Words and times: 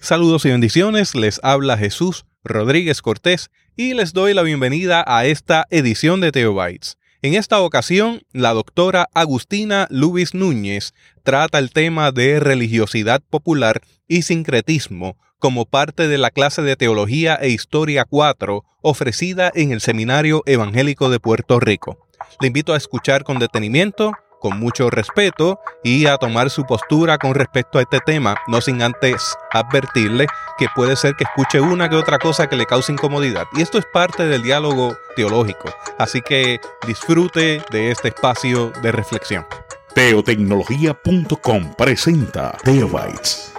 Saludos 0.00 0.46
y 0.46 0.48
bendiciones, 0.48 1.14
les 1.14 1.38
habla 1.42 1.76
Jesús 1.76 2.24
Rodríguez 2.42 3.02
Cortés 3.02 3.50
y 3.76 3.92
les 3.92 4.14
doy 4.14 4.32
la 4.32 4.40
bienvenida 4.40 5.04
a 5.06 5.26
esta 5.26 5.66
edición 5.68 6.22
de 6.22 6.32
Teobytes. 6.32 6.96
En 7.20 7.34
esta 7.34 7.60
ocasión, 7.60 8.22
la 8.32 8.54
doctora 8.54 9.10
Agustina 9.12 9.86
Lubis 9.90 10.32
Núñez 10.32 10.94
trata 11.22 11.58
el 11.58 11.70
tema 11.70 12.12
de 12.12 12.40
religiosidad 12.40 13.20
popular 13.28 13.82
y 14.08 14.22
sincretismo 14.22 15.18
como 15.38 15.66
parte 15.66 16.08
de 16.08 16.16
la 16.16 16.30
clase 16.30 16.62
de 16.62 16.74
Teología 16.74 17.34
e 17.34 17.50
Historia 17.50 18.06
4 18.08 18.64
ofrecida 18.80 19.52
en 19.54 19.72
el 19.72 19.82
Seminario 19.82 20.42
Evangélico 20.46 21.10
de 21.10 21.20
Puerto 21.20 21.60
Rico. 21.60 21.98
Le 22.40 22.46
invito 22.46 22.72
a 22.72 22.78
escuchar 22.78 23.22
con 23.24 23.38
detenimiento 23.38 24.12
con 24.44 24.60
mucho 24.60 24.90
respeto 24.90 25.58
y 25.82 26.04
a 26.04 26.18
tomar 26.18 26.50
su 26.50 26.66
postura 26.66 27.16
con 27.16 27.34
respecto 27.34 27.78
a 27.78 27.80
este 27.80 27.98
tema, 28.00 28.36
no 28.46 28.60
sin 28.60 28.82
antes 28.82 29.34
advertirle 29.50 30.26
que 30.58 30.66
puede 30.74 30.96
ser 30.96 31.14
que 31.16 31.24
escuche 31.24 31.62
una 31.62 31.88
que 31.88 31.96
otra 31.96 32.18
cosa 32.18 32.46
que 32.46 32.54
le 32.54 32.66
cause 32.66 32.92
incomodidad. 32.92 33.46
Y 33.54 33.62
esto 33.62 33.78
es 33.78 33.86
parte 33.86 34.26
del 34.26 34.42
diálogo 34.42 34.98
teológico, 35.16 35.70
así 35.98 36.20
que 36.20 36.60
disfrute 36.86 37.62
de 37.70 37.90
este 37.90 38.08
espacio 38.08 38.70
de 38.82 38.92
reflexión. 38.92 39.46
Teotecnología.com 39.94 41.74
presenta 41.78 42.54
Teobytes. 42.64 43.50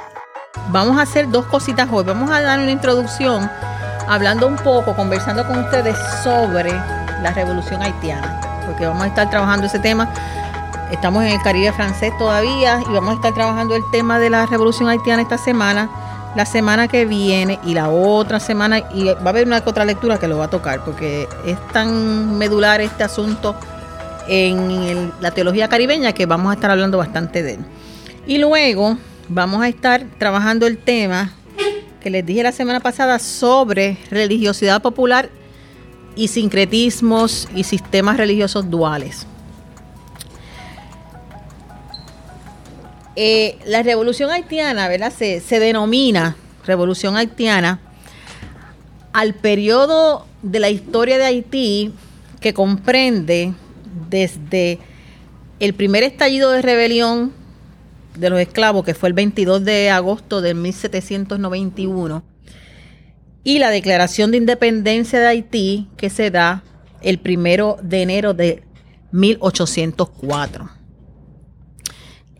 Vamos 0.70 0.99
a 0.99 1.02
hacer 1.02 1.32
dos 1.32 1.48
cositas 1.48 1.90
hoy. 1.91 2.04
Vamos 2.04 2.30
a 2.30 2.41
dar 2.41 2.60
una 2.60 2.70
introducción 2.70 3.49
hablando 4.08 4.46
un 4.46 4.58
poco, 4.58 4.96
conversando 4.96 5.48
con 5.48 5.58
ustedes 5.63 5.98
sobre 6.24 6.74
la 7.24 7.32
revolución 7.34 7.82
haitiana, 7.82 8.40
porque 8.68 8.86
vamos 8.86 9.02
a 9.02 9.08
estar 9.08 9.32
trabajando 9.32 9.66
ese 9.66 9.80
tema 9.80 10.13
Estamos 10.92 11.24
en 11.24 11.32
el 11.32 11.42
Caribe 11.42 11.72
francés 11.74 12.16
todavía 12.18 12.80
y 12.88 12.94
vamos 12.94 13.12
a 13.12 13.16
estar 13.16 13.34
trabajando 13.34 13.76
el 13.76 13.84
tema 13.92 14.20
de 14.20 14.30
la 14.30 14.46
revolución 14.46 14.88
haitiana 14.88 15.24
esta 15.24 15.38
semana, 15.38 15.90
la 16.36 16.46
semana 16.46 16.88
que 16.88 17.06
viene 17.06 17.60
y 17.66 17.74
la 17.74 17.90
otra 17.90 18.40
semana. 18.40 18.84
Y 18.94 19.05
va 19.05 19.26
a 19.26 19.30
haber 19.30 19.48
una 19.48 19.64
otra 19.66 19.84
lectura 19.84 20.20
que 20.20 20.27
lo 20.27 20.38
va 20.38 20.46
a 20.46 20.50
tocar 20.50 20.84
porque 20.86 21.27
es 21.46 21.58
tan 21.70 22.38
medular 22.38 22.82
este 22.82 23.04
asunto 23.04 23.55
en 24.27 25.12
la 25.22 25.32
teología 25.32 25.68
caribeña 25.70 26.14
que 26.14 26.27
vamos 26.27 26.52
a 26.52 26.54
estar 26.54 26.70
hablando 26.70 26.99
bastante 26.99 27.42
de 27.42 27.55
él. 27.55 27.60
Y 28.27 28.38
luego 28.38 28.98
vamos 29.27 29.64
a 29.64 29.68
estar 29.68 30.05
trabajando 30.20 30.68
el 30.68 30.77
tema 30.77 31.32
que 31.99 32.12
les 32.12 32.24
dije 32.24 32.44
la 32.44 32.52
semana 32.52 32.80
pasada 32.80 33.18
sobre 33.18 33.98
religiosidad 34.12 34.84
popular 34.84 35.30
y 36.16 36.27
sincretismos 36.27 37.48
y 37.55 37.64
sistemas 37.64 38.18
religiosos 38.18 38.70
duales. 38.70 39.26
Eh, 43.16 43.58
la 43.66 43.82
revolución 43.82 44.30
haitiana, 44.30 44.90
¿verdad? 44.90 45.12
Se, 45.12 45.60
denomina 45.60 46.35
revolución 46.66 47.16
haitiana 47.16 47.80
al 49.13 49.34
periodo 49.34 50.26
de 50.41 50.60
la 50.60 50.70
historia 50.70 51.18
de 51.18 51.24
Haití 51.24 51.93
que 52.41 52.54
comprende 52.54 53.54
desde 54.10 54.80
el 55.62 55.74
primer 55.74 56.04
estallido 56.04 56.52
de 56.52 56.62
rebelión 56.62 57.32
de 58.18 58.30
los 58.30 58.40
esclavos, 58.40 58.84
que 58.84 58.93
fue 58.93 59.10
el 59.10 59.13
22 59.13 59.63
de 59.63 59.90
agosto 59.90 60.41
de 60.41 60.54
1791, 60.54 62.24
y 63.43 63.60
la 63.60 63.70
declaración 63.70 64.31
de 64.31 64.38
independencia 64.38 65.19
de 65.19 65.28
Haití, 65.28 65.88
que 65.96 66.09
se 66.09 66.31
da 66.31 66.63
el 67.02 67.19
primero 67.19 67.78
de 67.81 68.02
enero 68.02 68.34
de 68.34 68.63
1804 69.12 70.84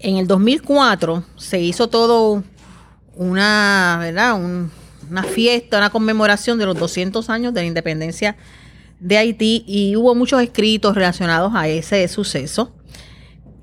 en 0.06 0.18
el 0.18 0.28
2004 0.28 1.24
se 1.36 1.60
hizo 1.60 1.88
todo 1.90 2.44
una, 3.16 3.98
¿verdad? 4.00 4.36
una 5.10 5.24
fiesta, 5.24 5.80
una 5.80 5.90
conmemoración 5.90 6.60
de 6.60 6.68
los 6.68 6.78
200 6.78 7.28
años 7.32 7.56
de 7.56 7.62
la 7.62 7.66
independencia 7.66 8.38
de 9.00 9.18
Haití 9.18 9.64
y 9.66 9.96
hubo 9.96 10.14
muchos 10.14 10.44
escritos 10.44 10.94
relacionados 10.94 11.54
a 11.56 11.68
ese 11.68 12.08
suceso. 12.08 12.76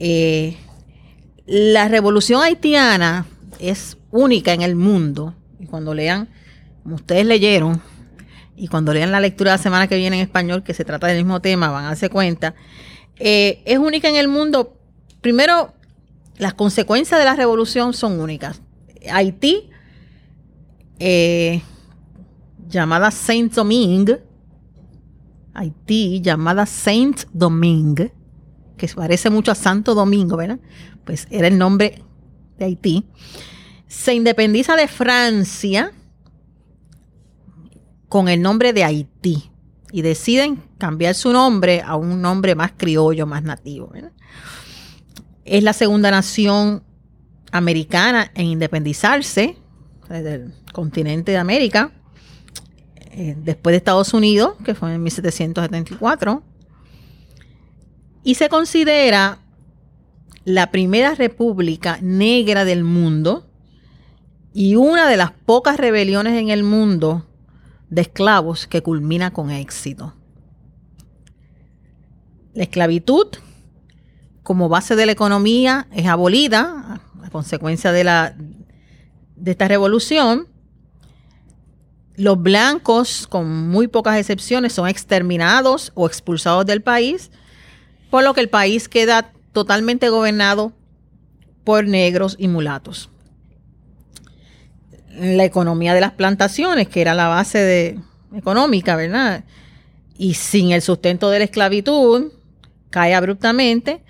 Eh, 0.01 0.57
la 1.47 1.87
revolución 1.87 2.43
haitiana 2.43 3.25
es 3.61 3.97
única 4.11 4.53
en 4.53 4.63
el 4.63 4.75
mundo 4.75 5.37
y 5.61 5.67
cuando 5.67 5.95
lean, 5.95 6.29
como 6.83 6.97
ustedes 6.97 7.25
leyeron, 7.25 7.81
y 8.57 8.67
cuando 8.67 8.93
lean 8.93 9.13
la 9.13 9.21
lectura 9.21 9.53
de 9.53 9.59
la 9.59 9.63
semana 9.63 9.87
que 9.87 9.97
viene 9.97 10.17
en 10.17 10.23
español, 10.23 10.65
que 10.65 10.75
se 10.75 10.85
trata 10.85 11.07
del 11.07 11.19
mismo 11.19 11.41
tema, 11.41 11.71
van 11.71 11.85
a 11.85 11.89
darse 11.89 12.11
cuenta, 12.11 12.57
eh, 13.17 13.63
es 13.65 13.79
única 13.79 14.09
en 14.09 14.17
el 14.17 14.27
mundo, 14.27 14.77
primero 15.21 15.73
las 16.37 16.55
consecuencias 16.55 17.19
de 17.19 17.25
la 17.25 17.35
revolución 17.35 17.93
son 17.93 18.21
únicas. 18.21 18.63
Haití, 19.11 19.71
eh, 20.99 21.63
llamada 22.69 23.11
Saint 23.11 23.53
Domingue, 23.53 24.23
Haití, 25.55 26.21
llamada 26.23 26.67
Saint 26.67 27.25
Domingue, 27.33 28.13
que 28.77 28.89
parece 28.89 29.31
mucho 29.31 29.53
a 29.53 29.55
Santo 29.55 29.95
Domingo, 29.95 30.37
¿verdad? 30.37 30.59
Pues 31.05 31.27
era 31.31 31.49
el 31.49 31.59
nombre 31.59 32.03
de 32.59 32.65
Haití. 32.65 33.05
Se 33.87 34.15
independiza 34.15 34.77
de 34.77 34.89
Francia 34.89 35.93
con 38.09 38.29
el 38.29 38.41
nombre 38.41 38.73
de 38.73 38.85
Haití 38.85 39.51
y 39.93 40.03
deciden 40.03 40.63
cambiar 40.79 41.15
su 41.15 41.33
nombre 41.33 41.83
a 41.83 41.97
un 41.97 42.23
nombre 42.23 42.55
más 42.55 42.73
criollo, 42.77 43.27
más 43.27 43.43
nativo. 43.43 43.89
¿verdad? 43.93 44.13
Es 45.45 45.63
la 45.63 45.73
segunda 45.73 46.11
nación 46.11 46.83
americana 47.51 48.31
en 48.35 48.47
independizarse 48.47 49.57
del 50.09 50.53
continente 50.73 51.33
de 51.33 51.39
América, 51.39 51.93
eh, 53.13 53.35
después 53.37 53.73
de 53.73 53.79
Estados 53.79 54.13
Unidos, 54.15 54.55
que 54.65 54.75
fue 54.75 54.95
en 54.95 55.03
1774, 55.03 56.43
y 58.25 58.35
se 58.35 58.49
considera 58.49 59.39
la 60.45 60.71
primera 60.71 61.15
república 61.15 61.99
negra 62.01 62.65
del 62.65 62.85
mundo 62.85 63.47
y 64.53 64.75
una 64.77 65.09
de 65.09 65.17
las 65.17 65.33
pocas 65.33 65.77
rebeliones 65.77 66.39
en 66.39 66.51
el 66.51 66.63
mundo 66.63 67.27
de 67.91 68.03
esclavos 68.03 68.67
que 68.67 68.83
culmina 68.83 69.33
con 69.33 69.51
éxito. 69.51 70.15
La 72.55 72.65
esclavitud 72.65 73.29
como 74.43 74.69
base 74.69 74.97
de 74.97 75.07
la 75.07 75.13
economía 75.13 75.87
es 75.93 76.07
abolida 76.07 77.01
a 77.23 77.31
consecuencia 77.31 77.93
de, 77.93 78.05
la, 78.05 78.35
de 79.37 79.51
esta 79.51 79.69
revolución. 79.69 80.49
Los 82.17 82.41
blancos, 82.41 83.27
con 83.27 83.69
muy 83.69 83.89
pocas 83.89 84.19
excepciones, 84.19 84.73
son 84.73 84.89
exterminados 84.89 85.93
o 85.95 86.07
expulsados 86.07 86.67
del 86.67 86.83
país, 86.83 87.31
por 88.11 88.25
lo 88.25 88.35
que 88.35 88.41
el 88.41 88.49
país 88.49 88.89
queda 88.89 89.33
totalmente 89.53 90.09
gobernado 90.09 90.73
por 91.65 91.87
negros 91.87 92.37
y 92.39 92.49
mulatos. 92.49 93.09
La 95.19 95.45
economía 95.45 95.95
de 95.95 96.01
las 96.01 96.13
plantaciones, 96.13 96.89
que 96.89 97.01
era 97.01 97.15
la 97.15 97.29
base 97.29 97.59
de, 97.59 98.01
económica, 98.35 98.97
¿verdad? 98.97 99.45
Y 100.19 100.35
sin 100.35 100.73
el 100.73 100.83
sustento 100.83 101.31
de 101.31 101.39
la 101.39 101.45
esclavitud, 101.45 102.33
cae 102.91 103.15
abruptamente 103.15 104.03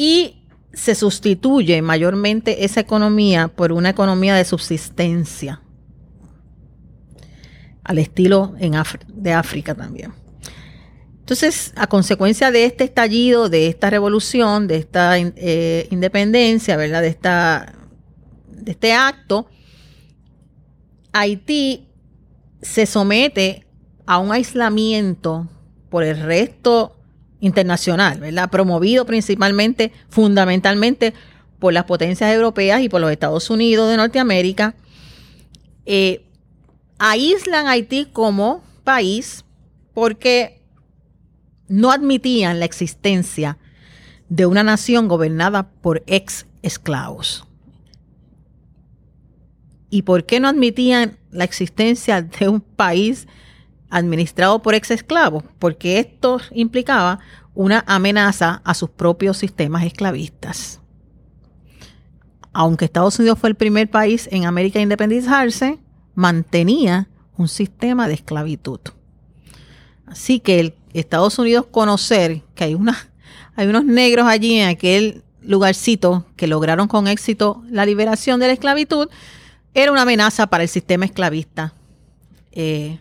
y 0.00 0.46
se 0.72 0.94
sustituye 0.94 1.82
mayormente 1.82 2.64
esa 2.64 2.80
economía 2.80 3.48
por 3.48 3.70
una 3.70 3.90
economía 3.90 4.34
de 4.34 4.46
subsistencia, 4.46 5.60
al 7.84 7.98
estilo 7.98 8.54
de 9.08 9.32
África 9.34 9.74
también. 9.74 10.14
Entonces, 11.18 11.74
a 11.76 11.86
consecuencia 11.86 12.50
de 12.50 12.64
este 12.64 12.84
estallido, 12.84 13.50
de 13.50 13.68
esta 13.68 13.90
revolución, 13.90 14.68
de 14.68 14.76
esta 14.78 15.18
eh, 15.18 15.86
independencia, 15.90 16.78
¿verdad? 16.78 17.02
De, 17.02 17.08
esta, 17.08 17.74
de 18.48 18.70
este 18.72 18.94
acto, 18.94 19.50
Haití 21.12 21.88
se 22.62 22.86
somete 22.86 23.66
a 24.06 24.16
un 24.16 24.32
aislamiento 24.32 25.46
por 25.90 26.04
el 26.04 26.22
resto 26.22 26.99
internacional, 27.40 28.20
¿verdad? 28.20 28.50
Promovido 28.50 29.06
principalmente, 29.06 29.92
fundamentalmente 30.08 31.14
por 31.58 31.72
las 31.72 31.84
potencias 31.84 32.32
europeas 32.32 32.82
y 32.82 32.88
por 32.88 33.00
los 33.00 33.10
Estados 33.10 33.50
Unidos 33.50 33.90
de 33.90 33.96
Norteamérica, 33.96 34.74
eh, 35.86 36.24
aíslan 36.98 37.66
Haití 37.66 38.06
como 38.12 38.62
país 38.84 39.44
porque 39.94 40.60
no 41.68 41.90
admitían 41.92 42.58
la 42.58 42.64
existencia 42.66 43.58
de 44.28 44.46
una 44.46 44.62
nación 44.62 45.08
gobernada 45.08 45.70
por 45.70 46.02
ex 46.06 46.46
esclavos. 46.62 47.46
¿Y 49.90 50.02
por 50.02 50.24
qué 50.24 50.40
no 50.40 50.48
admitían 50.48 51.18
la 51.30 51.44
existencia 51.44 52.22
de 52.22 52.48
un 52.48 52.60
país 52.60 53.26
administrado 53.90 54.62
por 54.62 54.74
ex 54.74 54.90
esclavos, 54.90 55.44
porque 55.58 55.98
esto 55.98 56.40
implicaba 56.52 57.18
una 57.54 57.84
amenaza 57.86 58.62
a 58.64 58.74
sus 58.74 58.90
propios 58.90 59.36
sistemas 59.36 59.84
esclavistas. 59.84 60.80
aunque 62.52 62.84
Estados 62.84 63.16
Unidos 63.20 63.38
fue 63.38 63.50
el 63.50 63.54
primer 63.54 63.88
país 63.88 64.28
en 64.32 64.44
América 64.44 64.80
a 64.80 64.82
independizarse, 64.82 65.78
mantenía 66.16 67.08
un 67.36 67.46
sistema 67.46 68.08
de 68.08 68.14
esclavitud. 68.14 68.80
Así 70.06 70.40
que 70.40 70.74
Estados 70.92 71.38
Unidos 71.38 71.66
conocer 71.70 72.42
que 72.56 72.64
hay 72.64 72.74
unos 72.74 73.84
negros 73.84 74.26
allí 74.26 74.58
en 74.58 74.68
aquel 74.68 75.22
lugarcito 75.42 76.26
que 76.36 76.46
lograron 76.46 76.88
con 76.88 77.06
éxito 77.06 77.62
la 77.70 77.86
liberación 77.86 78.40
de 78.40 78.48
la 78.48 78.52
esclavitud, 78.52 79.08
era 79.74 79.92
una 79.92 80.02
amenaza 80.02 80.48
para 80.48 80.64
el 80.64 80.68
sistema 80.68 81.04
esclavista 81.04 81.74
eh, 82.52 82.98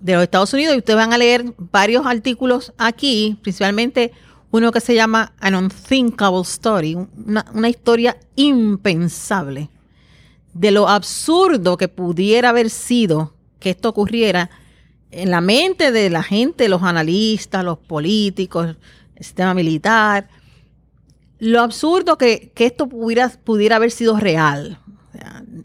de 0.00 0.14
los 0.14 0.22
Estados 0.22 0.52
Unidos. 0.52 0.74
Y 0.74 0.78
ustedes 0.78 0.96
van 0.96 1.12
a 1.12 1.18
leer 1.18 1.54
varios 1.58 2.06
artículos 2.06 2.72
aquí, 2.78 3.38
principalmente 3.42 4.12
uno 4.50 4.70
que 4.70 4.80
se 4.80 4.94
llama 4.94 5.32
An 5.40 5.56
Unthinkable 5.56 6.42
Story, 6.42 6.94
una, 6.94 7.68
historia 7.68 8.16
impensable 8.36 9.68
de 10.52 10.70
lo 10.70 10.88
absurdo 10.88 11.76
que 11.76 11.88
pudiera 11.88 12.50
haber 12.50 12.70
sido 12.70 13.34
que 13.58 13.70
esto 13.70 13.88
ocurriera 13.88 14.50
en 15.10 15.32
la 15.32 15.40
mente 15.40 15.90
de 15.90 16.08
la 16.08 16.22
gente, 16.22 16.68
los 16.68 16.84
analistas, 16.84 17.64
los 17.64 17.78
políticos, 17.78 18.76
el 19.16 19.24
sistema 19.24 19.54
militar, 19.54 20.28
lo 21.40 21.60
absurdo 21.60 22.16
que, 22.16 22.52
esto 22.54 22.88
pudiera, 22.88 23.28
pudiera 23.30 23.74
haber 23.74 23.90
sido 23.90 24.20
real. 24.20 24.78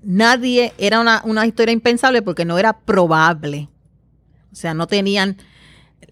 nadie, 0.02 0.74
era 0.80 1.00
una, 1.00 1.22
una 1.26 1.46
historia 1.46 1.74
impensable 1.74 2.24
porque 2.24 2.44
no 2.44 2.58
era 2.58 2.74
probable. 2.74 3.70
O 4.52 4.56
sea, 4.56 4.74
no 4.74 4.88
tenían 4.88 5.38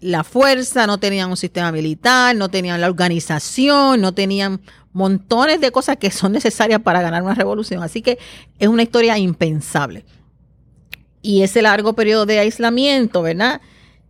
la 0.00 0.24
fuerza, 0.24 0.86
no 0.86 0.98
tenían 0.98 1.30
un 1.30 1.36
sistema 1.36 1.72
militar, 1.72 2.36
no 2.36 2.48
tenían 2.48 2.80
la 2.80 2.88
organización, 2.88 4.00
no 4.00 4.12
tenían 4.12 4.60
montones 4.92 5.60
de 5.60 5.70
cosas 5.70 5.96
que 5.96 6.10
son 6.10 6.32
necesarias 6.32 6.80
para 6.80 7.02
ganar 7.02 7.22
una 7.22 7.34
revolución. 7.34 7.82
Así 7.82 8.02
que 8.02 8.18
es 8.58 8.68
una 8.68 8.82
historia 8.82 9.18
impensable. 9.18 10.04
Y 11.20 11.42
ese 11.42 11.62
largo 11.62 11.94
periodo 11.94 12.26
de 12.26 12.38
aislamiento, 12.38 13.22
¿verdad? 13.22 13.60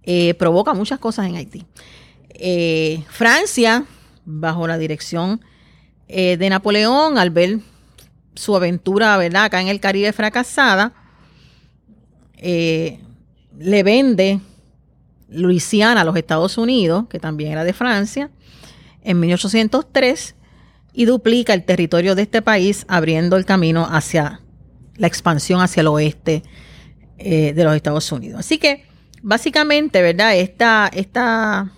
Eh, 0.02 0.34
provoca 0.34 0.74
muchas 0.74 0.98
cosas 0.98 1.26
en 1.26 1.36
Haití. 1.36 1.66
Eh, 2.30 3.02
Francia, 3.08 3.84
bajo 4.24 4.66
la 4.66 4.78
dirección 4.78 5.40
eh, 6.06 6.36
de 6.36 6.50
Napoleón, 6.50 7.18
al 7.18 7.30
ver 7.30 7.60
su 8.34 8.54
aventura, 8.54 9.16
¿verdad? 9.16 9.44
Acá 9.44 9.60
en 9.60 9.68
el 9.68 9.80
Caribe 9.80 10.12
fracasada, 10.12 10.92
le 13.58 13.82
vende 13.82 14.40
Luisiana 15.28 16.02
a 16.02 16.04
los 16.04 16.16
Estados 16.16 16.58
Unidos, 16.58 17.06
que 17.08 17.18
también 17.18 17.52
era 17.52 17.64
de 17.64 17.72
Francia, 17.72 18.30
en 19.02 19.20
1803 19.20 20.34
y 20.92 21.04
duplica 21.04 21.54
el 21.54 21.64
territorio 21.64 22.14
de 22.14 22.22
este 22.22 22.42
país, 22.42 22.84
abriendo 22.88 23.36
el 23.36 23.44
camino 23.44 23.86
hacia 23.90 24.40
la 24.96 25.06
expansión 25.06 25.60
hacia 25.60 25.80
el 25.80 25.86
oeste 25.86 26.42
eh, 27.18 27.52
de 27.54 27.64
los 27.64 27.74
Estados 27.74 28.10
Unidos. 28.10 28.40
Así 28.40 28.58
que, 28.58 28.84
básicamente, 29.22 30.02
¿verdad? 30.02 30.36
Esta, 30.36 30.90
esta, 30.92 31.72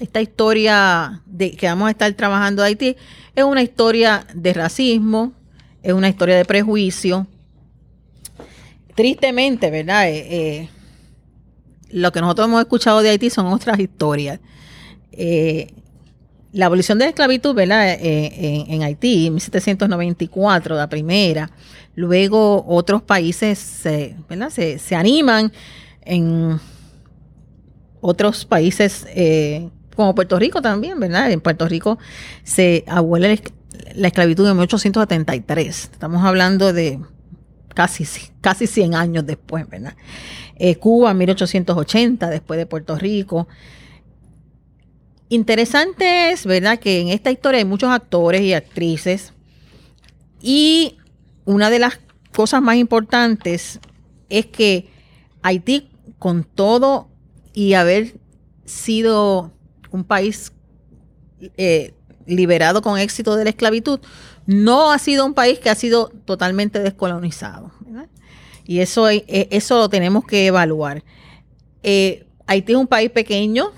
esta 0.00 0.20
historia 0.20 1.22
de 1.26 1.52
que 1.52 1.66
vamos 1.66 1.88
a 1.88 1.90
estar 1.92 2.12
trabajando 2.12 2.62
de 2.62 2.68
Haití 2.68 2.96
es 3.34 3.44
una 3.44 3.62
historia 3.62 4.26
de 4.34 4.52
racismo, 4.52 5.32
es 5.82 5.92
una 5.92 6.08
historia 6.08 6.36
de 6.36 6.44
prejuicio. 6.44 7.26
Tristemente, 8.98 9.70
¿verdad? 9.70 10.08
Eh, 10.08 10.26
eh, 10.28 10.68
lo 11.90 12.10
que 12.10 12.20
nosotros 12.20 12.48
hemos 12.48 12.60
escuchado 12.60 13.00
de 13.00 13.10
Haití 13.10 13.30
son 13.30 13.46
otras 13.46 13.78
historias. 13.78 14.40
Eh, 15.12 15.72
la 16.50 16.66
abolición 16.66 16.98
de 16.98 17.04
la 17.04 17.10
esclavitud, 17.10 17.54
¿verdad? 17.54 17.96
En, 18.00 18.82
Haití, 18.82 19.28
en 19.28 19.34
1794, 19.34 20.74
la 20.74 20.88
primera. 20.88 21.48
Luego 21.94 22.64
otros 22.66 23.00
países, 23.00 23.60
se, 23.60 24.16
¿verdad? 24.28 24.50
Se, 24.50 24.96
animan 24.96 25.52
en 26.04 26.58
otros 28.00 28.44
países, 28.46 29.06
como 29.94 30.12
Puerto 30.16 30.40
Rico 30.40 30.60
también, 30.60 30.98
¿verdad? 30.98 31.30
En 31.30 31.40
Puerto 31.40 31.68
Rico 31.68 32.00
se 32.42 32.82
abuela 32.88 33.28
la 33.94 34.08
esclavitud 34.08 34.48
en 34.48 34.56
1873. 34.56 35.90
Estamos 35.92 36.24
hablando 36.24 36.72
de 36.72 36.98
casi, 37.74 38.06
casi 38.40 38.66
100 38.66 38.94
años 38.94 39.26
después, 39.26 39.68
¿verdad? 39.68 39.94
Eh, 40.56 40.76
Cuba 40.76 41.10
en 41.12 41.18
1880, 41.18 42.30
después 42.30 42.58
de 42.58 42.66
Puerto 42.66 42.96
Rico. 42.96 43.48
Interesante 45.28 46.32
es, 46.32 46.46
¿verdad?, 46.46 46.78
que 46.78 47.00
en 47.00 47.08
esta 47.08 47.30
historia 47.30 47.58
hay 47.58 47.64
muchos 47.64 47.90
actores 47.90 48.40
y 48.42 48.54
actrices. 48.54 49.32
Y 50.40 50.96
una 51.44 51.70
de 51.70 51.78
las 51.78 52.00
cosas 52.34 52.62
más 52.62 52.76
importantes 52.76 53.80
es 54.28 54.46
que 54.46 54.88
Haití, 55.42 55.90
con 56.18 56.44
todo 56.44 57.08
y 57.52 57.74
haber 57.74 58.14
sido 58.64 59.52
un 59.90 60.04
país 60.04 60.52
eh, 61.56 61.94
liberado 62.26 62.82
con 62.82 62.98
éxito 62.98 63.36
de 63.36 63.44
la 63.44 63.50
esclavitud, 63.50 64.00
no 64.48 64.90
ha 64.90 64.98
sido 64.98 65.26
un 65.26 65.34
país 65.34 65.58
que 65.58 65.68
ha 65.68 65.74
sido 65.74 66.08
totalmente 66.24 66.80
descolonizado. 66.80 67.70
Y 68.64 68.80
eso, 68.80 69.10
eh, 69.10 69.24
eso 69.50 69.76
lo 69.76 69.90
tenemos 69.90 70.24
que 70.24 70.46
evaluar. 70.46 71.04
Eh, 71.82 72.26
Haití 72.46 72.72
es 72.72 72.78
un 72.78 72.86
país 72.86 73.10
pequeño, 73.10 73.72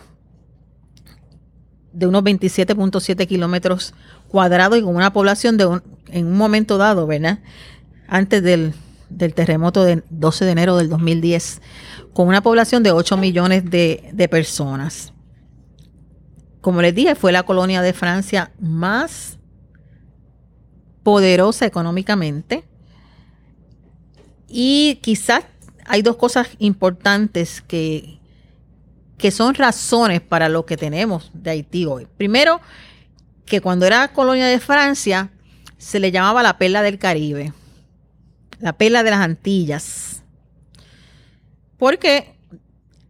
de 1.92 2.06
unos 2.06 2.22
27.7 2.22 3.26
kilómetros 3.26 3.94
cuadrados 4.28 4.78
y 4.78 4.82
con 4.82 4.94
una 4.94 5.12
población 5.12 5.56
de 5.56 5.66
un, 5.66 5.82
en 6.06 6.26
un 6.26 6.36
momento 6.36 6.78
dado, 6.78 7.08
¿verdad? 7.08 7.40
Antes 8.06 8.40
del, 8.40 8.72
del, 9.08 9.34
terremoto 9.34 9.82
del 9.82 10.04
12 10.10 10.44
de 10.44 10.50
enero 10.52 10.76
del 10.76 10.88
2010, 10.88 11.62
con 12.12 12.28
una 12.28 12.44
población 12.44 12.84
de 12.84 12.92
8 12.92 13.16
millones 13.16 13.68
de, 13.68 14.08
de 14.12 14.28
personas. 14.28 15.12
Como 16.60 16.80
les 16.80 16.94
dije, 16.94 17.16
fue 17.16 17.32
la 17.32 17.42
colonia 17.42 17.82
de 17.82 17.92
Francia 17.92 18.52
más 18.60 19.39
poderosa 21.02 21.66
económicamente 21.66 22.64
y 24.48 24.98
quizás 25.02 25.44
hay 25.86 26.02
dos 26.02 26.16
cosas 26.16 26.48
importantes 26.58 27.62
que, 27.62 28.18
que 29.16 29.30
son 29.30 29.54
razones 29.54 30.20
para 30.20 30.48
lo 30.48 30.66
que 30.66 30.76
tenemos 30.76 31.30
de 31.34 31.50
Haití 31.50 31.86
hoy. 31.86 32.06
Primero, 32.16 32.60
que 33.46 33.60
cuando 33.60 33.86
era 33.86 34.12
colonia 34.12 34.46
de 34.46 34.60
Francia 34.60 35.30
se 35.78 36.00
le 36.00 36.10
llamaba 36.10 36.42
la 36.42 36.58
perla 36.58 36.82
del 36.82 36.98
Caribe, 36.98 37.52
la 38.58 38.72
perla 38.72 39.02
de 39.02 39.10
las 39.10 39.20
Antillas, 39.20 40.22
porque 41.78 42.34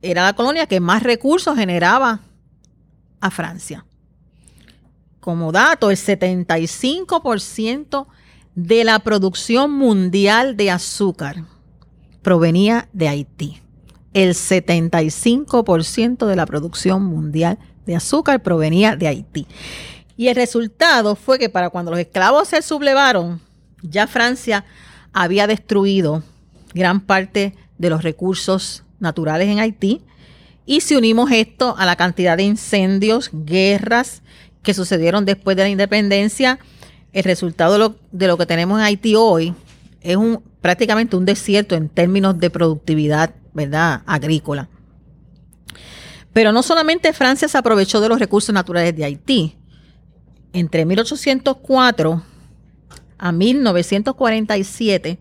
era 0.02 0.24
la 0.24 0.34
colonia 0.34 0.66
que 0.66 0.80
más 0.80 1.02
recursos 1.02 1.56
generaba 1.56 2.20
a 3.20 3.30
Francia. 3.30 3.84
Como 5.20 5.52
dato, 5.52 5.90
el 5.90 5.96
75% 5.96 8.06
de 8.54 8.84
la 8.84 8.98
producción 9.00 9.72
mundial 9.72 10.56
de 10.56 10.70
azúcar 10.70 11.44
provenía 12.22 12.88
de 12.92 13.08
Haití. 13.08 13.60
El 14.12 14.34
75% 14.34 16.26
de 16.26 16.36
la 16.36 16.46
producción 16.46 17.04
mundial 17.04 17.58
de 17.86 17.96
azúcar 17.96 18.42
provenía 18.42 18.96
de 18.96 19.08
Haití. 19.08 19.46
Y 20.16 20.28
el 20.28 20.36
resultado 20.36 21.16
fue 21.16 21.38
que 21.38 21.48
para 21.48 21.70
cuando 21.70 21.90
los 21.90 22.00
esclavos 22.00 22.48
se 22.48 22.62
sublevaron, 22.62 23.40
ya 23.82 24.06
Francia 24.06 24.64
había 25.12 25.46
destruido 25.46 26.22
gran 26.74 27.00
parte 27.00 27.54
de 27.78 27.90
los 27.90 28.02
recursos 28.02 28.84
naturales 28.98 29.48
en 29.48 29.60
Haití. 29.60 30.02
Y 30.66 30.82
si 30.82 30.94
unimos 30.94 31.30
esto 31.30 31.74
a 31.78 31.86
la 31.86 31.96
cantidad 31.96 32.36
de 32.36 32.44
incendios, 32.44 33.30
guerras 33.32 34.22
que 34.62 34.74
sucedieron 34.74 35.24
después 35.24 35.56
de 35.56 35.64
la 35.64 35.68
independencia, 35.68 36.58
el 37.12 37.24
resultado 37.24 37.96
de 38.12 38.26
lo, 38.26 38.38
que 38.38 38.46
tenemos 38.46 38.78
en 38.78 38.84
Haití 38.84 39.14
hoy 39.16 39.54
es 40.00 40.16
un, 40.16 40.42
prácticamente 40.60 41.16
un 41.16 41.24
desierto 41.24 41.74
en 41.74 41.88
términos 41.88 42.38
de 42.38 42.50
productividad, 42.50 43.34
¿verdad? 43.52 44.02
Agrícola. 44.06 44.68
Pero 46.32 46.52
no 46.52 46.62
solamente 46.62 47.12
Francia 47.12 47.48
se 47.48 47.58
aprovechó 47.58 48.00
de 48.00 48.08
los 48.08 48.20
recursos 48.20 48.54
naturales 48.54 48.96
de 48.96 49.04
Haití. 49.04 49.56
Entre 50.52 50.84
1804 50.84 52.22
a 53.18 53.32
1947, 53.32 55.18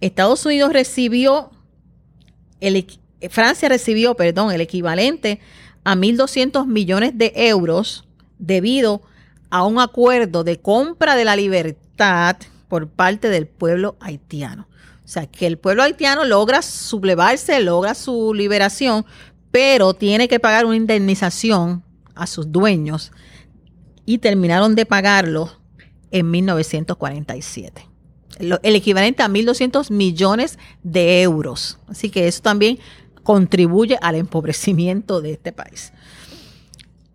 Estados 0.00 0.44
Unidos 0.46 0.72
recibió, 0.72 1.50
el, 2.60 2.86
Francia 3.30 3.68
recibió, 3.68 4.14
perdón, 4.14 4.52
el 4.52 4.60
equivalente 4.60 5.40
a 5.84 5.94
1.200 5.94 6.66
millones 6.66 7.16
de 7.16 7.32
euros 7.34 8.06
debido 8.38 9.02
a 9.50 9.64
un 9.64 9.80
acuerdo 9.80 10.44
de 10.44 10.60
compra 10.60 11.16
de 11.16 11.24
la 11.24 11.36
libertad 11.36 12.36
por 12.68 12.88
parte 12.88 13.28
del 13.28 13.46
pueblo 13.46 13.96
haitiano. 14.00 14.68
O 15.04 15.08
sea, 15.10 15.26
que 15.26 15.46
el 15.46 15.56
pueblo 15.56 15.82
haitiano 15.82 16.24
logra 16.24 16.60
sublevarse, 16.60 17.60
logra 17.60 17.94
su 17.94 18.34
liberación, 18.34 19.06
pero 19.50 19.94
tiene 19.94 20.28
que 20.28 20.38
pagar 20.38 20.66
una 20.66 20.76
indemnización 20.76 21.82
a 22.14 22.26
sus 22.26 22.52
dueños 22.52 23.12
y 24.04 24.18
terminaron 24.18 24.74
de 24.74 24.84
pagarlo 24.84 25.50
en 26.10 26.30
1947. 26.30 27.86
el 28.38 28.76
equivalente 28.76 29.22
a 29.22 29.28
1.200 29.28 29.90
millones 29.90 30.58
de 30.82 31.22
euros. 31.22 31.78
Así 31.88 32.10
que 32.10 32.28
eso 32.28 32.40
también 32.40 32.78
contribuye 33.28 33.98
al 34.00 34.14
empobrecimiento 34.14 35.20
de 35.20 35.32
este 35.32 35.52
país. 35.52 35.92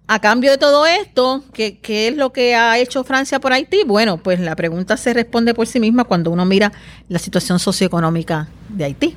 A 0.05 0.22
cambio 0.22 0.51
de 0.51 0.60
todo 0.60 0.86
esto, 0.86 1.43
¿qué, 1.53 1.79
es 1.88 2.15
lo 2.15 2.32
que 2.32 2.53
ha 2.53 2.77
hecho 2.77 3.03
Francia 3.03 3.39
por 3.39 3.51
Haití? 3.51 3.79
Bueno, 3.84 4.17
pues 4.17 4.39
la 4.39 4.55
pregunta 4.55 4.96
se 4.96 5.12
responde 5.12 5.55
por 5.55 5.65
sí 5.65 5.79
misma 5.79 6.03
cuando 6.03 6.29
uno 6.29 6.46
mira 6.46 6.72
la 7.10 7.17
situación 7.17 7.58
socioeconómica 7.58 8.48
de 8.70 8.84
Haití. 8.84 9.15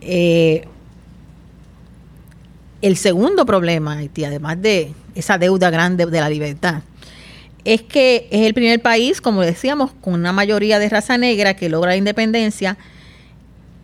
Eh, 0.00 0.66
el 2.80 2.96
segundo 2.96 3.44
problema 3.44 3.98
Haití, 3.98 4.24
además 4.24 4.62
de 4.62 4.94
esa 5.14 5.36
deuda 5.36 5.68
grande 5.68 6.06
de 6.06 6.18
la 6.18 6.30
libertad, 6.30 6.80
es 7.66 7.82
que 7.82 8.26
es 8.30 8.46
el 8.46 8.54
primer 8.54 8.80
país, 8.80 9.20
como 9.20 9.42
decíamos, 9.42 9.90
con 10.00 10.14
una 10.14 10.32
mayoría 10.32 10.78
de 10.78 10.88
raza 10.88 11.18
negra 11.18 11.56
que 11.56 11.68
logra 11.68 11.90
la 11.90 11.96
independencia 11.98 12.78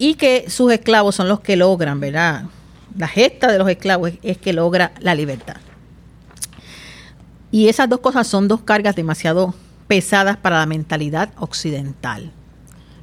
y 0.01 0.15
que 0.15 0.47
sus 0.49 0.73
esclavos 0.73 1.15
son 1.15 1.29
los 1.29 1.41
que 1.41 1.57
logran, 1.57 2.01
¿verdad? 2.01 2.45
La 2.97 3.07
gesta 3.07 3.53
de 3.53 3.59
los 3.59 3.69
esclavos 3.69 4.13
es, 4.23 4.39
que 4.39 4.55
logra 4.55 4.93
la 4.99 5.15
libertad. 5.15 5.59
Y 7.51 7.69
esas 7.69 7.87
dos 7.91 8.01
cosas 8.01 8.27
son 8.27 8.49
dos 8.49 8.63
cargas 8.63 8.97
demasiado 8.97 9.55
pesadas 9.89 10.39
para 10.39 10.59
la 10.59 10.65
mentalidad 10.65 11.35
occidental, 11.37 12.33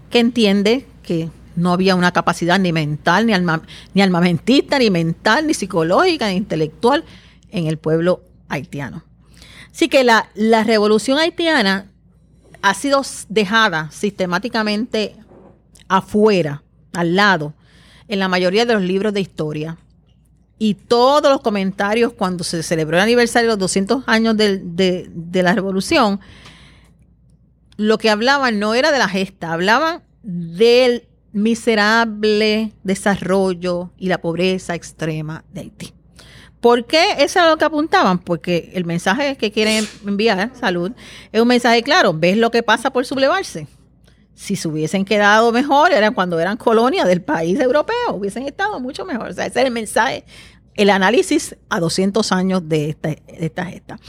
que 0.10 0.18
entiende 0.18 0.88
que 1.04 1.30
no 1.56 1.72
había 1.72 1.94
una 1.94 2.13
capacidad 2.13 2.58
ni 2.58 2.74
mental, 2.74 3.27
ni, 3.27 3.34
alma, 3.34 3.62
ni 3.94 4.01
armamentista, 4.01 4.80
ni 4.80 4.89
mental, 4.89 5.46
ni 5.46 5.54
psicológica, 5.54 6.30
ni 6.30 6.38
intelectual 6.38 7.04
en 7.51 7.68
el 7.68 7.77
pueblo 7.77 8.24
haitiano. 8.50 9.04
Así 9.72 9.88
que 9.88 10.04
la, 10.04 10.30
la 10.34 10.63
revolución 10.63 11.20
haitiana 11.20 11.92
ha 12.63 12.74
sido 12.74 13.04
dejada 13.30 13.92
sistemáticamente 13.92 15.16
afuera 15.88 16.63
al 16.98 17.16
lado 17.16 17.54
en 18.08 18.20
la 18.20 18.27
mayoría 18.27 18.66
de 18.66 18.74
los 18.74 18.82
libros 18.82 19.13
de 19.13 19.22
historia. 19.22 19.77
Y 20.58 20.74
todos 20.74 21.32
los 21.32 21.42
comentarios 21.42 22.13
cuando 22.13 22.44
se 22.44 22.63
celebró 22.63 22.98
el 22.98 23.04
aniversario 23.04 23.50
de 23.50 23.54
los 23.54 23.60
200 23.60 24.04
años 24.08 24.36
de, 24.36 25.10
la 25.32 25.54
revolución, 25.54 26.20
lo 27.77 28.00
que 28.00 28.10
hablaban 28.10 28.58
no 28.58 28.74
era 28.74 28.92
de 28.92 28.98
la 28.98 29.08
gesta, 29.08 29.54
hablaban 29.54 30.01
del 30.24 31.08
miserable 31.32 32.74
desarrollo 32.84 33.92
y 34.00 34.08
la 34.08 34.20
pobreza 34.20 34.74
extrema 34.74 35.44
de 35.54 35.62
Haití. 35.62 35.94
¿Por 36.60 36.88
qué 36.88 37.18
eso 37.20 37.39
es 37.39 37.46
lo 37.46 37.58
que 37.58 37.66
apuntaban? 37.66 38.18
Porque 38.18 38.72
el 38.74 38.86
mensaje 38.86 39.38
que 39.38 39.51
quieren 39.51 39.88
enviar, 40.08 40.50
salud, 40.60 40.92
es 41.32 41.39
un 41.39 41.48
mensaje 41.48 41.84
claro, 41.84 42.16
ves 42.16 42.36
lo 42.36 42.50
que 42.50 42.63
pasa 42.63 42.92
por 42.92 43.06
sublevarse 43.06 43.68
si 44.38 44.56
se 44.56 44.67
hubiesen 44.67 45.03
quedado 45.03 45.51
mejor, 45.51 45.91
era 45.91 46.12
cuando 46.12 46.39
eran 46.39 46.58
colonia 46.58 47.06
del 47.06 47.24
país 47.24 47.60
europeo, 47.60 48.13
hubiesen 48.13 48.44
estado 48.44 48.79
mucho 48.79 49.03
mejor. 49.03 49.29
O 49.29 49.34
sea, 49.34 49.48
ese 49.48 49.62
es 49.62 49.65
el 49.65 49.72
mensaje, 49.72 50.25
el 50.75 50.91
análisis 50.91 51.58
a 51.70 51.79
200 51.79 52.32
años 52.32 52.70
de 52.70 52.89
esta, 52.91 53.10
de 53.10 53.24
esta 53.39 53.65
gesta. 53.65 54.00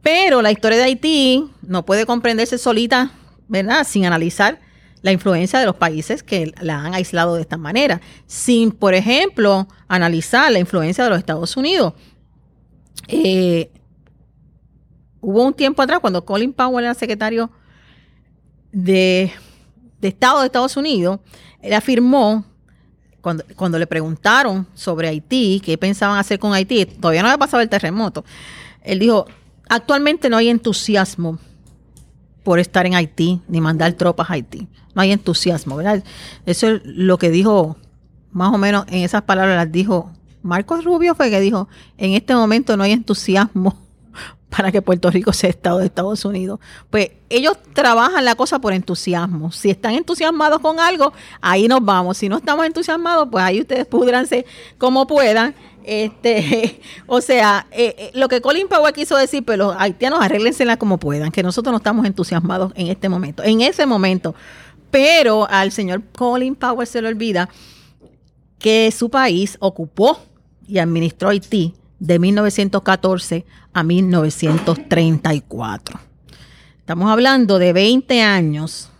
Pero 0.00 0.42
la 0.42 0.52
historia 0.52 0.78
de 0.78 0.84
Haití 0.84 1.50
no 1.62 1.84
puede 1.84 2.06
comprenderse 2.06 2.56
solita, 2.56 3.10
¿verdad? 3.48 3.84
Sin 3.84 4.06
analizar 4.06 4.60
la 5.02 5.10
influencia 5.10 5.58
de 5.58 5.66
los 5.66 5.74
países 5.74 6.22
que 6.22 6.54
la 6.60 6.78
han 6.78 6.94
aislado 6.94 7.34
de 7.34 7.40
esta 7.40 7.56
manera. 7.56 8.00
Sin, 8.26 8.70
por 8.70 8.94
ejemplo, 8.94 9.66
analizar 9.88 10.52
la 10.52 10.60
influencia 10.60 11.02
de 11.02 11.10
los 11.10 11.18
Estados 11.18 11.56
Unidos. 11.56 11.94
Eh, 13.08 13.72
hubo 15.20 15.42
un 15.42 15.52
tiempo 15.52 15.82
atrás 15.82 15.98
cuando 15.98 16.24
Colin 16.24 16.52
Powell 16.52 16.84
era 16.84 16.94
secretario 16.94 17.50
de 18.70 19.32
de 20.04 20.08
Estado 20.08 20.40
de 20.40 20.46
Estados 20.46 20.76
Unidos, 20.76 21.18
él 21.62 21.72
afirmó, 21.72 22.44
cuando, 23.22 23.42
cuando 23.56 23.78
le 23.78 23.86
preguntaron 23.86 24.66
sobre 24.74 25.08
Haití, 25.08 25.62
qué 25.64 25.78
pensaban 25.78 26.18
hacer 26.18 26.38
con 26.38 26.52
Haití, 26.52 26.84
todavía 26.84 27.22
no 27.22 27.28
había 27.28 27.38
pasado 27.38 27.62
el 27.62 27.70
terremoto, 27.70 28.22
él 28.82 28.98
dijo, 28.98 29.24
actualmente 29.66 30.28
no 30.28 30.36
hay 30.36 30.50
entusiasmo 30.50 31.38
por 32.42 32.58
estar 32.58 32.84
en 32.84 32.94
Haití 32.94 33.40
ni 33.48 33.62
mandar 33.62 33.94
tropas 33.94 34.28
a 34.28 34.34
Haití. 34.34 34.68
No 34.94 35.00
hay 35.00 35.10
entusiasmo, 35.10 35.76
¿verdad? 35.76 36.04
Eso 36.44 36.68
es 36.68 36.82
lo 36.84 37.16
que 37.16 37.30
dijo, 37.30 37.78
más 38.30 38.52
o 38.52 38.58
menos 38.58 38.84
en 38.88 39.04
esas 39.04 39.22
palabras 39.22 39.56
las 39.56 39.72
dijo 39.72 40.12
Marcos 40.42 40.84
Rubio, 40.84 41.14
fue 41.14 41.30
que 41.30 41.40
dijo, 41.40 41.66
en 41.96 42.12
este 42.12 42.34
momento 42.34 42.76
no 42.76 42.82
hay 42.82 42.92
entusiasmo 42.92 43.74
para 44.56 44.70
que 44.70 44.82
Puerto 44.82 45.10
Rico 45.10 45.32
sea 45.32 45.50
Estado 45.50 45.78
de 45.78 45.86
Estados 45.86 46.24
Unidos. 46.24 46.60
Pues 46.90 47.10
ellos 47.28 47.56
trabajan 47.72 48.24
la 48.24 48.34
cosa 48.34 48.60
por 48.60 48.72
entusiasmo. 48.72 49.50
Si 49.50 49.70
están 49.70 49.94
entusiasmados 49.94 50.60
con 50.60 50.78
algo, 50.78 51.12
ahí 51.40 51.66
nos 51.66 51.84
vamos. 51.84 52.18
Si 52.18 52.28
no 52.28 52.36
estamos 52.36 52.64
entusiasmados, 52.66 53.28
pues 53.30 53.42
ahí 53.42 53.60
ustedes 53.60 53.86
pudranse 53.86 54.46
como 54.78 55.06
puedan. 55.06 55.54
Este, 55.82 56.80
o 57.06 57.20
sea, 57.20 57.66
eh, 57.72 57.94
eh, 57.98 58.10
lo 58.14 58.28
que 58.28 58.40
Colin 58.40 58.68
Powell 58.68 58.94
quiso 58.94 59.16
decir, 59.16 59.44
pues 59.44 59.58
los 59.58 59.74
haitianos 59.76 60.20
arréglensela 60.22 60.76
como 60.76 60.98
puedan, 60.98 61.32
que 61.32 61.42
nosotros 61.42 61.72
no 61.72 61.78
estamos 61.78 62.06
entusiasmados 62.06 62.72
en 62.76 62.88
este 62.88 63.08
momento, 63.08 63.42
en 63.42 63.60
ese 63.60 63.86
momento. 63.86 64.34
Pero 64.90 65.48
al 65.50 65.72
señor 65.72 66.02
Colin 66.16 66.54
Powell 66.54 66.86
se 66.86 67.02
le 67.02 67.08
olvida 67.08 67.48
que 68.58 68.92
su 68.92 69.10
país 69.10 69.56
ocupó 69.60 70.18
y 70.66 70.78
administró 70.78 71.30
Haití 71.30 71.74
de 72.04 72.18
1914 72.18 73.46
a 73.72 73.82
1934. 73.82 75.98
Estamos 76.78 77.10
hablando 77.10 77.58
de 77.58 77.72
20 77.72 78.20
años 78.20 78.90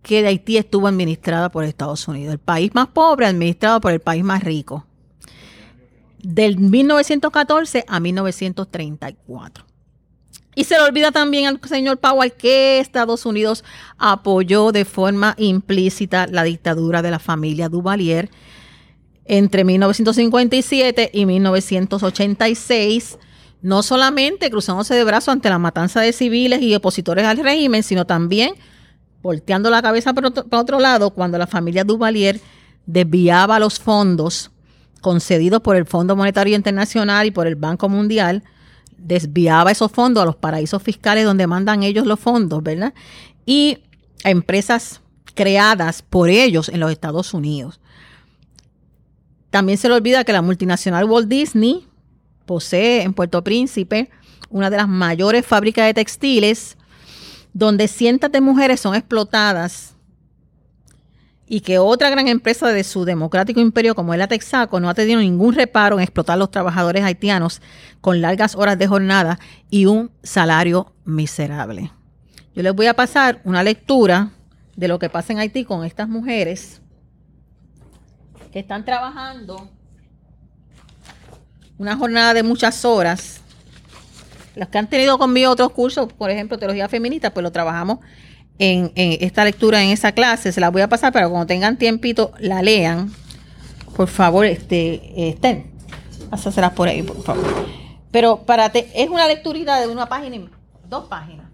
que 0.00 0.26
Haití 0.26 0.56
estuvo 0.56 0.88
administrada 0.88 1.50
por 1.50 1.64
Estados 1.64 2.08
Unidos, 2.08 2.32
el 2.32 2.38
país 2.38 2.74
más 2.74 2.88
pobre 2.88 3.26
administrado 3.26 3.82
por 3.82 3.92
el 3.92 4.00
país 4.00 4.24
más 4.24 4.42
rico. 4.42 4.86
Del 6.22 6.58
1914 6.58 7.84
a 7.86 8.00
1934. 8.00 9.66
Y 10.54 10.64
se 10.64 10.76
le 10.76 10.84
olvida 10.84 11.12
también 11.12 11.48
al 11.48 11.60
señor 11.68 11.98
Powell 11.98 12.32
que 12.32 12.80
Estados 12.80 13.26
Unidos 13.26 13.62
apoyó 13.98 14.72
de 14.72 14.86
forma 14.86 15.34
implícita 15.36 16.26
la 16.28 16.44
dictadura 16.44 17.02
de 17.02 17.10
la 17.10 17.18
familia 17.18 17.68
Duvalier 17.68 18.30
entre 19.28 19.64
1957 19.64 21.10
y 21.12 21.26
1986, 21.26 23.18
no 23.62 23.82
solamente 23.82 24.50
cruzándose 24.50 24.94
de 24.94 25.04
brazos 25.04 25.30
ante 25.30 25.48
la 25.48 25.58
matanza 25.58 26.00
de 26.00 26.12
civiles 26.12 26.62
y 26.62 26.74
opositores 26.74 27.24
al 27.24 27.38
régimen, 27.38 27.82
sino 27.82 28.04
también 28.06 28.54
volteando 29.22 29.70
la 29.70 29.82
cabeza 29.82 30.14
para 30.14 30.28
otro, 30.28 30.78
lado 30.78 31.10
cuando 31.10 31.36
la 31.36 31.48
familia 31.48 31.82
Duvalier 31.82 32.40
desviaba 32.86 33.58
los 33.58 33.80
fondos 33.80 34.52
concedidos 35.00 35.60
por 35.62 35.74
el 35.74 35.86
Fondo 35.86 36.14
Monetario 36.14 36.54
Internacional 36.54 37.26
y 37.26 37.32
por 37.32 37.48
el 37.48 37.56
Banco 37.56 37.88
Mundial, 37.88 38.44
desviaba 38.96 39.72
esos 39.72 39.90
fondos 39.90 40.22
a 40.22 40.26
los 40.26 40.36
paraísos 40.36 40.82
fiscales 40.82 41.24
donde 41.24 41.46
mandan 41.46 41.82
ellos 41.82 42.06
los 42.06 42.20
fondos, 42.20 42.62
¿verdad? 42.62 42.94
Y 43.44 43.78
a 44.24 44.30
empresas 44.30 45.00
creadas 45.34 46.02
por 46.02 46.28
ellos 46.28 46.68
en 46.68 46.80
los 46.80 46.90
Estados 46.92 47.34
Unidos. 47.34 47.80
También 49.56 49.78
se 49.78 49.88
le 49.88 49.94
olvida 49.94 50.22
que 50.22 50.34
la 50.34 50.42
multinacional 50.42 51.06
Walt 51.06 51.28
Disney 51.28 51.86
posee 52.44 53.00
en 53.00 53.14
Puerto 53.14 53.42
Príncipe 53.42 54.10
una 54.50 54.68
de 54.68 54.76
las 54.76 54.86
mayores 54.86 55.46
fábricas 55.46 55.86
de 55.86 55.94
textiles 55.94 56.76
donde 57.54 57.88
cientos 57.88 58.30
de 58.30 58.42
mujeres 58.42 58.80
son 58.80 58.94
explotadas 58.94 59.94
y 61.46 61.60
que 61.60 61.78
otra 61.78 62.10
gran 62.10 62.28
empresa 62.28 62.68
de 62.68 62.84
su 62.84 63.06
democrático 63.06 63.58
imperio 63.58 63.94
como 63.94 64.12
es 64.12 64.18
la 64.18 64.28
Texaco 64.28 64.78
no 64.78 64.90
ha 64.90 64.94
tenido 64.94 65.20
ningún 65.20 65.54
reparo 65.54 65.96
en 65.96 66.02
explotar 66.02 66.34
a 66.34 66.36
los 66.36 66.50
trabajadores 66.50 67.02
haitianos 67.02 67.62
con 68.02 68.20
largas 68.20 68.56
horas 68.56 68.78
de 68.78 68.86
jornada 68.86 69.38
y 69.70 69.86
un 69.86 70.10
salario 70.22 70.92
miserable. 71.06 71.92
Yo 72.54 72.62
les 72.62 72.74
voy 72.74 72.88
a 72.88 72.94
pasar 72.94 73.40
una 73.44 73.62
lectura 73.62 74.32
de 74.76 74.86
lo 74.86 74.98
que 74.98 75.08
pasa 75.08 75.32
en 75.32 75.38
Haití 75.38 75.64
con 75.64 75.82
estas 75.82 76.10
mujeres 76.10 76.82
que 78.50 78.58
están 78.58 78.84
trabajando 78.84 79.68
una 81.78 81.96
jornada 81.96 82.34
de 82.34 82.42
muchas 82.42 82.84
horas. 82.84 83.40
Los 84.54 84.68
que 84.68 84.78
han 84.78 84.88
tenido 84.88 85.18
conmigo 85.18 85.50
otros 85.50 85.70
cursos, 85.72 86.12
por 86.12 86.30
ejemplo, 86.30 86.58
teología 86.58 86.88
feminista, 86.88 87.32
pues 87.32 87.44
lo 87.44 87.52
trabajamos 87.52 87.98
en, 88.58 88.92
esta 88.96 89.44
lectura, 89.44 89.82
en 89.82 89.90
esa 89.90 90.12
clase. 90.12 90.52
Se 90.52 90.60
la 90.60 90.70
voy 90.70 90.82
a 90.82 90.88
pasar, 90.88 91.12
pero 91.12 91.28
cuando 91.28 91.46
tengan 91.46 91.76
tiempito, 91.76 92.32
la 92.38 92.62
lean. 92.62 93.12
Por 93.94 94.08
favor, 94.08 94.46
este, 94.46 95.28
estén. 95.28 95.70
Pásaselas 96.30 96.72
por 96.72 96.88
ahí, 96.88 97.02
por 97.02 97.22
favor. 97.22 97.44
Pero 98.10 98.44
para 98.44 98.66
es 98.66 99.10
una 99.10 99.26
lecturita 99.26 99.80
de 99.80 99.88
una 99.88 100.06
página 100.06 100.36
y 100.36 100.48
dos 100.88 101.04
páginas. 101.06 101.46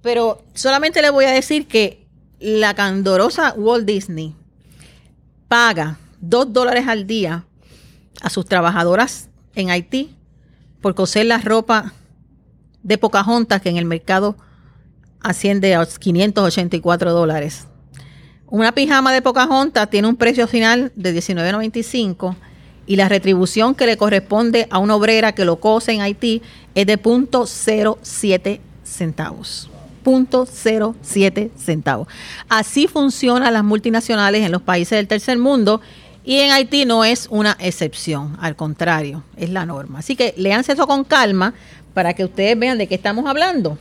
Pero 0.00 0.42
solamente 0.54 1.02
le 1.02 1.10
voy 1.10 1.26
a 1.26 1.30
decir 1.30 1.68
que 1.68 2.06
la 2.40 2.74
candorosa 2.74 3.54
Walt 3.56 3.86
Disney 3.86 4.34
paga 5.52 5.98
dos 6.18 6.50
dólares 6.50 6.88
al 6.88 7.06
día 7.06 7.44
a 8.22 8.30
sus 8.30 8.46
trabajadoras 8.46 9.28
en 9.54 9.68
Haití 9.68 10.16
por 10.80 10.94
coser 10.94 11.26
la 11.26 11.36
ropa 11.36 11.92
de 12.82 12.96
Pocahontas, 12.96 13.60
que 13.60 13.68
en 13.68 13.76
el 13.76 13.84
mercado 13.84 14.34
asciende 15.20 15.74
a 15.74 15.84
584 15.84 17.12
dólares. 17.12 17.66
Una 18.46 18.72
pijama 18.72 19.12
de 19.12 19.20
Pocahontas 19.20 19.90
tiene 19.90 20.08
un 20.08 20.16
precio 20.16 20.48
final 20.48 20.90
de 20.96 21.14
19.95 21.14 22.34
y 22.86 22.96
la 22.96 23.10
retribución 23.10 23.74
que 23.74 23.84
le 23.84 23.98
corresponde 23.98 24.68
a 24.70 24.78
una 24.78 24.96
obrera 24.96 25.32
que 25.32 25.44
lo 25.44 25.60
cose 25.60 25.92
en 25.92 26.00
Haití 26.00 26.40
es 26.74 26.86
de 26.86 26.98
0.07 26.98 28.58
centavos. 28.84 29.68
0.07 30.04 31.50
centavos. 31.56 32.08
Así 32.48 32.86
funcionan 32.86 33.52
las 33.52 33.64
multinacionales 33.64 34.44
en 34.44 34.52
los 34.52 34.62
países 34.62 34.96
del 34.96 35.08
tercer 35.08 35.38
mundo 35.38 35.80
y 36.24 36.38
en 36.38 36.52
Haití 36.52 36.84
no 36.84 37.04
es 37.04 37.26
una 37.30 37.56
excepción, 37.58 38.36
al 38.40 38.54
contrario, 38.54 39.24
es 39.36 39.50
la 39.50 39.66
norma. 39.66 39.98
Así 39.98 40.14
que 40.14 40.34
leanse 40.36 40.72
eso 40.72 40.86
con 40.86 41.04
calma 41.04 41.54
para 41.94 42.14
que 42.14 42.24
ustedes 42.24 42.58
vean 42.58 42.78
de 42.78 42.86
qué 42.86 42.94
estamos 42.94 43.26
hablando. 43.26 43.78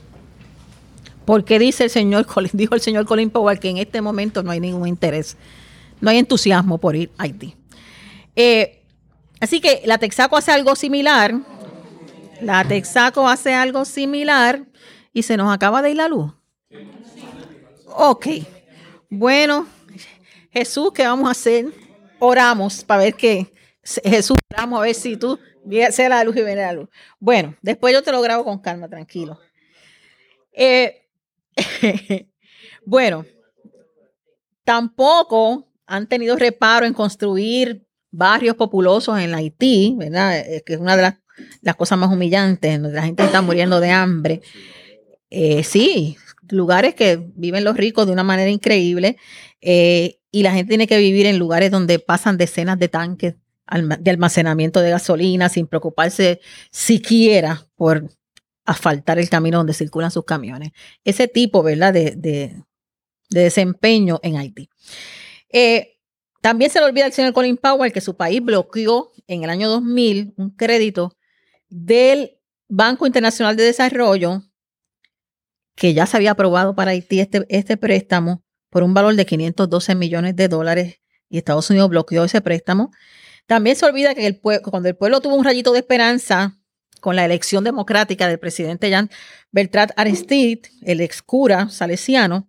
Porque 1.25 1.59
dice 1.59 1.83
el 1.83 1.89
señor 1.89 2.25
dijo 2.53 2.73
el 2.75 2.81
señor 2.81 3.05
Colin 3.05 3.29
Powell 3.29 3.59
que 3.59 3.69
en 3.69 3.77
este 3.77 4.01
momento 4.01 4.41
no 4.41 4.51
hay 4.51 4.59
ningún 4.59 4.87
interés, 4.87 5.37
no 5.99 6.09
hay 6.09 6.17
entusiasmo 6.17 6.79
por 6.79 6.95
ir 6.95 7.11
a 7.17 7.23
Haití. 7.23 7.55
Eh, 8.35 8.81
así 9.39 9.61
que 9.61 9.83
la 9.85 9.99
Texaco 9.99 10.35
hace 10.35 10.51
algo 10.51 10.75
similar. 10.75 11.35
La 12.41 12.63
Texaco 12.67 13.29
hace 13.29 13.53
algo 13.53 13.85
similar 13.85 14.63
y 15.13 15.23
se 15.23 15.37
nos 15.37 15.53
acaba 15.53 15.81
de 15.81 15.91
ir 15.91 15.97
la 15.97 16.07
luz. 16.07 16.33
Ok. 17.87 18.27
Bueno, 19.09 19.67
Jesús, 20.51 20.91
¿qué 20.93 21.03
vamos 21.03 21.27
a 21.27 21.31
hacer? 21.31 21.65
Oramos 22.19 22.83
para 22.83 23.03
ver 23.03 23.15
que 23.15 23.53
Jesús, 23.83 24.37
oramos 24.53 24.79
a 24.79 24.83
ver 24.83 24.95
si 24.95 25.17
tú 25.17 25.39
sea 25.91 26.09
la 26.09 26.23
luz 26.23 26.35
y 26.35 26.43
viene 26.43 26.61
la 26.61 26.73
luz. 26.73 26.89
Bueno, 27.19 27.55
después 27.61 27.93
yo 27.93 28.03
te 28.03 28.11
lo 28.11 28.21
grabo 28.21 28.43
con 28.43 28.59
calma, 28.59 28.87
tranquilo. 28.87 29.39
Eh, 30.53 31.07
bueno, 32.85 33.25
tampoco 34.63 35.67
han 35.85 36.07
tenido 36.07 36.37
reparo 36.37 36.85
en 36.85 36.93
construir 36.93 37.85
barrios 38.11 38.55
populosos 38.55 39.19
en 39.19 39.33
Haití, 39.33 39.95
¿verdad? 39.97 40.43
Que 40.65 40.73
es 40.73 40.79
una 40.79 40.95
de 40.95 41.01
las, 41.01 41.75
cosas 41.75 41.97
más 41.97 42.11
humillantes, 42.11 42.81
donde 42.81 42.95
la 42.95 43.03
gente 43.03 43.23
está 43.23 43.41
muriendo 43.41 43.79
de 43.79 43.89
hambre. 43.89 44.41
Eh, 45.31 45.63
sí, 45.63 46.17
lugares 46.49 46.93
que 46.93 47.15
viven 47.35 47.63
los 47.63 47.77
ricos 47.77 48.05
de 48.05 48.11
una 48.11 48.23
manera 48.23 48.49
increíble 48.49 49.17
eh, 49.61 50.19
y 50.29 50.43
la 50.43 50.51
gente 50.51 50.69
tiene 50.69 50.87
que 50.87 50.97
vivir 50.97 51.25
en 51.25 51.39
lugares 51.39 51.71
donde 51.71 51.99
pasan 51.99 52.37
decenas 52.37 52.77
de 52.77 52.89
tanques 52.89 53.35
de 53.99 54.11
almacenamiento 54.11 54.81
de 54.81 54.89
gasolina 54.89 55.47
sin 55.47 55.65
preocuparse 55.65 56.41
siquiera 56.71 57.65
por 57.75 58.09
asfaltar 58.65 59.17
el 59.17 59.29
camino 59.29 59.59
donde 59.59 59.73
circulan 59.73 60.11
sus 60.11 60.25
camiones. 60.25 60.71
Ese 61.05 61.29
tipo, 61.29 61.63
¿verdad?, 61.63 61.93
de, 61.93 62.63
desempeño 63.29 64.19
en 64.23 64.35
Haití. 64.35 64.69
Eh, 65.47 65.97
también 66.41 66.69
se 66.69 66.79
le 66.79 66.85
olvida 66.85 67.05
al 67.05 67.13
señor 67.13 67.31
Colin 67.31 67.55
Powell 67.55 67.93
que 67.93 68.01
su 68.01 68.17
país 68.17 68.43
bloqueó 68.43 69.13
en 69.27 69.45
el 69.45 69.49
año 69.49 69.69
2000 69.69 70.33
un 70.35 70.49
crédito 70.49 71.15
del 71.69 72.37
Banco 72.67 73.07
Internacional 73.07 73.55
de 73.55 73.63
Desarrollo 73.63 74.43
que 75.81 75.95
ya 75.95 76.05
se 76.05 76.15
había 76.15 76.29
aprobado 76.29 76.75
para 76.75 76.91
Haití 76.91 77.21
este, 77.21 77.43
este 77.49 77.75
préstamo 77.75 78.43
por 78.69 78.83
un 78.83 78.93
valor 78.93 79.15
de 79.15 79.25
512 79.25 79.95
millones 79.95 80.35
de 80.35 80.47
dólares 80.47 81.01
y 81.27 81.39
Estados 81.39 81.71
Unidos 81.71 81.89
bloqueó 81.89 82.23
ese 82.23 82.39
préstamo. 82.39 82.91
También 83.47 83.75
se 83.75 83.87
olvida 83.87 84.13
que 84.13 84.39
cuando 84.63 84.89
el 84.89 84.95
pueblo 84.95 85.21
tuvo 85.21 85.33
un 85.33 85.43
rayito 85.43 85.73
de 85.73 85.79
esperanza 85.79 86.55
con 86.99 87.15
la 87.15 87.25
elección 87.25 87.63
democrática 87.63 88.27
del 88.27 88.37
presidente 88.37 88.91
Jean 88.91 89.09
Bertrand 89.51 89.91
Aristide, 89.95 90.61
el 90.83 91.01
ex 91.01 91.23
cura 91.23 91.67
salesiano, 91.69 92.47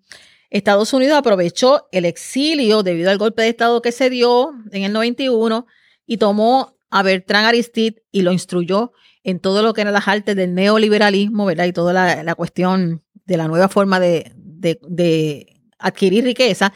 Estados 0.51 0.93
Unidos 0.93 1.17
aprovechó 1.17 1.89
el 1.91 2.05
exilio 2.05 2.83
debido 2.83 3.11
al 3.11 3.17
golpe 3.17 3.41
de 3.41 3.49
Estado 3.49 3.81
que 3.81 3.93
se 3.93 4.11
dio 4.11 4.51
en 4.73 4.83
el 4.83 4.93
91 4.93 5.67
y 6.05 6.19
tomó 6.19 6.77
a 6.91 7.03
Bertrand 7.03 7.47
Aristide 7.47 8.05
y 8.13 8.21
lo 8.21 8.33
instruyó 8.33 8.93
en 9.25 9.39
todo 9.39 9.63
lo 9.63 9.73
que 9.73 9.83
eran 9.83 9.95
las 9.95 10.09
artes 10.09 10.37
del 10.37 10.55
neoliberalismo, 10.55 11.47
¿verdad? 11.47 11.67
Y 11.67 11.73
toda 11.73 11.93
la, 12.23 12.35
cuestión 12.35 13.03
de 13.25 13.37
la 13.37 13.49
nueva 13.49 13.69
forma 13.69 14.01
de, 14.01 14.33
de 14.37 15.61
adquirir 15.79 16.25
riqueza 16.25 16.73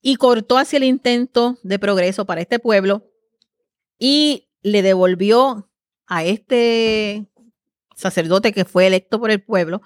y 0.00 0.16
cortó 0.16 0.58
hacia 0.58 0.78
el 0.78 0.84
intento 0.84 1.58
de 1.62 1.78
progreso 1.78 2.24
para 2.24 2.40
este 2.40 2.58
pueblo 2.58 3.08
y 3.98 4.48
le 4.62 4.82
devolvió 4.82 5.70
a 6.06 6.24
este 6.24 7.26
sacerdote 7.94 8.52
que 8.52 8.64
fue 8.64 8.86
electo 8.86 9.20
por 9.20 9.30
el 9.30 9.40
pueblo, 9.42 9.80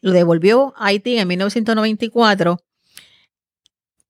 lo 0.00 0.12
devolvió 0.12 0.74
a 0.76 0.86
Haití 0.86 1.16
en 1.16 1.28
1994 1.28 2.58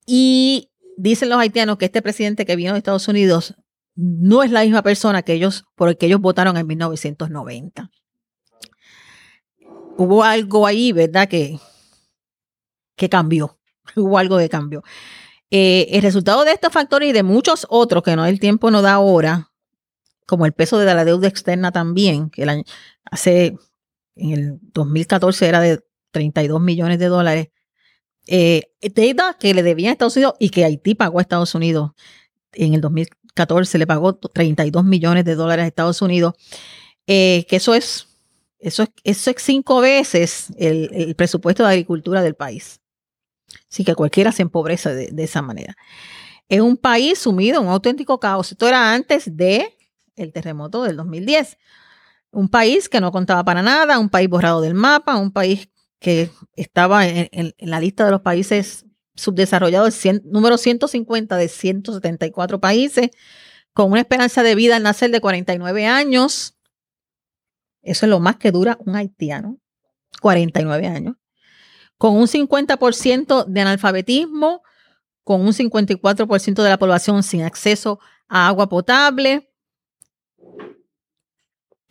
y 0.06 0.70
dicen 0.96 1.28
los 1.28 1.38
haitianos 1.38 1.78
que 1.78 1.84
este 1.84 2.02
presidente 2.02 2.46
que 2.46 2.56
vino 2.56 2.72
de 2.72 2.78
Estados 2.78 3.08
Unidos 3.08 3.54
no 3.94 4.42
es 4.42 4.50
la 4.50 4.62
misma 4.62 4.82
persona 4.82 5.22
que 5.22 5.34
ellos 5.34 5.64
por 5.74 5.88
el 5.88 5.96
que 5.96 6.06
ellos 6.06 6.20
votaron 6.20 6.56
en 6.56 6.66
1990. 6.66 7.90
Hubo 9.96 10.24
algo 10.24 10.66
ahí, 10.66 10.92
¿verdad? 10.92 11.28
Que, 11.28 11.58
que 12.96 13.08
cambió. 13.08 13.58
Hubo 13.96 14.18
algo 14.18 14.36
de 14.36 14.48
cambio. 14.48 14.82
Eh, 15.50 15.88
el 15.90 16.02
resultado 16.02 16.44
de 16.44 16.52
estos 16.52 16.72
factores 16.72 17.10
y 17.10 17.12
de 17.12 17.22
muchos 17.22 17.66
otros 17.68 18.02
que 18.02 18.16
no 18.16 18.24
el 18.24 18.40
tiempo 18.40 18.70
no 18.70 18.80
da 18.80 18.94
ahora, 18.94 19.50
como 20.26 20.46
el 20.46 20.52
peso 20.52 20.78
de 20.78 20.94
la 20.94 21.04
deuda 21.04 21.28
externa 21.28 21.72
también, 21.72 22.30
que 22.30 22.64
hace, 23.10 23.58
en 24.16 24.30
el 24.30 24.58
2014 24.72 25.46
era 25.46 25.60
de 25.60 25.80
32 26.10 26.58
millones 26.58 26.98
de 26.98 27.06
dólares, 27.06 27.48
eh, 28.26 28.62
deuda 28.80 29.36
que 29.38 29.52
le 29.52 29.62
debían 29.62 29.90
a 29.90 29.92
Estados 29.92 30.16
Unidos 30.16 30.34
y 30.38 30.48
que 30.48 30.64
Haití 30.64 30.94
pagó 30.94 31.18
a 31.18 31.22
Estados 31.22 31.54
Unidos. 31.54 31.90
En 32.54 32.72
el 32.72 32.80
2014 33.34 33.78
le 33.78 33.86
pagó 33.86 34.14
32 34.14 34.84
millones 34.84 35.24
de 35.24 35.34
dólares 35.34 35.64
a 35.64 35.66
Estados 35.66 36.02
Unidos, 36.02 36.34
eh, 37.06 37.46
que 37.48 37.56
eso 37.56 37.74
es, 37.74 38.08
eso 38.58 38.82
es, 38.82 38.90
eso 39.04 39.30
es 39.30 39.42
cinco 39.42 39.80
veces 39.80 40.48
el, 40.58 41.14
presupuesto 41.16 41.62
de 41.62 41.70
agricultura 41.70 42.22
del 42.22 42.34
país. 42.34 42.80
Así 43.70 43.84
que 43.84 43.94
cualquiera 43.94 44.32
se 44.32 44.42
empobrece 44.42 44.94
de, 44.94 45.24
esa 45.24 45.42
manera. 45.42 45.76
Es 46.48 46.60
un 46.60 46.76
país 46.76 47.18
sumido 47.18 47.60
en 47.60 47.66
un 47.66 47.72
auténtico 47.72 48.20
caos. 48.20 48.52
Esto 48.52 48.68
era 48.68 48.92
antes 48.92 49.36
de 49.36 49.76
el 50.16 50.32
terremoto 50.32 50.82
del 50.82 50.96
2010. 50.96 51.56
Un 52.30 52.48
país 52.48 52.88
que 52.88 53.00
no 53.00 53.12
contaba 53.12 53.44
para 53.44 53.62
nada, 53.62 53.98
un 53.98 54.10
país 54.10 54.28
borrado 54.28 54.60
del 54.60 54.74
mapa, 54.74 55.16
un 55.16 55.32
país 55.32 55.68
que 55.98 56.30
estaba 56.56 57.06
en, 57.06 57.54
la 57.58 57.80
lista 57.80 58.04
de 58.04 58.10
los 58.10 58.20
países 58.20 58.84
subdesarrollados, 59.14 59.98
número 60.24 60.58
150 60.58 61.36
de 61.36 61.48
174 61.48 62.60
países, 62.60 63.10
con 63.72 63.90
una 63.90 64.00
esperanza 64.00 64.42
de 64.42 64.54
vida 64.54 64.76
al 64.76 64.82
nacer 64.82 65.10
de 65.10 65.20
49 65.20 65.86
años. 65.86 66.56
Eso 67.82 68.06
es 68.06 68.10
lo 68.10 68.20
más 68.20 68.36
que 68.36 68.52
dura 68.52 68.78
un 68.84 68.96
haitiano, 68.96 69.58
49 70.20 70.86
años. 70.86 71.16
Con 71.98 72.16
un 72.16 72.26
50% 72.26 73.46
de 73.46 73.60
analfabetismo, 73.60 74.62
con 75.24 75.40
un 75.40 75.52
54% 75.52 76.62
de 76.62 76.68
la 76.68 76.78
población 76.78 77.22
sin 77.22 77.42
acceso 77.42 78.00
a 78.28 78.48
agua 78.48 78.68
potable, 78.68 79.48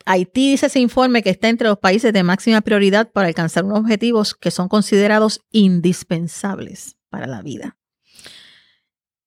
Haití 0.04 0.50
dice 0.50 0.66
ese 0.66 0.80
informe 0.80 1.22
que 1.22 1.30
está 1.30 1.48
entre 1.48 1.68
los 1.68 1.78
países 1.78 2.12
de 2.12 2.24
máxima 2.24 2.60
prioridad 2.60 3.12
para 3.12 3.28
alcanzar 3.28 3.64
unos 3.64 3.78
objetivos 3.78 4.34
que 4.34 4.50
son 4.50 4.68
considerados 4.68 5.42
indispensables 5.52 6.96
para 7.12 7.28
la 7.28 7.42
vida. 7.42 7.76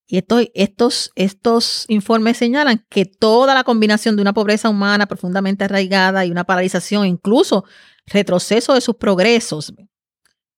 Y 0.08 0.18
estos, 0.54 1.12
estos 1.16 1.86
informes 1.88 2.38
señalan 2.38 2.86
que 2.90 3.06
toda 3.06 3.54
la 3.54 3.64
combinación 3.64 4.16
de 4.16 4.22
una 4.22 4.34
pobreza 4.34 4.70
humana 4.70 5.08
profundamente 5.08 5.64
arraigada 5.64 6.26
y 6.26 6.32
una 6.32 6.44
paralización, 6.44 7.08
incluso 7.08 7.64
retroceso 8.06 8.74
de 8.74 8.82
sus 8.82 8.96
progresos, 8.96 9.74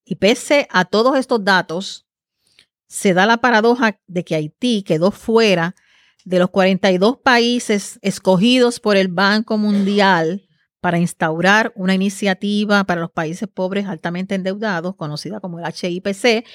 y 0.04 0.16
pese 0.16 0.68
a 0.72 0.86
todos 0.86 1.18
estos 1.18 1.44
datos, 1.44 2.08
se 2.88 3.14
da 3.14 3.26
la 3.26 3.38
paradoja 3.38 4.00
de 4.08 4.24
que 4.24 4.36
Haití 4.36 4.84
quedó 4.84 5.12
fuera 5.12 5.76
de 6.24 6.40
los 6.40 6.50
42 6.50 7.18
países 7.18 8.00
escogidos 8.02 8.80
por 8.80 8.98
el 8.98 9.10
Banco 9.10 9.58
Mundial 9.58 10.48
para 10.82 11.00
instaurar 11.00 11.74
una 11.76 11.94
iniciativa 11.94 12.84
para 12.86 13.02
los 13.02 13.12
países 13.12 13.50
pobres 13.50 13.88
altamente 13.88 14.36
endeudados, 14.36 14.96
conocida 14.96 15.40
como 15.40 15.60
el 15.60 15.66
HIPC, 15.66 16.46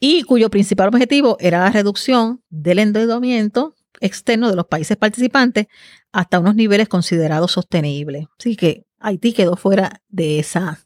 y 0.00 0.22
cuyo 0.22 0.48
principal 0.48 0.88
objetivo 0.88 1.36
era 1.38 1.60
la 1.60 1.70
reducción 1.70 2.42
del 2.48 2.78
endeudamiento 2.78 3.76
externo 4.00 4.48
de 4.48 4.56
los 4.56 4.66
países 4.66 4.96
participantes 4.96 5.66
hasta 6.10 6.40
unos 6.40 6.54
niveles 6.54 6.88
considerados 6.88 7.52
sostenibles. 7.52 8.26
Así 8.38 8.56
que 8.56 8.86
Haití 8.98 9.34
quedó 9.34 9.56
fuera 9.56 10.02
de 10.08 10.38
esa, 10.38 10.80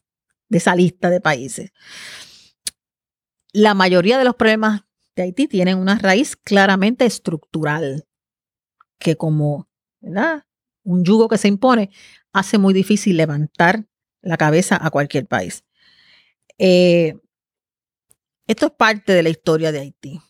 de 0.49 0.59
esa 0.59 0.75
lista 0.75 1.11
de 1.11 1.21
países. 1.21 1.73
La 3.53 3.75
mayoría 3.75 4.19
de 4.19 4.25
los 4.25 4.35
problemas 4.35 4.83
de 5.15 5.23
Haití 5.23 5.47
tienen 5.47 5.79
una 5.79 5.97
raíz 5.97 6.35
claramente 6.37 7.07
estructural 7.07 8.05
que 8.99 9.17
como 9.17 9.69
un 10.83 11.05
yugo 11.05 11.29
que 11.29 11.39
se 11.39 11.49
impone 11.49 11.91
hace 12.33 12.59
muy 12.59 12.75
difícil 12.75 13.17
levantar 13.17 13.87
la 14.23 14.37
cabeza 14.37 14.79
a 14.81 14.91
cualquier 14.91 15.27
país. 15.27 15.65
Eh, 16.59 17.15
esto 18.47 18.67
es 18.67 18.73
parte 18.73 19.13
de 19.13 19.23
la 19.23 19.31
historia 19.31 19.73
de 19.73 19.81
Haití. 19.81 20.21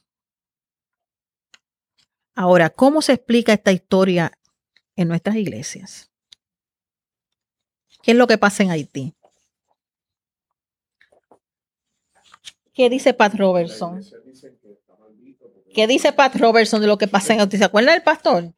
Ahora, 2.35 2.70
¿cómo 2.70 3.03
se 3.03 3.12
explica 3.12 3.53
esta 3.53 3.72
historia 3.72 4.33
en 4.96 5.09
nuestras 5.09 5.37
iglesias? 5.37 6.11
¿Qué 8.03 8.11
es 8.11 8.16
lo 8.16 8.27
que 8.27 8.38
pasa 8.38 8.62
en 8.62 8.70
Haití? 8.70 9.14
¿Qué 12.72 12.90
dice 12.90 13.14
Pat 13.14 13.35
Robertson? 13.35 14.00
¿Qué 15.72 15.87
dice 15.87 16.12
Pat 16.12 16.35
Robertson 16.37 16.81
de 16.81 16.87
lo 16.87 16.98
que 16.98 17.09
pasa 17.09 17.35
en 17.35 17.40
Haití? 17.40 17.57
¿Se 17.57 17.64
acuerda 17.64 17.92
del 17.92 18.03
pastor? 18.03 18.53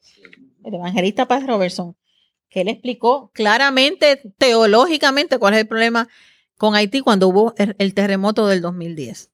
El 0.65 0.75
evangelista 0.75 1.29
Pat 1.29 1.45
Robertson, 1.47 1.97
que 2.49 2.63
él 2.63 2.69
explicó 2.69 3.31
claramente, 3.33 4.35
teológicamente, 4.39 5.39
cuál 5.39 5.55
es 5.55 5.61
el 5.61 5.69
problema 5.69 6.09
con 6.57 6.75
Haití 6.75 7.01
cuando 7.01 7.29
hubo 7.29 7.55
el, 7.57 7.95
terremoto 7.95 8.49
del 8.49 8.63
2010. 8.63 9.31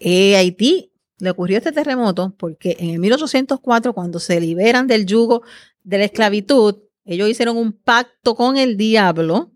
Eh, 0.00 0.36
Haití 0.36 0.92
le 1.18 1.30
ocurrió 1.30 1.58
este 1.58 1.72
terremoto 1.72 2.34
porque 2.38 2.76
en 2.78 2.90
el 2.90 2.98
1804, 2.98 3.92
cuando 3.92 4.20
se 4.20 4.40
liberan 4.40 4.86
del 4.86 5.06
yugo 5.06 5.42
de 5.82 5.98
la 5.98 6.04
esclavitud, 6.04 6.76
ellos 7.04 7.28
hicieron 7.28 7.56
un 7.56 7.72
pacto 7.72 8.34
con 8.34 8.56
el 8.56 8.76
diablo 8.76 9.50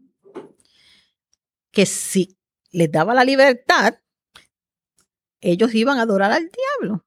que 1.70 1.86
si 1.86 2.36
les 2.70 2.90
daba 2.90 3.14
la 3.14 3.24
libertad, 3.24 3.94
ellos 5.40 5.74
iban 5.74 5.98
a 5.98 6.02
adorar 6.02 6.32
al 6.32 6.48
diablo. 6.50 7.04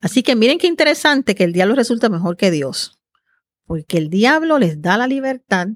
Así 0.00 0.22
que 0.22 0.36
miren 0.36 0.58
qué 0.58 0.66
interesante 0.66 1.34
que 1.34 1.44
el 1.44 1.52
diablo 1.52 1.74
resulta 1.74 2.08
mejor 2.08 2.36
que 2.36 2.50
Dios, 2.50 3.00
porque 3.66 3.98
el 3.98 4.10
diablo 4.10 4.58
les 4.58 4.80
da 4.80 4.96
la 4.96 5.06
libertad 5.06 5.68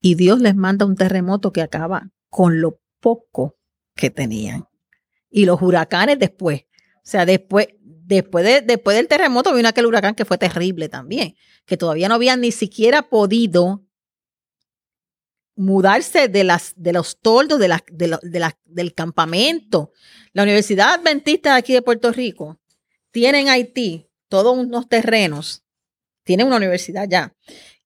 y 0.00 0.14
Dios 0.14 0.40
les 0.40 0.54
manda 0.54 0.84
un 0.84 0.96
terremoto 0.96 1.52
que 1.52 1.62
acaba 1.62 2.10
con 2.28 2.60
lo 2.60 2.80
poco 3.00 3.56
que 3.94 4.10
tenían. 4.10 4.66
Y 5.32 5.46
los 5.46 5.60
huracanes 5.60 6.18
después. 6.18 6.66
O 6.98 7.00
sea, 7.02 7.26
después, 7.26 7.66
después, 7.80 8.44
de, 8.44 8.60
después 8.60 8.96
del 8.96 9.08
terremoto 9.08 9.52
vino 9.52 9.68
aquel 9.68 9.86
huracán 9.86 10.14
que 10.14 10.24
fue 10.24 10.38
terrible 10.38 10.88
también, 10.88 11.34
que 11.66 11.76
todavía 11.76 12.08
no 12.08 12.14
habían 12.14 12.40
ni 12.40 12.52
siquiera 12.52 13.02
podido 13.08 13.84
mudarse 15.56 16.28
de, 16.28 16.44
las, 16.44 16.74
de 16.76 16.92
los 16.92 17.20
toldos 17.20 17.58
de 17.58 17.68
de 17.92 18.52
del 18.64 18.94
campamento. 18.94 19.92
La 20.32 20.42
Universidad 20.42 20.94
Adventista 20.94 21.52
de 21.52 21.58
aquí 21.58 21.72
de 21.72 21.82
Puerto 21.82 22.12
Rico 22.12 22.60
tiene 23.10 23.40
en 23.40 23.48
Haití 23.48 24.08
todos 24.28 24.56
unos 24.56 24.88
terrenos, 24.88 25.64
tiene 26.24 26.44
una 26.44 26.56
universidad 26.56 27.06
ya, 27.08 27.34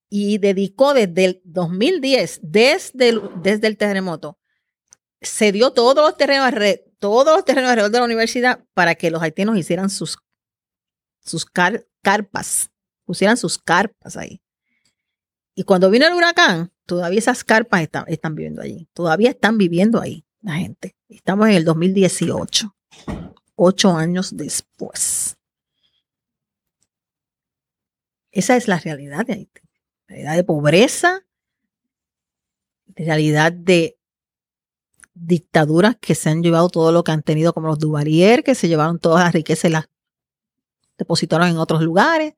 y 0.09 0.37
dedicó 0.37 0.93
desde 0.93 1.25
el 1.25 1.41
2010, 1.43 2.39
desde 2.41 3.09
el, 3.09 3.21
desde 3.41 3.67
el 3.67 3.77
terremoto, 3.77 4.39
se 5.21 5.51
dio 5.51 5.71
todos 5.71 5.95
los 5.95 6.15
terrenos 6.15 6.47
todos 6.99 7.35
los 7.35 7.45
terrenos 7.45 7.69
alrededor 7.69 7.91
de 7.91 7.99
la 7.99 8.05
universidad 8.05 8.63
para 8.73 8.95
que 8.95 9.11
los 9.11 9.21
haitianos 9.21 9.57
hicieran 9.57 9.89
sus, 9.89 10.17
sus 11.19 11.45
carpas, 11.45 12.71
pusieran 13.05 13.37
sus 13.37 13.57
carpas 13.57 14.17
ahí. 14.17 14.41
Y 15.55 15.63
cuando 15.63 15.89
vino 15.89 16.07
el 16.07 16.13
huracán, 16.13 16.71
todavía 16.85 17.19
esas 17.19 17.43
carpas 17.43 17.81
están, 17.81 18.05
están 18.07 18.35
viviendo 18.35 18.61
allí, 18.61 18.87
todavía 18.93 19.31
están 19.31 19.57
viviendo 19.57 19.99
ahí 19.99 20.25
la 20.41 20.53
gente. 20.53 20.95
Estamos 21.09 21.47
en 21.47 21.55
el 21.55 21.65
2018, 21.65 22.75
ocho 23.55 23.91
años 23.95 24.35
después. 24.37 25.37
Esa 28.31 28.55
es 28.55 28.67
la 28.67 28.77
realidad 28.79 29.25
de 29.25 29.33
Haití 29.33 29.67
realidad 30.07 30.35
de 30.35 30.43
pobreza, 30.43 31.25
realidad 32.95 33.51
de 33.51 33.96
dictaduras 35.19 35.95
que 35.99 36.15
se 36.15 36.29
han 36.29 36.43
llevado 36.43 36.69
todo 36.69 36.91
lo 36.91 37.03
que 37.03 37.11
han 37.11 37.23
tenido, 37.23 37.53
como 37.53 37.67
los 37.67 37.79
Duvalier, 37.79 38.43
que 38.43 38.55
se 38.55 38.67
llevaron 38.67 38.99
todas 38.99 39.23
las 39.23 39.33
riquezas 39.33 39.69
y 39.69 39.73
las 39.73 39.89
depositaron 40.97 41.47
en 41.47 41.57
otros 41.57 41.81
lugares. 41.81 42.33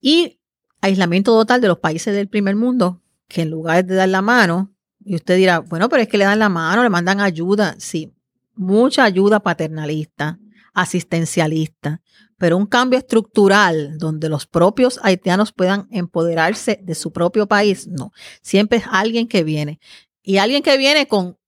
Y 0.00 0.40
aislamiento 0.80 1.32
total 1.32 1.60
de 1.60 1.68
los 1.68 1.78
países 1.78 2.14
del 2.14 2.28
primer 2.28 2.56
mundo, 2.56 3.02
que 3.26 3.42
en 3.42 3.50
lugar 3.50 3.84
de 3.84 3.94
dar 3.94 4.08
la 4.08 4.22
mano, 4.22 4.72
y 5.04 5.14
usted 5.14 5.36
dirá, 5.36 5.60
bueno, 5.60 5.88
pero 5.88 6.02
es 6.02 6.08
que 6.08 6.18
le 6.18 6.24
dan 6.24 6.38
la 6.38 6.48
mano, 6.48 6.82
le 6.82 6.90
mandan 6.90 7.20
ayuda, 7.20 7.74
sí, 7.78 8.14
mucha 8.54 9.04
ayuda 9.04 9.40
paternalista, 9.40 10.38
asistencialista, 10.74 12.02
pero 12.36 12.56
un 12.56 12.66
cambio 12.66 12.98
estructural 12.98 13.98
donde 13.98 14.28
los 14.28 14.46
propios 14.46 15.00
haitianos 15.02 15.52
puedan 15.52 15.88
empoderarse 15.90 16.80
de 16.82 16.94
su 16.94 17.12
propio 17.12 17.46
país, 17.48 17.88
no. 17.88 18.12
Siempre 18.42 18.78
es 18.78 18.84
alguien 18.90 19.26
que 19.26 19.42
viene. 19.42 19.80
Y 20.28 20.36
alguien 20.36 20.62
que 20.62 20.76
viene 20.76 21.08
con 21.08 21.38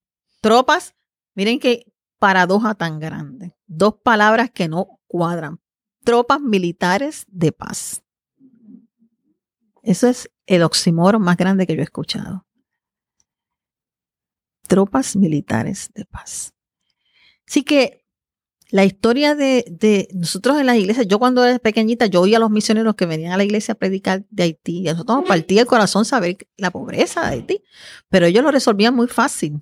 tropas, 0.41 0.95
miren 1.35 1.61
qué 1.61 1.93
paradoja 2.19 2.75
tan 2.75 2.99
grande. 2.99 3.55
Dos 3.67 3.97
palabras 4.03 4.51
que 4.51 4.69
no 4.69 4.99
cuadran. 5.07 5.61
Tropas 6.03 6.41
militares 6.41 7.27
de 7.29 7.53
paz. 7.53 8.03
Eso 9.83 10.09
es 10.09 10.31
el 10.47 10.63
oxímoron 10.63 11.21
más 11.21 11.37
grande 11.37 11.67
que 11.67 11.75
yo 11.75 11.83
he 11.83 11.85
escuchado. 11.85 12.47
Tropas 14.67 15.15
militares 15.15 15.91
de 15.93 16.07
paz. 16.07 16.55
Así 17.47 17.65
que 17.65 18.07
la 18.71 18.85
historia 18.85 19.35
de, 19.35 20.09
nosotros 20.15 20.59
en 20.59 20.67
las 20.67 20.77
iglesias, 20.77 21.07
yo 21.09 21.19
cuando 21.19 21.45
era 21.45 21.59
pequeñita, 21.59 22.07
yo 22.07 22.21
oía 22.21 22.37
a 22.37 22.41
los 22.41 22.51
misioneros 22.51 22.95
que 22.95 23.07
venían 23.07 23.33
a 23.33 23.37
la 23.37 23.45
iglesia 23.45 23.73
a 23.73 23.75
predicar 23.75 24.25
de 24.31 24.45
Haití. 24.45 24.81
Y 24.81 24.89
a 24.89 24.93
nosotros 24.93 25.19
nos 25.19 25.29
partía 25.29 25.63
el 25.63 25.67
corazón 25.67 26.05
saber 26.05 26.39
la 26.57 26.71
pobreza 26.71 27.23
de 27.23 27.27
Haití. 27.37 27.63
Pero 28.09 28.27
ellos 28.27 28.45
lo 28.45 28.51
resolvían 28.51 28.95
muy 28.95 29.09
fácil. 29.09 29.61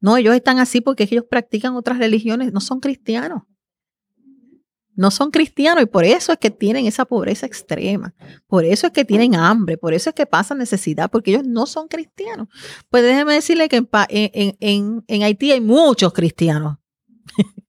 No, 0.00 0.16
ellos 0.16 0.34
están 0.34 0.58
así 0.58 0.80
porque 0.80 1.04
ellos 1.04 1.24
practican 1.30 1.76
otras 1.76 1.98
religiones, 1.98 2.52
no 2.52 2.60
son 2.60 2.80
cristianos. 2.80 3.42
No 4.94 5.10
son 5.10 5.30
cristianos 5.30 5.84
y 5.84 5.86
por 5.86 6.04
eso 6.04 6.32
es 6.32 6.38
que 6.38 6.50
tienen 6.50 6.86
esa 6.86 7.06
pobreza 7.06 7.46
extrema. 7.46 8.14
Por 8.46 8.66
eso 8.66 8.86
es 8.86 8.92
que 8.92 9.06
tienen 9.06 9.34
hambre, 9.34 9.78
por 9.78 9.94
eso 9.94 10.10
es 10.10 10.14
que 10.14 10.26
pasan 10.26 10.58
necesidad, 10.58 11.10
porque 11.10 11.30
ellos 11.30 11.46
no 11.46 11.64
son 11.64 11.88
cristianos. 11.88 12.48
Pues 12.90 13.02
déjeme 13.02 13.32
decirle 13.32 13.70
que 13.70 13.86
en 13.88 15.22
Haití 15.22 15.52
hay 15.52 15.62
muchos 15.62 16.12
cristianos 16.12 16.76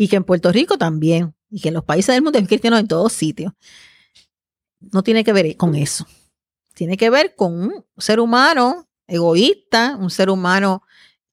y 0.00 0.06
que 0.06 0.14
en 0.14 0.22
Puerto 0.22 0.52
Rico 0.52 0.78
también, 0.78 1.34
y 1.50 1.60
que 1.60 1.68
en 1.68 1.74
los 1.74 1.82
países 1.82 2.14
del 2.14 2.22
mundo 2.22 2.38
hay 2.38 2.46
cristianos 2.46 2.78
en 2.78 2.86
todos 2.86 3.12
sitios. 3.12 3.52
No 4.78 5.02
tiene 5.02 5.24
que 5.24 5.32
ver 5.32 5.56
con 5.56 5.74
eso. 5.74 6.06
Tiene 6.72 6.96
que 6.96 7.10
ver 7.10 7.34
con 7.34 7.52
un 7.52 7.84
ser 7.96 8.20
humano 8.20 8.88
egoísta, 9.08 9.96
un 9.96 10.10
ser 10.10 10.30
humano 10.30 10.84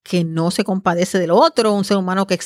que 0.02 0.24
no 0.24 0.50
se 0.50 0.64
compadece 0.64 1.20
del 1.20 1.30
otro, 1.30 1.74
un 1.74 1.86
ser 1.86 1.98
humano 1.98 2.26
que 2.26 2.40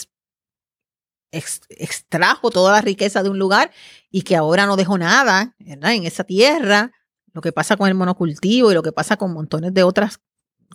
extrajo 1.31 2.49
toda 2.49 2.73
la 2.73 2.81
riqueza 2.81 3.23
de 3.23 3.29
un 3.29 3.39
lugar 3.39 3.71
y 4.11 4.23
que 4.23 4.35
ahora 4.35 4.65
no 4.65 4.75
dejó 4.75 4.97
nada 4.97 5.55
en 5.59 6.03
esa 6.03 6.25
tierra. 6.25 6.91
Lo 7.31 7.39
que 7.39 7.53
pasa 7.53 7.77
con 7.77 7.87
el 7.87 7.95
monocultivo 7.95 8.71
y 8.71 8.73
lo 8.73 8.83
que 8.83 8.91
pasa 8.91 9.15
con 9.15 9.31
montones 9.31 9.73
de 9.73 9.83
otras 9.83 10.19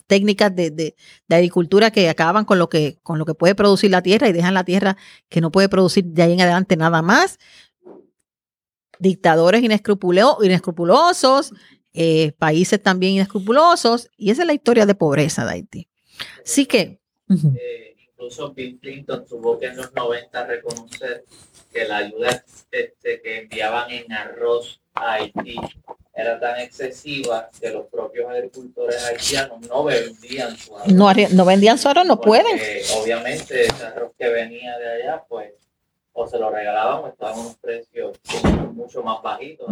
técnicas 0.07 0.55
de, 0.55 0.95
agricultura 1.29 1.91
que 1.91 2.09
acaban 2.09 2.45
con 2.45 2.59
lo 2.59 2.69
que, 2.69 2.99
con 3.03 3.19
lo 3.19 3.25
que 3.25 3.33
puede 3.33 3.55
producir 3.55 3.91
la 3.91 4.01
tierra 4.01 4.27
y 4.27 4.33
dejan 4.33 4.53
la 4.53 4.63
tierra 4.63 4.97
que 5.29 5.41
no 5.41 5.51
puede 5.51 5.69
producir 5.69 6.05
de 6.05 6.23
ahí 6.23 6.33
en 6.33 6.41
adelante 6.41 6.77
nada 6.77 7.01
más. 7.01 7.39
Dictadores 8.99 9.61
inescrupulosos, 9.63 11.53
eh, 11.93 12.31
países 12.37 12.81
también 12.81 13.13
inescrupulosos, 13.13 14.09
y 14.17 14.31
esa 14.31 14.43
es 14.43 14.47
la 14.47 14.53
historia 14.53 14.85
de 14.85 14.95
pobreza 14.95 15.45
de 15.45 15.51
Haití. 15.51 15.87
Así 16.43 16.65
que... 16.65 16.99
Eh, 17.29 17.95
incluso 17.97 18.53
Bill 18.53 18.79
Clinton 18.79 19.25
tuvo 19.25 19.59
que 19.59 19.67
en 19.67 19.77
los 19.77 19.93
90 19.93 20.45
reconocer 20.45 21.25
que 21.73 21.85
la 21.85 21.97
ayuda 21.97 22.45
este, 22.71 23.21
que 23.21 23.39
enviaban 23.39 23.91
en 23.91 24.11
arroz 24.13 24.79
a 24.93 25.13
Haití 25.13 25.57
era 26.15 26.39
tan 26.39 26.59
excesiva 26.59 27.49
que 27.59 27.69
los 27.69 27.87
propios 27.87 28.29
agricultores 28.29 29.03
haitianos 29.03 29.59
no 29.67 29.83
vendían 29.83 30.55
su 30.55 30.77
arroz. 30.77 30.93
No, 30.93 31.13
no 31.13 31.45
vendían 31.45 31.77
su 31.77 31.89
arroz, 31.89 32.05
no 32.05 32.21
pueden. 32.21 32.57
Obviamente 33.01 33.65
ese 33.65 33.85
arroz 33.85 34.13
que 34.17 34.29
venía 34.29 34.77
de 34.77 35.03
allá, 35.03 35.23
pues, 35.27 35.51
o 36.13 36.25
se 36.25 36.39
lo 36.39 36.49
regalaban 36.49 37.03
o 37.03 37.07
estaban 37.09 37.35
a 37.35 37.41
unos 37.41 37.57
precios 37.57 38.17
mucho 38.73 39.03
más 39.03 39.21
bajitos. 39.21 39.67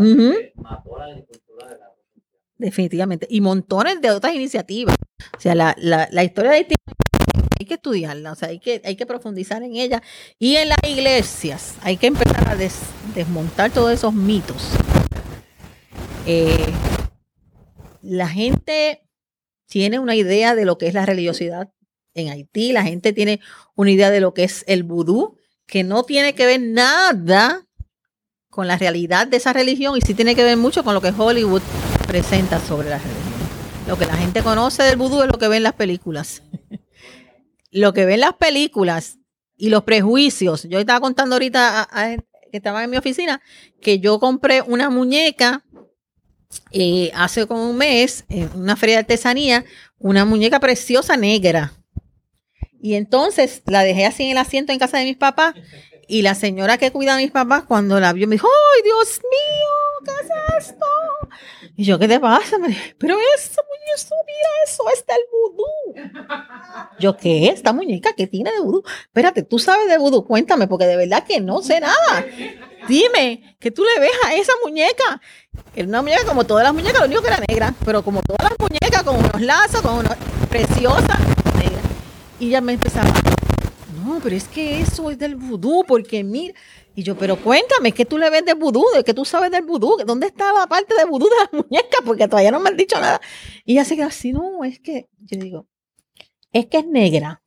mató 0.56 0.98
la 0.98 1.06
agricultura 1.06 1.70
de 1.70 1.80
la 1.80 1.94
Definitivamente. 2.58 3.26
Y 3.30 3.42
montones 3.42 4.00
de 4.02 4.12
otras 4.12 4.34
iniciativas. 4.34 4.96
O 5.38 5.40
sea, 5.40 5.56
la, 5.56 5.76
la, 5.78 6.08
la 6.12 6.24
historia 6.24 6.52
de 6.52 6.58
Haití 6.58 6.76
hay 7.60 7.66
que 7.66 7.74
estudiarla, 7.76 8.34
o 8.34 8.36
sea, 8.36 8.50
hay 8.50 8.60
que, 8.60 8.82
hay 8.84 8.96
que 8.96 9.06
profundizar 9.06 9.64
en 9.64 9.76
ella. 9.76 10.02
Y 10.40 10.58
en 10.58 10.70
las 10.70 10.78
iglesias 10.86 11.76
hay 11.82 11.98
que 11.98 12.08
empezar 12.08 12.50
a 12.50 12.56
desmontar 13.16 13.72
todos 13.72 13.92
esos 13.92 14.14
mitos 14.14 14.72
eh, 16.26 16.74
la 18.02 18.28
gente 18.28 19.08
tiene 19.68 20.00
una 20.00 20.16
idea 20.16 20.56
de 20.56 20.66
lo 20.66 20.78
que 20.78 20.88
es 20.88 20.94
la 20.94 21.06
religiosidad 21.06 21.72
en 22.14 22.30
Haití, 22.30 22.72
la 22.72 22.84
gente 22.84 23.14
tiene 23.14 23.40
una 23.76 23.92
idea 23.92 24.12
de 24.12 24.20
lo 24.20 24.34
que 24.34 24.44
es 24.44 24.64
el 24.68 24.84
vudú, 24.84 25.38
que 25.66 25.84
no 25.84 26.04
tiene 26.04 26.36
que 26.36 26.46
ver 26.46 26.62
nada 26.62 27.68
con 28.50 28.68
la 28.68 28.78
realidad 28.78 29.28
de 29.28 29.38
esa 29.38 29.52
religión 29.52 29.98
y 29.98 30.02
sí 30.02 30.14
tiene 30.14 30.36
que 30.36 30.44
ver 30.44 30.58
mucho 30.58 30.84
con 30.84 30.94
lo 30.94 31.02
que 31.02 31.14
Hollywood 31.16 31.62
presenta 32.08 32.60
sobre 32.60 32.90
la 32.90 33.00
religión. 33.00 33.34
Lo 33.88 33.98
que 33.98 34.06
la 34.06 34.16
gente 34.16 34.44
conoce 34.44 34.84
del 34.84 34.96
vudú 34.96 35.24
es 35.24 35.28
lo 35.28 35.40
que 35.40 35.48
ve 35.48 35.58
en 35.58 35.64
las 35.64 35.74
películas. 35.74 36.44
lo 37.72 37.94
que 37.94 38.06
ven 38.06 38.20
las 38.20 38.34
películas 38.34 39.18
y 39.58 39.70
los 39.70 39.84
prejuicios. 39.84 40.64
Yo 40.70 40.80
estaba 40.80 41.00
contando 41.00 41.36
ahorita 41.36 41.90
que 42.52 42.58
estaba 42.58 42.84
en 42.84 42.92
mi 42.92 42.98
oficina 42.98 43.42
que 43.82 44.00
yo 44.00 44.20
compré 44.20 44.62
una 44.62 44.92
muñeca 44.92 45.66
hace 47.14 47.48
como 47.48 47.70
un 47.70 47.78
mes 47.78 48.26
en 48.30 48.50
una 48.56 48.76
feria 48.76 48.96
de 48.96 49.00
artesanía, 49.00 49.66
una 50.00 50.26
muñeca 50.26 50.60
preciosa 50.60 51.18
negra. 51.18 51.74
Y 52.82 52.96
entonces 52.96 53.62
la 53.66 53.84
dejé 53.84 54.06
así 54.06 54.24
en 54.24 54.32
el 54.32 54.38
asiento 54.38 54.74
en 54.74 54.80
casa 54.80 54.98
de 54.98 55.06
mis 55.06 55.18
papás. 55.18 55.54
Y 56.08 56.22
la 56.22 56.36
señora 56.36 56.78
que 56.78 56.92
cuida 56.92 57.16
a 57.16 57.18
mis 57.18 57.32
papás, 57.32 57.64
cuando 57.64 58.00
la 58.00 58.12
vio, 58.12 58.28
me 58.28 58.36
dijo: 58.36 58.48
¡Ay, 58.48 58.84
Dios 58.84 59.22
mío! 59.24 60.06
¿Qué 60.06 60.12
es 60.62 60.68
esto? 60.68 60.86
Y 61.78 61.86
yo, 61.86 61.98
¿qué 61.98 62.08
te 62.08 62.20
pasa? 62.20 62.58
Pero 62.98 63.18
eso, 63.36 63.62
muñeca, 63.64 64.16
mira, 64.28 64.50
eso 64.66 64.84
es 64.94 65.06
del 65.06 65.18
vudú. 65.32 65.64
Yo, 67.00 67.16
¿qué? 67.16 67.48
¿Esta 67.48 67.72
muñeca 67.72 68.14
qué 68.16 68.28
tiene 68.28 68.52
de 68.52 68.60
vudú? 68.60 68.84
Espérate, 69.06 69.44
tú 69.44 69.60
sabes 69.60 69.88
de 69.88 69.98
vudú, 69.98 70.26
cuéntame, 70.26 70.68
porque 70.68 70.86
de 70.86 70.98
verdad 70.98 71.24
que 71.26 71.40
no 71.40 71.62
sé 71.62 71.80
nada. 71.80 72.26
Dime, 72.88 73.56
que 73.60 73.72
tú 73.72 73.84
le 73.84 74.00
ves 74.00 74.12
a 74.26 74.36
esa 74.36 74.54
muñeca. 74.64 75.22
Era 75.76 75.88
una 75.88 76.02
muñeca 76.02 76.26
como 76.26 76.44
todas 76.44 76.64
las 76.64 76.74
muñecas, 76.74 77.00
lo 77.00 77.06
único 77.06 77.22
que 77.22 77.28
era 77.28 77.40
negra, 77.48 77.74
pero 77.86 78.04
como 78.04 78.22
todas 78.22 78.50
las 78.50 78.60
muñecas, 78.60 79.04
con 79.04 79.18
unos 79.18 79.42
lazos, 79.42 79.82
con 79.82 80.00
unos 80.00 80.16
preciosa, 80.50 81.18
negra. 81.58 81.80
Y 82.40 82.48
ella 82.48 82.62
me 82.62 82.74
empezaba, 82.74 83.10
no, 84.04 84.20
pero 84.22 84.36
es 84.36 84.48
que 84.48 84.82
eso 84.82 85.10
es 85.12 85.18
del 85.18 85.36
vudú, 85.36 85.84
porque 85.88 86.24
mira, 86.24 86.54
y 86.96 87.04
yo, 87.04 87.18
pero 87.18 87.38
cuéntame, 87.38 87.92
¿qué 87.92 88.06
tú 88.06 88.18
le 88.18 88.30
ves 88.30 88.46
de 88.46 88.54
vudú? 88.54 88.86
¿De 88.94 89.04
qué 89.04 89.14
tú 89.14 89.26
sabes 89.26 89.50
del 89.52 89.64
vudú? 89.64 89.98
¿Dónde 90.06 90.28
está 90.28 90.52
la 90.54 90.68
parte 90.68 90.94
de 90.96 91.06
vudú 91.06 91.28
de 91.28 91.36
las 91.38 91.54
muñecas? 91.54 92.02
Porque 92.06 92.28
todavía 92.28 92.52
no 92.52 92.60
me 92.60 92.70
han 92.70 92.78
dicho 92.78 93.00
nada. 93.00 93.22
Y 93.66 93.74
ella 93.74 93.86
se 93.86 93.96
queda 93.96 94.08
así, 94.08 94.34
no, 94.34 94.64
es 94.64 94.80
que, 94.80 95.08
yo 95.20 95.40
digo, 95.40 95.68
es 96.52 96.66
que 96.68 96.80
es 96.80 96.88
negra. 96.88 97.43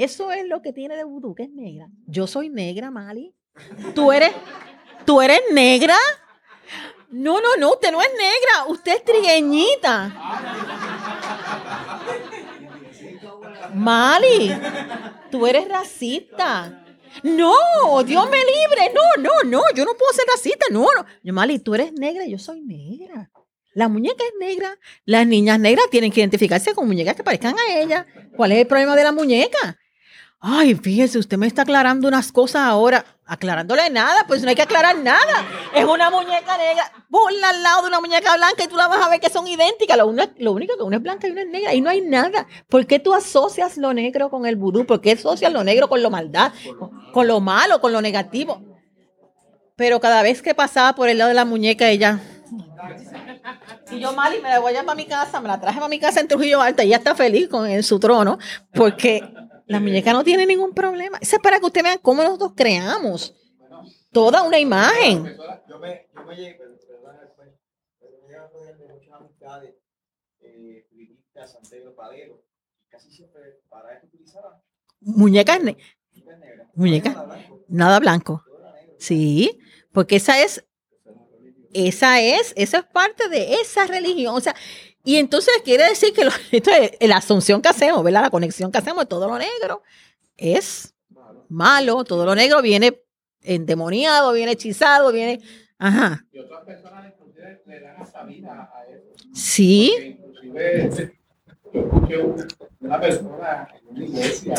Eso 0.00 0.32
es 0.32 0.48
lo 0.48 0.62
que 0.62 0.72
tiene 0.72 0.96
de 0.96 1.04
vudú, 1.04 1.34
que 1.34 1.42
es 1.42 1.50
negra. 1.50 1.86
Yo 2.06 2.26
soy 2.26 2.48
negra, 2.48 2.90
Mali. 2.90 3.34
¿Tú 3.94 4.12
eres, 4.12 4.32
tú 5.04 5.20
eres 5.20 5.42
negra? 5.52 5.94
No, 7.10 7.38
no, 7.42 7.54
no, 7.58 7.72
usted 7.72 7.92
no 7.92 8.00
es 8.00 8.08
negra, 8.12 8.64
usted 8.68 8.94
es 8.96 9.04
trigueñita. 9.04 10.08
Mali, 13.74 14.50
tú 15.30 15.46
eres 15.46 15.68
racista. 15.68 16.82
No, 17.22 17.52
Dios 18.02 18.24
me 18.30 18.38
libre. 18.38 18.94
No, 18.94 19.22
no, 19.22 19.50
no, 19.50 19.62
yo 19.74 19.84
no 19.84 19.92
puedo 19.98 20.14
ser 20.14 20.24
racista. 20.34 20.64
No, 20.70 20.86
no. 21.22 21.32
Mali, 21.34 21.58
tú 21.58 21.74
eres 21.74 21.92
negra, 21.92 22.24
yo 22.24 22.38
soy 22.38 22.62
negra. 22.62 23.30
La 23.74 23.88
muñeca 23.88 24.24
es 24.24 24.32
negra. 24.40 24.78
Las 25.04 25.26
niñas 25.26 25.60
negras 25.60 25.90
tienen 25.90 26.10
que 26.10 26.20
identificarse 26.20 26.74
con 26.74 26.86
muñecas 26.86 27.16
que 27.16 27.22
parezcan 27.22 27.54
a 27.58 27.78
ella. 27.78 28.06
¿Cuál 28.34 28.52
es 28.52 28.58
el 28.60 28.66
problema 28.66 28.96
de 28.96 29.04
la 29.04 29.12
muñeca? 29.12 29.76
Ay, 30.42 30.74
fíjese, 30.74 31.18
usted 31.18 31.36
me 31.36 31.46
está 31.46 31.62
aclarando 31.62 32.08
unas 32.08 32.32
cosas 32.32 32.62
ahora. 32.62 33.04
Aclarándole 33.26 33.90
nada, 33.90 34.24
pues 34.26 34.42
no 34.42 34.48
hay 34.48 34.54
que 34.54 34.62
aclarar 34.62 34.96
nada. 34.98 35.46
Es 35.74 35.84
una 35.84 36.08
muñeca 36.08 36.56
negra. 36.56 36.90
Ponla 37.10 37.50
al 37.50 37.62
lado 37.62 37.82
de 37.82 37.88
una 37.88 38.00
muñeca 38.00 38.36
blanca 38.36 38.64
y 38.64 38.66
tú 38.66 38.76
la 38.76 38.88
vas 38.88 39.06
a 39.06 39.10
ver 39.10 39.20
que 39.20 39.28
son 39.28 39.46
idénticas. 39.46 39.98
Lo, 39.98 40.10
lo 40.38 40.52
único 40.52 40.76
que 40.76 40.82
una 40.82 40.96
es 40.96 41.02
blanca 41.02 41.28
y 41.28 41.32
una 41.32 41.42
es 41.42 41.48
negra. 41.48 41.74
Y 41.74 41.82
no 41.82 41.90
hay 41.90 42.00
nada. 42.00 42.46
¿Por 42.70 42.86
qué 42.86 42.98
tú 42.98 43.12
asocias 43.12 43.76
lo 43.76 43.92
negro 43.92 44.30
con 44.30 44.46
el 44.46 44.56
vudú? 44.56 44.86
¿Por 44.86 45.02
qué 45.02 45.12
asocias 45.12 45.52
lo 45.52 45.62
negro 45.62 45.90
con 45.90 46.02
lo 46.02 46.08
maldad? 46.08 46.52
Con, 47.12 47.28
lo 47.28 47.40
malo, 47.40 47.82
con 47.82 47.92
lo 47.92 48.00
negativo. 48.00 48.62
Pero 49.76 50.00
cada 50.00 50.22
vez 50.22 50.40
que 50.40 50.54
pasaba 50.54 50.94
por 50.94 51.10
el 51.10 51.18
lado 51.18 51.28
de 51.28 51.34
la 51.34 51.44
muñeca, 51.44 51.90
ella. 51.90 52.18
Y 53.92 54.00
yo, 54.00 54.12
Mali, 54.14 54.40
me 54.40 54.48
la 54.48 54.58
voy 54.58 54.74
a 54.74 54.84
para 54.84 54.96
mi 54.96 55.04
casa, 55.04 55.40
me 55.40 55.48
la 55.48 55.60
traje 55.60 55.78
para 55.78 55.88
mi 55.88 56.00
casa 56.00 56.20
en 56.20 56.28
Trujillo 56.28 56.62
Alta 56.62 56.82
y 56.82 56.88
ella 56.88 56.96
está 56.96 57.14
feliz 57.14 57.48
con 57.48 57.68
en 57.68 57.82
su 57.82 58.00
trono, 58.00 58.38
porque 58.72 59.22
la 59.70 59.78
muñeca 59.78 60.12
no 60.12 60.24
tiene 60.24 60.46
ningún 60.46 60.74
problema. 60.74 61.18
Eso 61.20 61.36
es 61.36 61.42
para 61.42 61.60
que 61.60 61.66
ustedes 61.66 61.84
vean 61.84 61.98
cómo 62.02 62.24
nosotros 62.24 62.54
creamos 62.56 63.36
toda 64.10 64.42
una 64.42 64.58
imagen. 64.58 65.36
Yo 65.68 65.78
me, 65.78 66.08
yo 66.12 66.24
me 66.24 66.34
llegué, 66.34 66.54
pero 66.54 66.70
me 66.72 68.26
llegan 68.26 68.78
de 68.78 68.88
muchas 68.88 69.14
amistades, 69.14 69.74
eh, 70.40 70.86
Pedro 71.70 71.94
Padero, 71.94 72.42
casi 72.88 73.12
siempre 73.12 73.60
para 73.68 73.94
esto 73.94 74.08
utilizaban 74.08 74.60
muñecas 75.00 75.62
negras. 75.62 75.86
Muñecas, 76.74 77.16
nada 77.68 78.00
blanco. 78.00 78.44
Sí, 78.98 79.60
porque 79.92 80.16
esa 80.16 80.42
es, 80.42 80.66
esa 81.72 82.20
es, 82.20 82.52
esa 82.56 82.78
es 82.78 82.84
parte 82.86 83.28
de 83.28 83.54
esa 83.54 83.86
religión. 83.86 84.34
O 84.34 84.40
sea, 84.40 84.56
y 85.04 85.16
entonces 85.16 85.54
quiere 85.64 85.88
decir 85.88 86.12
que 86.12 86.28
esto 86.56 86.70
es, 86.70 87.08
la 87.08 87.16
asunción 87.16 87.62
que 87.62 87.68
hacemos, 87.68 88.02
¿verdad? 88.02 88.22
La 88.22 88.30
conexión 88.30 88.70
que 88.70 88.78
hacemos 88.78 89.04
de 89.04 89.08
todo 89.08 89.28
lo 89.28 89.38
negro 89.38 89.82
es 90.36 90.94
malo, 91.48 92.04
todo 92.04 92.24
lo 92.24 92.34
negro 92.34 92.62
viene 92.62 93.02
endemoniado, 93.42 94.32
viene 94.32 94.52
hechizado, 94.52 95.12
viene... 95.12 95.40
Ajá. 95.78 96.24
Y 96.32 96.40
otras 96.40 96.64
personas 96.64 97.10
le 97.66 97.80
dan 97.80 98.02
hasta 98.02 98.24
vida 98.24 98.70
a 98.74 98.84
eso. 98.86 99.12
Sí. 99.32 100.18
inclusive 100.18 101.18
yo 101.72 101.80
escuché 101.80 102.16
una 102.80 103.00
persona 103.00 103.68
en 103.80 103.88
una 103.88 104.04
iglesia 104.04 104.54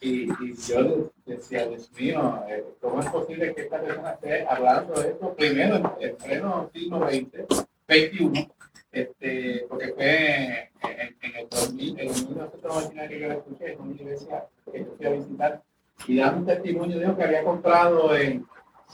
y, 0.00 0.30
y 0.30 0.56
yo 0.68 1.10
decía, 1.26 1.66
Dios 1.66 1.90
mío, 1.92 2.44
eh, 2.48 2.64
¿cómo 2.80 3.00
es 3.00 3.08
posible 3.08 3.54
que 3.54 3.62
esta 3.62 3.80
persona 3.80 4.12
esté 4.12 4.46
hablando 4.46 4.94
de 4.94 5.08
esto 5.08 5.34
primero 5.34 5.96
en 6.00 6.16
pleno 6.16 6.70
siglo 6.72 7.08
XX, 7.08 7.66
XXI? 7.88 8.48
Este, 8.92 9.66
porque 9.68 9.88
fue 9.88 10.70
en, 10.82 11.16
en 11.20 11.36
el 11.36 11.48
2000, 11.50 12.00
en 12.00 12.06
1999 12.06 13.08
que 13.08 13.20
yo 13.20 13.28
la 13.28 13.34
escuché 13.34 13.72
en 13.72 13.80
una 13.80 13.94
iglesia 13.94 14.46
que 14.72 14.80
yo 14.80 14.86
fui 14.96 15.06
a 15.06 15.10
visitar, 15.10 15.62
y 16.06 16.16
dando 16.16 16.40
un 16.40 16.46
testimonio, 16.46 16.98
dijo 16.98 17.16
que 17.16 17.24
había 17.24 17.44
comprado 17.44 18.16
en, 18.16 18.46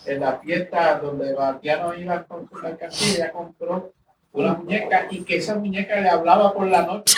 en 0.06 0.20
la 0.20 0.38
fiesta 0.38 0.98
donde 0.98 1.32
Batiano 1.34 1.94
iba 1.94 2.24
con 2.24 2.48
su 2.48 2.54
mercancía, 2.56 3.14
ella 3.14 3.32
compró 3.32 3.92
una 4.32 4.54
muñeca 4.54 5.06
y 5.10 5.20
que 5.22 5.36
esa 5.36 5.54
muñeca 5.54 6.00
le 6.00 6.08
hablaba 6.08 6.52
por 6.52 6.66
la 6.66 6.82
noche. 6.82 7.16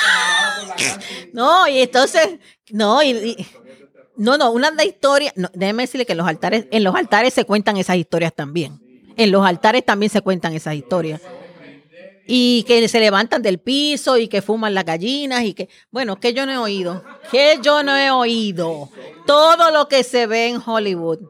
Por 0.58 0.68
la 0.68 0.76
no, 1.32 1.68
y 1.68 1.80
entonces, 1.80 2.38
no, 2.70 3.02
y, 3.02 3.46
no, 4.16 4.36
no, 4.36 4.50
una 4.50 4.70
de 4.70 4.84
historia, 4.84 5.32
no, 5.36 5.48
déjeme 5.54 5.84
decirle 5.84 6.04
que 6.04 6.12
en 6.12 6.18
los 6.18 6.28
altares, 6.28 6.66
en 6.70 6.84
los 6.84 6.94
altares 6.94 7.32
se 7.32 7.44
cuentan 7.44 7.78
esas 7.78 7.96
historias 7.96 8.34
también. 8.34 8.80
En 9.16 9.32
los 9.32 9.46
altares 9.46 9.82
también 9.82 10.10
se 10.10 10.20
cuentan 10.20 10.52
esas 10.52 10.74
historias 10.74 11.22
y 12.26 12.64
que 12.64 12.88
se 12.88 12.98
levantan 12.98 13.42
del 13.42 13.58
piso 13.58 14.16
y 14.18 14.28
que 14.28 14.42
fuman 14.42 14.74
las 14.74 14.84
gallinas 14.84 15.44
y 15.44 15.54
que, 15.54 15.68
bueno, 15.90 16.18
que 16.18 16.34
yo 16.34 16.44
no 16.44 16.52
he 16.52 16.58
oído, 16.58 17.04
que 17.30 17.58
yo 17.62 17.82
no 17.82 17.96
he 17.96 18.10
oído. 18.10 18.90
Todo 19.26 19.70
lo 19.70 19.88
que 19.88 20.02
se 20.02 20.26
ve 20.26 20.48
en 20.48 20.60
Hollywood, 20.64 21.20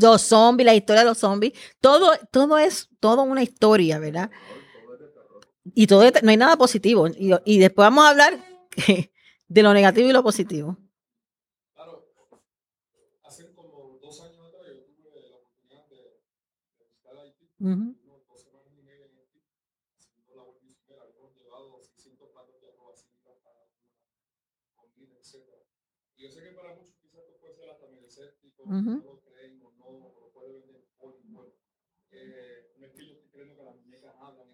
los 0.00 0.22
zombies, 0.22 0.66
la 0.66 0.74
historia 0.74 1.02
de 1.02 1.08
los 1.08 1.18
zombies, 1.18 1.52
todo, 1.80 2.12
todo 2.30 2.58
es 2.58 2.88
todo 2.98 3.22
una 3.22 3.42
historia, 3.42 3.98
¿verdad? 3.98 4.30
Y 5.74 5.86
todo 5.86 6.10
no 6.22 6.30
hay 6.30 6.36
nada 6.36 6.56
positivo. 6.56 7.08
Y, 7.08 7.32
y 7.44 7.58
después 7.58 7.84
vamos 7.86 8.04
a 8.04 8.10
hablar 8.10 8.38
de 9.48 9.62
lo 9.62 9.74
negativo 9.74 10.08
y 10.08 10.12
lo 10.12 10.22
positivo. 10.22 10.78
Claro, 11.74 12.08
hace 13.24 13.52
como 13.54 13.98
dos 14.00 14.20
años 14.22 14.46
atrás 14.48 14.66
yo 14.66 14.84
tuve 14.94 15.28
la 15.28 15.36
oportunidad 15.36 15.86
de, 17.58 17.99
estar 26.18 26.50
Uh 28.64 28.72
-huh. 28.72 28.82
no 28.82 29.02
lo 29.04 29.20
creen 29.20 29.60
o 29.62 29.72
no, 29.78 30.12
lo 30.20 30.30
puede 30.32 30.52
vender 30.52 30.82
hoy. 30.98 31.14
Bueno, 31.28 31.48
eh, 32.12 32.68
no 32.78 32.86
es 32.86 32.92
que 32.92 33.06
yo 33.06 33.14
creyendo 33.32 33.56
que 33.56 33.64
las 33.64 33.74
muñecas 33.76 34.14
hablan. 34.20 34.46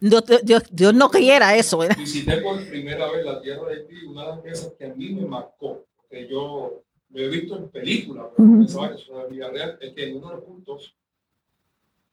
Dios, 0.00 0.44
Dios, 0.44 0.62
Dios, 0.70 0.94
no 0.94 1.10
quiera 1.10 1.56
eso. 1.56 1.78
¿verdad? 1.78 1.96
Visité 1.96 2.36
por 2.42 2.62
primera 2.68 3.10
vez 3.10 3.24
la 3.24 3.40
tierra 3.40 3.68
de 3.68 3.74
Haití, 3.76 4.04
una 4.04 4.22
de 4.22 4.28
las 4.28 4.40
cosas 4.40 4.72
que 4.78 4.84
a 4.84 4.94
mí 4.94 5.08
me 5.14 5.26
marcó, 5.26 5.86
que 6.10 6.28
yo 6.28 6.82
lo 7.10 7.20
he 7.20 7.28
visto 7.28 7.56
en 7.56 7.68
películas, 7.70 8.26
pero 8.36 8.48
uh 8.48 8.52
-huh. 8.52 8.58
pensaba 8.58 8.88
que 8.90 9.02
eso 9.02 9.18
era 9.18 9.28
vida 9.28 9.50
real, 9.50 9.78
es 9.80 9.94
que 9.94 10.08
en 10.08 10.16
uno 10.16 10.28
de 10.28 10.34
los 10.36 10.44
puntos 10.44 10.94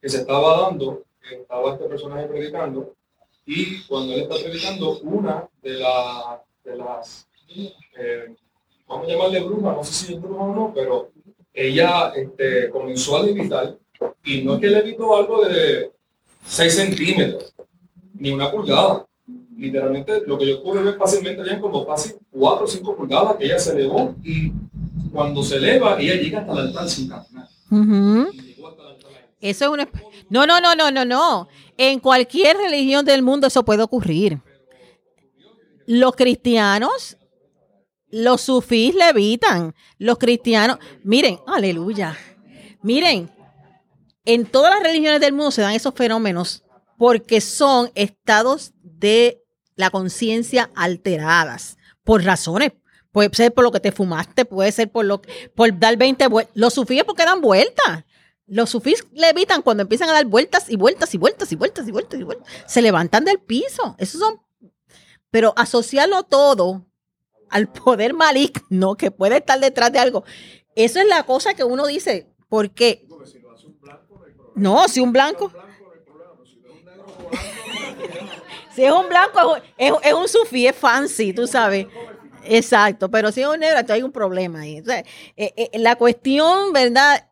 que 0.00 0.08
se 0.08 0.18
estaba 0.18 0.62
dando, 0.62 1.04
estaba 1.30 1.74
este 1.74 1.84
personaje 1.86 2.26
predicando, 2.28 2.96
y 3.44 3.82
cuando 3.82 4.14
él 4.14 4.22
está 4.22 4.36
predicando, 4.36 4.98
una 5.00 5.48
de, 5.62 5.72
la, 5.74 6.42
de 6.64 6.76
las 6.76 7.28
eh, 7.98 8.34
vamos 8.90 9.06
a 9.06 9.12
llamarle 9.12 9.40
bruja, 9.40 9.72
no 9.72 9.84
sé 9.84 9.92
si 9.92 10.14
es 10.14 10.20
bruja 10.20 10.42
o 10.42 10.54
no, 10.54 10.72
pero 10.74 11.12
ella 11.54 12.12
este, 12.16 12.70
comenzó 12.70 13.16
a 13.16 13.22
levitar 13.22 13.76
y 14.24 14.42
no 14.42 14.54
es 14.54 14.60
que 14.60 14.66
levitó 14.66 15.16
algo 15.16 15.44
de 15.44 15.92
6 16.44 16.74
centímetros, 16.74 17.54
ni 18.14 18.32
una 18.32 18.50
pulgada. 18.50 19.06
Literalmente 19.56 20.22
lo 20.26 20.38
que 20.38 20.48
yo 20.48 20.62
pude 20.62 20.82
ver 20.82 20.96
fácilmente 20.96 21.42
eran 21.42 21.60
como 21.60 21.86
casi 21.86 22.14
4 22.30 22.64
o 22.64 22.68
5 22.68 22.96
pulgadas 22.96 23.36
que 23.36 23.44
ella 23.44 23.58
se 23.58 23.72
elevó 23.72 24.14
y 24.24 24.52
cuando 25.12 25.42
se 25.42 25.56
eleva 25.56 26.00
ella 26.00 26.14
llega 26.14 26.40
hasta 26.40 26.52
el 26.52 26.58
altar 26.58 26.88
sin 26.88 27.08
caminar. 27.08 27.46
Uh 27.70 27.76
-huh. 27.76 28.56
Eso 29.40 29.64
es 29.66 29.70
una... 29.70 29.88
No, 30.28 30.46
no, 30.46 30.60
no, 30.60 30.74
no, 30.74 30.90
no, 30.90 31.04
no. 31.04 31.48
En 31.76 32.00
cualquier 32.00 32.56
religión 32.56 33.04
del 33.04 33.22
mundo 33.22 33.46
eso 33.46 33.64
puede 33.64 33.82
ocurrir. 33.82 34.38
Los 35.86 36.14
cristianos, 36.14 37.16
los 38.10 38.40
sufís 38.40 38.94
levitan, 38.94 39.74
los 39.98 40.18
cristianos, 40.18 40.78
miren, 41.02 41.38
aleluya. 41.46 42.16
Miren, 42.82 43.30
en 44.24 44.46
todas 44.46 44.74
las 44.74 44.82
religiones 44.82 45.20
del 45.20 45.32
mundo 45.32 45.50
se 45.50 45.62
dan 45.62 45.74
esos 45.74 45.94
fenómenos 45.94 46.64
porque 46.98 47.40
son 47.40 47.90
estados 47.94 48.72
de 48.82 49.42
la 49.76 49.90
conciencia 49.90 50.70
alteradas 50.74 51.78
por 52.04 52.24
razones. 52.24 52.72
Puede 53.12 53.34
ser 53.34 53.52
por 53.52 53.64
lo 53.64 53.72
que 53.72 53.80
te 53.80 53.92
fumaste, 53.92 54.44
puede 54.44 54.70
ser 54.70 54.90
por 54.90 55.04
lo 55.04 55.20
por 55.54 55.76
dar 55.78 55.96
20 55.96 56.26
vueltas. 56.28 56.52
Los 56.54 56.74
sufíes 56.74 57.04
porque 57.04 57.24
dan 57.24 57.40
vueltas. 57.40 58.04
Los 58.46 58.70
sufís 58.70 59.04
levitan 59.12 59.62
cuando 59.62 59.82
empiezan 59.82 60.08
a 60.10 60.12
dar 60.12 60.26
vueltas 60.26 60.68
y 60.68 60.76
vueltas 60.76 61.14
y 61.14 61.18
vueltas 61.18 61.50
y 61.52 61.56
vueltas 61.56 61.88
y 61.88 61.90
vueltas 61.90 62.20
y 62.20 62.22
vueltas. 62.22 62.48
Se 62.66 62.82
levantan 62.82 63.24
del 63.24 63.38
piso. 63.38 63.96
Esos 63.98 64.20
son. 64.20 64.40
Pero 65.30 65.54
asociarlo 65.56 66.24
todo 66.24 66.89
al 67.50 67.68
poder 67.68 68.14
maligno 68.14 68.96
que 68.96 69.10
puede 69.10 69.38
estar 69.38 69.60
detrás 69.60 69.92
de 69.92 69.98
algo. 69.98 70.24
Eso 70.74 71.00
es 71.00 71.06
la 71.06 71.24
cosa 71.24 71.54
que 71.54 71.64
uno 71.64 71.86
dice. 71.86 72.28
Porque. 72.48 73.06
No, 74.54 74.88
si 74.88 75.00
un 75.00 75.12
blanco. 75.12 75.52
si 78.74 78.84
es 78.84 78.92
un 78.92 79.08
blanco, 79.08 79.56
es, 79.76 79.92
es 80.02 80.12
un 80.12 80.28
sufí, 80.28 80.66
es 80.66 80.76
fancy, 80.76 81.32
tú 81.32 81.46
sabes. 81.46 81.86
Exacto, 82.44 83.10
pero 83.10 83.30
si 83.32 83.42
es 83.42 83.46
un 83.46 83.60
negro, 83.60 83.78
entonces 83.78 83.96
hay 83.96 84.02
un 84.02 84.12
problema 84.12 84.60
ahí. 84.60 84.82
Eh, 84.86 85.04
eh, 85.36 85.70
la 85.74 85.96
cuestión, 85.96 86.72
¿verdad? 86.72 87.28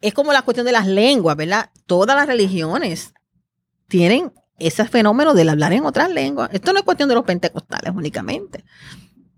Es 0.00 0.14
como 0.14 0.32
la 0.32 0.42
cuestión 0.42 0.66
de 0.66 0.72
las 0.72 0.86
lenguas, 0.86 1.36
¿verdad? 1.36 1.70
Todas 1.86 2.16
las 2.16 2.26
religiones 2.26 3.14
tienen 3.88 4.32
ese 4.58 4.84
fenómeno 4.86 5.34
del 5.34 5.48
hablar 5.48 5.72
en 5.72 5.84
otras 5.84 6.10
lenguas. 6.10 6.50
Esto 6.52 6.72
no 6.72 6.78
es 6.78 6.84
cuestión 6.84 7.08
de 7.08 7.14
los 7.14 7.24
pentecostales 7.24 7.92
únicamente. 7.94 8.64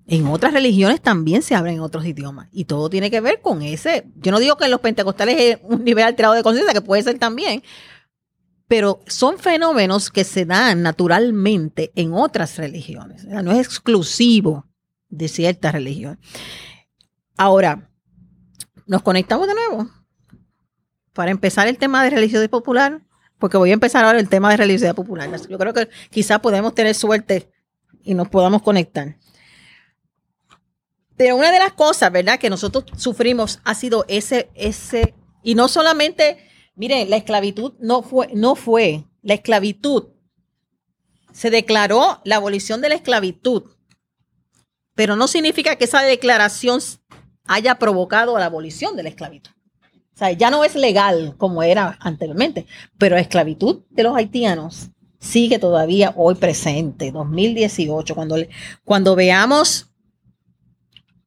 En 0.06 0.26
otras 0.26 0.52
religiones 0.52 1.00
también 1.00 1.42
se 1.42 1.54
hablan 1.54 1.74
en 1.74 1.80
otros 1.80 2.04
idiomas 2.04 2.48
y 2.52 2.66
todo 2.66 2.90
tiene 2.90 3.10
que 3.10 3.20
ver 3.20 3.40
con 3.40 3.62
ese. 3.62 4.06
Yo 4.16 4.32
no 4.32 4.38
digo 4.38 4.56
que 4.56 4.66
en 4.66 4.70
los 4.70 4.80
pentecostales 4.80 5.36
es 5.38 5.58
un 5.62 5.82
nivel 5.82 6.04
alterado 6.04 6.34
de 6.34 6.42
conciencia, 6.42 6.74
que 6.74 6.82
puede 6.82 7.02
ser 7.02 7.18
también, 7.18 7.62
pero 8.68 9.00
son 9.06 9.38
fenómenos 9.38 10.10
que 10.10 10.24
se 10.24 10.44
dan 10.44 10.82
naturalmente 10.82 11.90
en 11.94 12.12
otras 12.12 12.58
religiones. 12.58 13.24
No 13.24 13.52
es 13.52 13.58
exclusivo 13.66 14.66
de 15.08 15.28
cierta 15.28 15.72
religión. 15.72 16.18
Ahora, 17.36 17.90
nos 18.86 19.02
conectamos 19.02 19.46
de 19.46 19.54
nuevo 19.54 19.88
para 21.14 21.30
empezar 21.30 21.66
el 21.66 21.78
tema 21.78 22.04
de 22.04 22.10
religiosidad 22.10 22.50
popular, 22.50 23.02
porque 23.38 23.56
voy 23.56 23.70
a 23.70 23.74
empezar 23.74 24.04
ahora 24.04 24.20
el 24.20 24.28
tema 24.28 24.50
de 24.50 24.58
religiosidad 24.58 24.94
popular. 24.94 25.30
Yo 25.48 25.58
creo 25.58 25.72
que 25.72 25.88
quizás 26.10 26.40
podemos 26.40 26.74
tener 26.74 26.94
suerte 26.94 27.50
y 28.02 28.12
nos 28.14 28.28
podamos 28.28 28.62
conectar. 28.62 29.16
Pero 31.16 31.36
una 31.36 31.52
de 31.52 31.58
las 31.58 31.72
cosas, 31.72 32.10
¿verdad?, 32.10 32.38
que 32.38 32.50
nosotros 32.50 32.84
sufrimos 32.96 33.60
ha 33.64 33.74
sido 33.74 34.04
ese, 34.08 34.50
ese, 34.54 35.14
y 35.42 35.54
no 35.54 35.68
solamente, 35.68 36.38
miren, 36.74 37.08
la 37.10 37.16
esclavitud 37.16 37.74
no 37.78 38.02
fue, 38.02 38.28
no 38.34 38.54
fue, 38.56 39.04
la 39.22 39.34
esclavitud, 39.34 40.08
se 41.32 41.50
declaró 41.50 42.20
la 42.24 42.36
abolición 42.36 42.80
de 42.80 42.88
la 42.88 42.94
esclavitud 42.94 43.74
pero 44.94 45.16
no 45.16 45.28
significa 45.28 45.76
que 45.76 45.84
esa 45.84 46.02
declaración 46.02 46.80
haya 47.46 47.76
provocado 47.76 48.38
la 48.38 48.46
abolición 48.46 48.96
de 48.96 49.02
la 49.02 49.08
esclavitud. 49.08 49.50
O 50.14 50.16
sea, 50.16 50.30
ya 50.30 50.50
no 50.50 50.64
es 50.64 50.76
legal 50.76 51.34
como 51.36 51.62
era 51.62 51.98
anteriormente, 52.00 52.66
pero 52.98 53.16
la 53.16 53.22
esclavitud 53.22 53.82
de 53.90 54.04
los 54.04 54.16
haitianos 54.16 54.90
sigue 55.18 55.58
todavía 55.58 56.12
hoy 56.16 56.36
presente, 56.36 57.10
2018, 57.10 58.14
cuando, 58.14 58.36
cuando 58.84 59.16
veamos, 59.16 59.90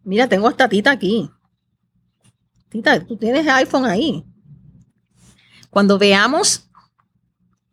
mira, 0.07 0.27
tengo 0.27 0.49
esta 0.49 0.69
tita 0.69 0.91
aquí. 0.91 1.29
Tita, 2.69 3.05
tú 3.05 3.17
tienes 3.17 3.45
iPhone 3.47 3.85
ahí. 3.85 4.25
Cuando 5.69 5.99
veamos, 5.99 6.69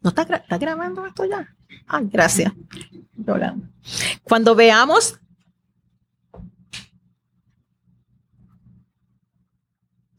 ¿no 0.03 0.11
está, 0.11 0.23
está 0.23 0.59
grabando 0.59 1.07
esto 1.07 1.25
ya? 1.25 1.55
Ah, 1.87 2.01
gracias. 2.03 2.53
Cuando 4.25 4.55
veamos 4.55 5.20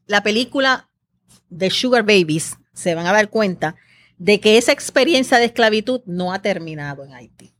la 0.07 0.23
película 0.23 0.89
de 1.49 1.69
Sugar 1.69 2.03
Babies, 2.03 2.57
se 2.73 2.95
van 2.95 3.07
a 3.07 3.11
dar 3.11 3.29
cuenta 3.29 3.75
de 4.17 4.39
que 4.39 4.57
esa 4.57 4.71
experiencia 4.71 5.37
de 5.37 5.45
esclavitud 5.45 6.01
no 6.05 6.31
ha 6.31 6.41
terminado 6.41 7.03
en 7.03 7.13
Haití. 7.13 7.53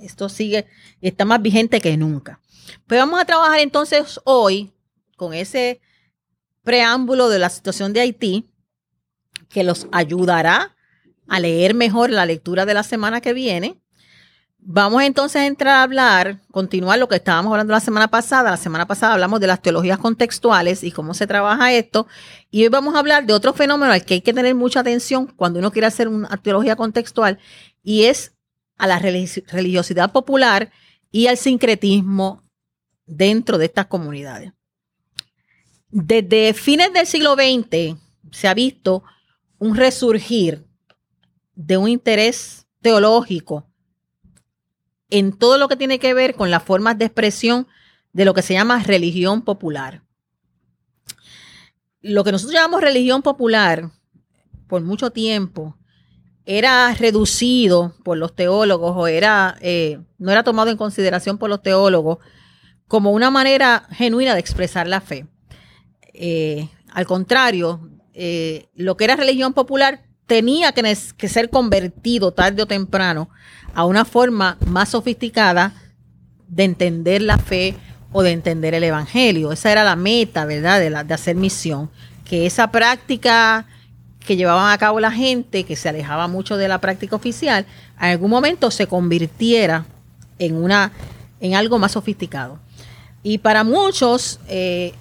Esto 0.00 0.28
sigue, 0.28 0.66
está 1.02 1.24
más 1.24 1.42
vigente 1.42 1.80
que 1.80 1.96
nunca. 1.96 2.40
Pero 2.86 3.02
vamos 3.02 3.20
a 3.20 3.24
trabajar 3.24 3.60
entonces 3.60 4.20
hoy 4.24 4.72
con 5.16 5.34
ese 5.34 5.80
preámbulo 6.62 7.28
de 7.28 7.38
la 7.38 7.50
situación 7.50 7.92
de 7.92 8.00
Haití 8.00 8.50
que 9.48 9.64
los 9.64 9.86
ayudará 9.92 10.76
a 11.28 11.40
leer 11.40 11.74
mejor 11.74 12.10
la 12.10 12.26
lectura 12.26 12.66
de 12.66 12.74
la 12.74 12.82
semana 12.82 13.20
que 13.20 13.32
viene 13.32 13.84
Vamos 14.66 15.02
entonces 15.02 15.42
a 15.42 15.46
entrar 15.46 15.74
a 15.74 15.82
hablar, 15.82 16.40
continuar 16.50 16.98
lo 16.98 17.06
que 17.06 17.16
estábamos 17.16 17.50
hablando 17.50 17.74
la 17.74 17.80
semana 17.80 18.08
pasada. 18.08 18.50
La 18.50 18.56
semana 18.56 18.86
pasada 18.86 19.12
hablamos 19.12 19.38
de 19.38 19.46
las 19.46 19.60
teologías 19.60 19.98
contextuales 19.98 20.82
y 20.84 20.90
cómo 20.90 21.12
se 21.12 21.26
trabaja 21.26 21.70
esto. 21.74 22.06
Y 22.50 22.62
hoy 22.62 22.70
vamos 22.70 22.94
a 22.94 23.00
hablar 23.00 23.26
de 23.26 23.34
otro 23.34 23.52
fenómeno 23.52 23.92
al 23.92 24.06
que 24.06 24.14
hay 24.14 24.20
que 24.22 24.32
tener 24.32 24.54
mucha 24.54 24.80
atención 24.80 25.26
cuando 25.26 25.58
uno 25.58 25.70
quiere 25.70 25.86
hacer 25.86 26.08
una 26.08 26.34
teología 26.38 26.76
contextual 26.76 27.38
y 27.82 28.04
es 28.04 28.32
a 28.78 28.86
la 28.86 28.98
religiosidad 28.98 30.12
popular 30.12 30.72
y 31.10 31.26
al 31.26 31.36
sincretismo 31.36 32.42
dentro 33.06 33.58
de 33.58 33.66
estas 33.66 33.86
comunidades. 33.86 34.52
Desde 35.90 36.54
fines 36.54 36.92
del 36.92 37.06
siglo 37.06 37.34
XX 37.34 37.96
se 38.30 38.48
ha 38.48 38.54
visto 38.54 39.04
un 39.58 39.76
resurgir 39.76 40.66
de 41.54 41.76
un 41.76 41.88
interés 41.88 42.66
teológico 42.80 43.66
en 45.10 45.32
todo 45.32 45.58
lo 45.58 45.68
que 45.68 45.76
tiene 45.76 45.98
que 45.98 46.14
ver 46.14 46.34
con 46.34 46.50
las 46.50 46.62
formas 46.62 46.98
de 46.98 47.04
expresión 47.04 47.68
de 48.12 48.24
lo 48.24 48.34
que 48.34 48.42
se 48.42 48.54
llama 48.54 48.82
religión 48.82 49.42
popular. 49.42 50.02
Lo 52.00 52.24
que 52.24 52.32
nosotros 52.32 52.54
llamamos 52.54 52.80
religión 52.80 53.22
popular, 53.22 53.90
por 54.66 54.82
mucho 54.82 55.10
tiempo, 55.10 55.76
era 56.46 56.92
reducido 56.94 57.94
por 58.02 58.18
los 58.18 58.34
teólogos 58.34 58.94
o 58.96 59.06
era, 59.06 59.56
eh, 59.60 60.00
no 60.18 60.30
era 60.30 60.42
tomado 60.42 60.70
en 60.70 60.76
consideración 60.76 61.38
por 61.38 61.48
los 61.48 61.62
teólogos 61.62 62.18
como 62.88 63.12
una 63.12 63.30
manera 63.30 63.86
genuina 63.90 64.34
de 64.34 64.40
expresar 64.40 64.86
la 64.86 65.00
fe. 65.00 65.26
Eh, 66.12 66.68
al 66.92 67.06
contrario, 67.06 67.90
eh, 68.12 68.68
lo 68.74 68.96
que 68.96 69.04
era 69.04 69.16
religión 69.16 69.52
popular 69.52 70.02
tenía 70.26 70.72
que, 70.72 70.96
que 71.16 71.28
ser 71.28 71.50
convertido 71.50 72.32
tarde 72.32 72.62
o 72.62 72.66
temprano 72.66 73.28
a 73.74 73.84
una 73.84 74.04
forma 74.04 74.56
más 74.66 74.90
sofisticada 74.90 75.74
de 76.48 76.64
entender 76.64 77.22
la 77.22 77.38
fe 77.38 77.74
o 78.12 78.22
de 78.22 78.30
entender 78.30 78.74
el 78.74 78.84
evangelio. 78.84 79.50
Esa 79.52 79.72
era 79.72 79.82
la 79.82 79.96
meta, 79.96 80.44
¿verdad?, 80.44 80.78
de, 80.78 80.90
la, 80.90 81.04
de 81.04 81.14
hacer 81.14 81.34
misión. 81.34 81.90
Que 82.24 82.46
esa 82.46 82.70
práctica 82.70 83.66
que 84.24 84.36
llevaban 84.36 84.72
a 84.72 84.78
cabo 84.78 85.00
la 85.00 85.10
gente, 85.10 85.64
que 85.64 85.76
se 85.76 85.88
alejaba 85.88 86.28
mucho 86.28 86.56
de 86.56 86.68
la 86.68 86.80
práctica 86.80 87.16
oficial, 87.16 87.66
en 87.98 88.06
algún 88.06 88.30
momento 88.30 88.70
se 88.70 88.86
convirtiera 88.86 89.84
en, 90.38 90.54
una, 90.54 90.92
en 91.40 91.54
algo 91.54 91.78
más 91.78 91.92
sofisticado. 91.92 92.60
Y 93.26 93.38
para 93.38 93.64
muchos 93.64 94.38
eh, 94.48 94.92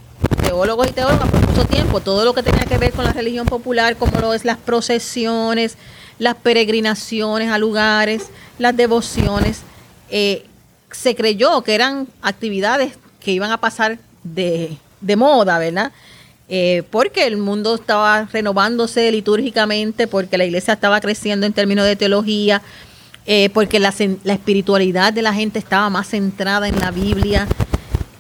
teólogos 0.41 0.87
y 0.87 0.93
teólogas, 0.93 1.29
por 1.29 1.45
mucho 1.45 1.65
tiempo, 1.65 1.99
todo 1.99 2.23
lo 2.23 2.33
que 2.33 2.41
tenía 2.41 2.63
que 2.63 2.77
ver 2.77 2.93
con 2.93 3.03
la 3.03 3.11
religión 3.11 3.45
popular, 3.45 3.97
como 3.97 4.17
lo 4.21 4.33
es 4.33 4.45
las 4.45 4.57
procesiones, 4.57 5.75
las 6.19 6.35
peregrinaciones 6.35 7.49
a 7.49 7.57
lugares, 7.57 8.29
las 8.59 8.77
devociones, 8.77 9.59
eh, 10.09 10.45
se 10.89 11.15
creyó 11.15 11.63
que 11.63 11.75
eran 11.75 12.07
actividades 12.21 12.93
que 13.19 13.31
iban 13.31 13.51
a 13.51 13.57
pasar 13.57 13.99
de, 14.23 14.77
moda, 15.17 15.59
¿verdad? 15.59 15.91
Eh, 16.47 16.83
porque 16.91 17.27
el 17.27 17.35
mundo 17.35 17.75
estaba 17.75 18.29
renovándose 18.31 19.11
litúrgicamente, 19.11 20.07
porque 20.07 20.37
la 20.37 20.45
iglesia 20.45 20.75
estaba 20.75 21.01
creciendo 21.01 21.45
en 21.45 21.51
términos 21.51 21.85
de 21.85 21.97
teología, 21.97 22.61
porque 23.53 23.79
la, 23.79 23.93
la 24.23 24.33
espiritualidad 24.33 25.11
de 25.11 25.21
la 25.21 25.33
gente 25.33 25.57
estaba 25.57 25.89
más 25.89 26.07
centrada 26.07 26.67
en 26.67 26.77
la 26.79 26.91
Biblia, 26.91 27.47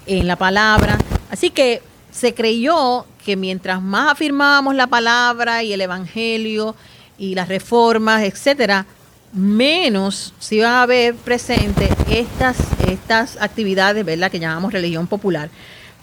en 0.05 0.27
la 0.27 0.35
palabra. 0.35 0.97
Así 1.29 1.49
que 1.49 1.81
se 2.11 2.33
creyó 2.33 3.05
que 3.23 3.35
mientras 3.35 3.81
más 3.81 4.11
afirmábamos 4.11 4.75
la 4.75 4.87
palabra 4.87 5.63
y 5.63 5.73
el 5.73 5.81
evangelio 5.81 6.75
y 7.17 7.35
las 7.35 7.47
reformas, 7.47 8.23
etcétera, 8.23 8.85
menos 9.31 10.33
se 10.39 10.55
iban 10.55 10.75
a 10.75 10.85
ver 10.85 11.15
presentes 11.15 11.89
estas, 12.07 12.57
estas 12.87 13.37
actividades, 13.41 14.05
¿verdad?, 14.05 14.29
que 14.29 14.39
llamamos 14.39 14.73
religión 14.73 15.07
popular. 15.07 15.49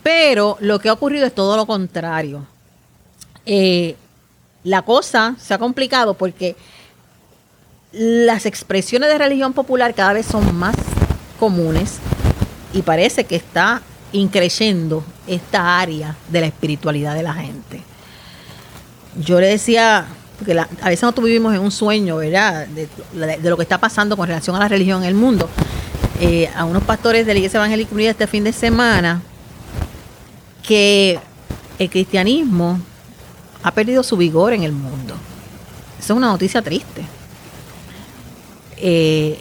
Pero 0.02 0.56
lo 0.60 0.78
que 0.78 0.88
ha 0.88 0.92
ocurrido 0.92 1.26
es 1.26 1.34
todo 1.34 1.56
lo 1.56 1.66
contrario. 1.66 2.46
Eh, 3.46 3.96
la 4.64 4.82
cosa 4.82 5.36
se 5.38 5.54
ha 5.54 5.58
complicado 5.58 6.14
porque 6.14 6.56
las 7.92 8.46
expresiones 8.46 9.08
de 9.08 9.18
religión 9.18 9.52
popular 9.52 9.94
cada 9.94 10.12
vez 10.12 10.26
son 10.26 10.54
más 10.56 10.76
comunes 11.38 11.98
y 12.72 12.82
parece 12.82 13.24
que 13.24 13.36
está 13.36 13.82
increyendo 14.12 15.04
esta 15.26 15.78
área 15.78 16.16
de 16.28 16.40
la 16.40 16.46
espiritualidad 16.46 17.14
de 17.14 17.22
la 17.22 17.34
gente. 17.34 17.82
Yo 19.18 19.40
le 19.40 19.48
decía, 19.48 20.06
porque 20.38 20.58
a 20.58 20.88
veces 20.88 21.02
nosotros 21.02 21.26
vivimos 21.26 21.54
en 21.54 21.60
un 21.60 21.70
sueño, 21.70 22.16
¿verdad? 22.16 22.66
De, 22.68 22.88
lo 23.42 23.56
que 23.56 23.62
está 23.62 23.78
pasando 23.78 24.16
con 24.16 24.26
relación 24.26 24.56
a 24.56 24.58
la 24.58 24.68
religión 24.68 25.02
en 25.02 25.08
el 25.08 25.14
mundo. 25.14 25.48
Eh, 26.20 26.50
a 26.54 26.64
unos 26.64 26.82
pastores 26.82 27.26
de 27.26 27.32
la 27.32 27.38
Iglesia 27.38 27.58
Evangélica 27.58 27.94
Unida 27.94 28.10
este 28.10 28.26
fin 28.26 28.44
de 28.44 28.52
semana 28.52 29.22
que 30.62 31.18
el 31.78 31.88
cristianismo 31.88 32.78
ha 33.62 33.72
perdido 33.72 34.02
su 34.02 34.16
vigor 34.16 34.52
en 34.52 34.62
el 34.62 34.72
mundo. 34.72 35.14
Esa 35.98 36.12
es 36.12 36.16
una 36.16 36.28
noticia 36.28 36.62
triste. 36.62 37.04
Eh, 38.76 39.38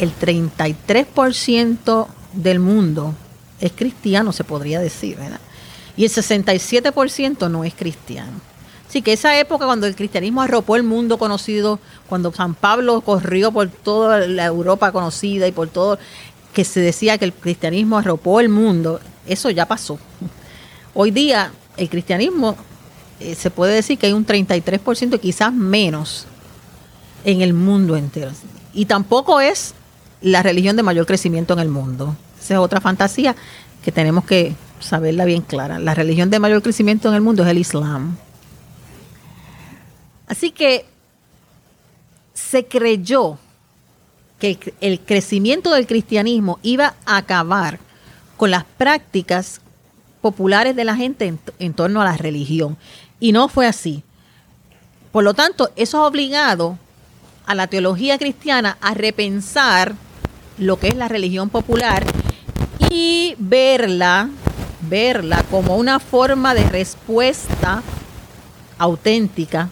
el 0.00 0.12
33% 0.18 2.06
del 2.34 2.60
mundo 2.60 3.14
es 3.60 3.72
cristiano, 3.72 4.32
se 4.32 4.44
podría 4.44 4.80
decir, 4.80 5.16
¿verdad? 5.16 5.40
Y 5.96 6.04
el 6.04 6.10
67% 6.10 7.50
no 7.50 7.64
es 7.64 7.74
cristiano. 7.74 8.32
Así 8.88 9.02
que 9.02 9.12
esa 9.12 9.38
época 9.38 9.66
cuando 9.66 9.86
el 9.86 9.96
cristianismo 9.96 10.42
arropó 10.42 10.76
el 10.76 10.82
mundo 10.82 11.18
conocido, 11.18 11.80
cuando 12.08 12.32
San 12.32 12.54
Pablo 12.54 13.00
corrió 13.00 13.50
por 13.50 13.68
toda 13.68 14.26
la 14.26 14.44
Europa 14.44 14.92
conocida 14.92 15.48
y 15.48 15.52
por 15.52 15.68
todo, 15.68 15.98
que 16.52 16.64
se 16.64 16.80
decía 16.80 17.18
que 17.18 17.24
el 17.24 17.32
cristianismo 17.32 17.98
arropó 17.98 18.40
el 18.40 18.48
mundo, 18.48 19.00
eso 19.26 19.50
ya 19.50 19.66
pasó. 19.66 19.98
Hoy 20.94 21.10
día 21.10 21.52
el 21.76 21.88
cristianismo 21.88 22.56
eh, 23.18 23.34
se 23.34 23.50
puede 23.50 23.74
decir 23.74 23.98
que 23.98 24.06
hay 24.06 24.12
un 24.12 24.26
33% 24.26 25.18
quizás 25.18 25.52
menos 25.52 26.26
en 27.24 27.40
el 27.40 27.52
mundo 27.52 27.96
entero. 27.96 28.30
Y 28.72 28.84
tampoco 28.84 29.40
es 29.40 29.74
la 30.24 30.42
religión 30.42 30.74
de 30.74 30.82
mayor 30.82 31.06
crecimiento 31.06 31.52
en 31.52 31.60
el 31.60 31.68
mundo. 31.68 32.16
Esa 32.40 32.54
es 32.54 32.60
otra 32.60 32.80
fantasía 32.80 33.36
que 33.84 33.92
tenemos 33.92 34.24
que 34.24 34.56
saberla 34.80 35.26
bien 35.26 35.42
clara. 35.42 35.78
La 35.78 35.94
religión 35.94 36.30
de 36.30 36.38
mayor 36.38 36.62
crecimiento 36.62 37.08
en 37.08 37.14
el 37.14 37.20
mundo 37.20 37.44
es 37.44 37.50
el 37.50 37.58
Islam. 37.58 38.16
Así 40.26 40.50
que 40.50 40.86
se 42.32 42.64
creyó 42.64 43.38
que 44.38 44.58
el 44.80 45.00
crecimiento 45.00 45.70
del 45.70 45.86
cristianismo 45.86 46.58
iba 46.62 46.94
a 47.04 47.18
acabar 47.18 47.78
con 48.38 48.50
las 48.50 48.64
prácticas 48.64 49.60
populares 50.22 50.74
de 50.74 50.84
la 50.84 50.96
gente 50.96 51.36
en, 51.58 51.74
torno 51.74 52.00
a 52.00 52.04
la 52.04 52.16
religión. 52.16 52.78
Y 53.20 53.32
no 53.32 53.48
fue 53.48 53.66
así. 53.66 54.02
Por 55.12 55.22
lo 55.22 55.34
tanto, 55.34 55.70
eso 55.76 55.98
ha 55.98 56.06
obligado 56.06 56.78
a 57.44 57.54
la 57.54 57.66
teología 57.66 58.16
cristiana 58.16 58.78
a 58.80 58.94
repensar 58.94 59.94
lo 60.58 60.78
que 60.78 60.88
es 60.88 60.96
la 60.96 61.08
religión 61.08 61.50
popular 61.50 62.04
y 62.90 63.34
verla, 63.38 64.30
verla 64.82 65.42
como 65.50 65.76
una 65.76 65.98
forma 65.98 66.54
de 66.54 66.64
respuesta 66.64 67.82
auténtica 68.78 69.68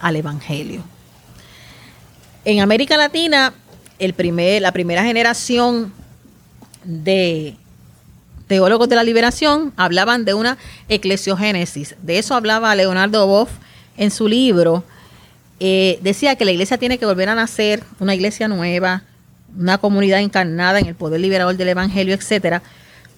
al 0.00 0.16
Evangelio. 0.16 0.82
En 2.44 2.60
América 2.60 2.96
Latina, 2.96 3.54
el 3.98 4.12
primer, 4.12 4.60
la 4.62 4.72
primera 4.72 5.04
generación 5.04 5.92
de 6.84 7.56
teólogos 8.46 8.88
de 8.88 8.96
la 8.96 9.02
liberación 9.02 9.72
hablaban 9.76 10.24
de 10.24 10.34
una 10.34 10.58
eclesiogénesis. 10.88 11.96
De 12.02 12.18
eso 12.18 12.34
hablaba 12.34 12.74
Leonardo 12.74 13.26
Boff 13.26 13.50
en 13.96 14.10
su 14.10 14.28
libro. 14.28 14.84
Eh, 15.60 15.98
decía 16.02 16.36
que 16.36 16.44
la 16.44 16.50
iglesia 16.50 16.76
tiene 16.76 16.98
que 16.98 17.06
volver 17.06 17.28
a 17.28 17.34
nacer, 17.34 17.82
una 18.00 18.14
iglesia 18.14 18.48
nueva, 18.48 19.04
una 19.58 19.78
comunidad 19.78 20.20
encarnada 20.20 20.78
en 20.78 20.86
el 20.86 20.94
poder 20.94 21.20
liberador 21.20 21.56
del 21.56 21.68
evangelio, 21.68 22.14
etcétera. 22.14 22.62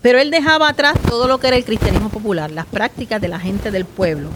Pero 0.03 0.18
él 0.18 0.30
dejaba 0.30 0.68
atrás 0.68 0.95
todo 1.09 1.26
lo 1.26 1.39
que 1.39 1.49
era 1.49 1.57
el 1.57 1.64
cristianismo 1.64 2.11
popular, 2.11 2.51
las 2.51 2.66
prácticas 2.66 3.20
de 3.20 3.28
la 3.28 3.41
gente 3.41 3.70
del 3.70 3.84
pueblo. 3.84 4.30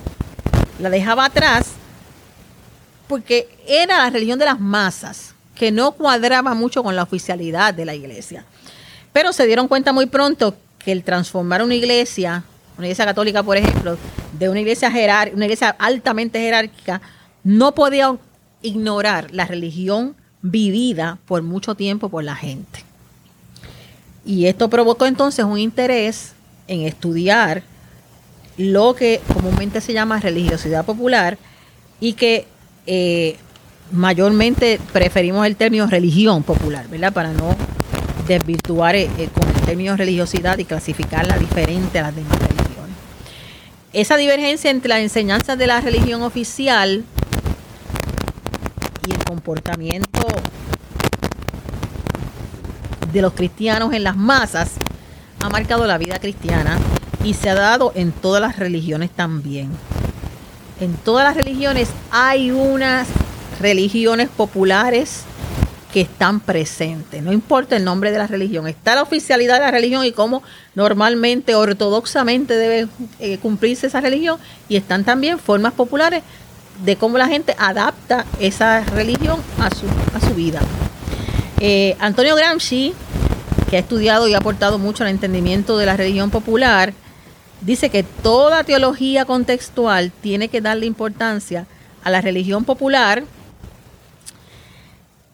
La 0.79 0.91
dejaba 0.91 1.27
atrás 1.27 1.73
porque 3.07 3.49
era 3.67 3.99
la 3.99 4.11
religión 4.11 4.39
de 4.39 4.45
las 4.45 4.61
masas, 4.61 5.35
que 5.55 5.73
no 5.73 5.93
cuadraba 5.93 6.55
mucho 6.55 6.83
con 6.83 6.97
la 6.97 7.03
oficialidad 7.03 7.75
de 7.75 7.85
la 7.85 7.95
iglesia. 7.95 8.45
Pero 9.13 9.33
se 9.33 9.47
dieron 9.47 9.69
cuenta 9.69 9.93
muy 9.93 10.07
pronto 10.07 10.55
que 10.79 10.93
el 10.93 11.03
transformar 11.03 11.63
una 11.63 11.75
iglesia, 11.75 12.45
una 12.79 12.87
iglesia 12.87 13.05
católica, 13.05 13.43
por 13.43 13.57
ejemplo, 13.57 13.99
de 14.39 14.49
una 14.49 14.61
iglesia 14.61 14.91
jerar, 14.91 15.33
una 15.35 15.47
iglesia 15.47 15.71
altamente 15.79 16.39
jerárquica, 16.39 17.03
no 17.43 17.75
podía 17.75 18.17
ignorar 18.63 19.33
la 19.33 19.45
religión 19.45 20.15
vivida 20.43 21.19
por 21.27 21.43
mucho 21.43 21.75
tiempo 21.75 22.09
por 22.09 22.25
la 22.25 22.35
gente. 22.35 22.85
Y 24.25 24.47
esto 24.47 24.69
provocó 24.69 25.07
entonces 25.07 25.45
un 25.45 25.59
interés 25.59 26.33
en 26.69 26.83
estudiar 26.83 27.63
lo 28.57 28.95
que 28.95 29.21
comúnmente 29.33 29.81
se 29.81 29.93
llama 29.93 30.21
religiosidad 30.21 30.85
popular 30.85 31.39
y 31.99 32.13
que 32.13 32.47
eh, 32.87 33.37
mayormente 33.91 34.79
preferimos 34.93 35.47
el 35.47 35.57
término 35.57 35.87
religión 35.87 36.43
popular, 36.43 36.89
¿verdad? 36.89 37.13
Para 37.13 37.33
no 37.33 37.57
desvirtuar 38.27 38.95
eh, 38.95 39.11
eh, 39.19 39.29
con 39.33 39.49
el 39.49 39.61
término 39.63 39.97
religiosidad 39.97 40.59
y 40.59 40.65
clasificarla 40.65 41.39
diferente 41.39 41.99
a 41.99 42.03
las 42.03 42.17
demás 42.17 42.39
religiones. 42.39 42.97
Esa 43.93 44.17
divergencia 44.17 44.71
entre 44.71 44.91
las 44.91 45.01
enseñanzas 45.01 45.59
de 45.59 45.67
la 45.67 45.81
religión 45.81 46.23
oficial 46.23 47.05
comportamiento 49.31 50.27
de 53.13 53.23
los 53.23 53.33
cristianos 53.33 53.95
en 53.95 54.03
las 54.03 54.17
masas 54.17 54.73
ha 55.39 55.49
marcado 55.49 55.87
la 55.87 55.99
vida 55.99 56.19
cristiana 56.19 56.77
y 57.23 57.35
se 57.35 57.49
ha 57.49 57.55
dado 57.55 57.93
en 57.95 58.11
todas 58.11 58.43
las 58.43 58.59
religiones 58.59 59.09
también. 59.11 59.71
En 60.81 60.95
todas 60.95 61.25
las 61.25 61.37
religiones 61.37 61.91
hay 62.11 62.51
unas 62.51 63.07
religiones 63.61 64.29
populares 64.31 65.23
que 65.93 66.01
están 66.01 66.41
presentes. 66.41 67.23
No 67.23 67.33
importa 67.33 67.77
el 67.77 67.85
nombre 67.85 68.11
de 68.11 68.19
la 68.19 68.27
religión, 68.27 68.67
está 68.67 68.97
la 68.97 69.03
oficialidad 69.03 69.55
de 69.55 69.61
la 69.61 69.71
religión 69.71 70.05
y 70.05 70.11
cómo 70.11 70.43
normalmente, 70.75 71.55
ortodoxamente 71.55 72.57
debe 72.57 72.89
eh, 73.21 73.39
cumplirse 73.39 73.87
esa 73.87 74.01
religión. 74.01 74.39
Y 74.69 74.75
están 74.75 75.05
también 75.05 75.39
formas 75.39 75.73
populares 75.73 76.25
de 76.85 76.97
cómo 76.97 77.19
la 77.19 77.29
gente 77.29 77.55
adapta 77.59 78.25
esa 78.39 78.81
religión 78.85 79.41
a 79.59 79.71
su, 79.75 79.87
a 80.15 80.21
su 80.21 80.35
vida. 80.35 80.61
Eh, 81.61 81.97
Antonio 81.99 82.35
Gramsci, 82.37 82.95
que 83.69 83.77
ha 83.77 83.81
estudiado 83.81 84.27
y 84.29 84.35
ha 84.35 84.39
aportado 84.39 84.79
mucho 84.79 85.05
al 85.05 85.11
entendimiento 85.11 85.77
de 85.77 85.87
la 85.87 85.97
religión 85.97 86.31
popular, 86.31 86.95
dice 87.61 87.91
que 87.91 88.03
toda 88.03 88.65
teología 88.65 89.25
contextual 89.25 90.11
tiene 90.23 90.49
que 90.49 90.61
darle 90.61 90.87
importancia 90.87 91.67
a 92.03 92.11
la 92.11 92.21
religión 92.21 92.65
popular 92.65 93.25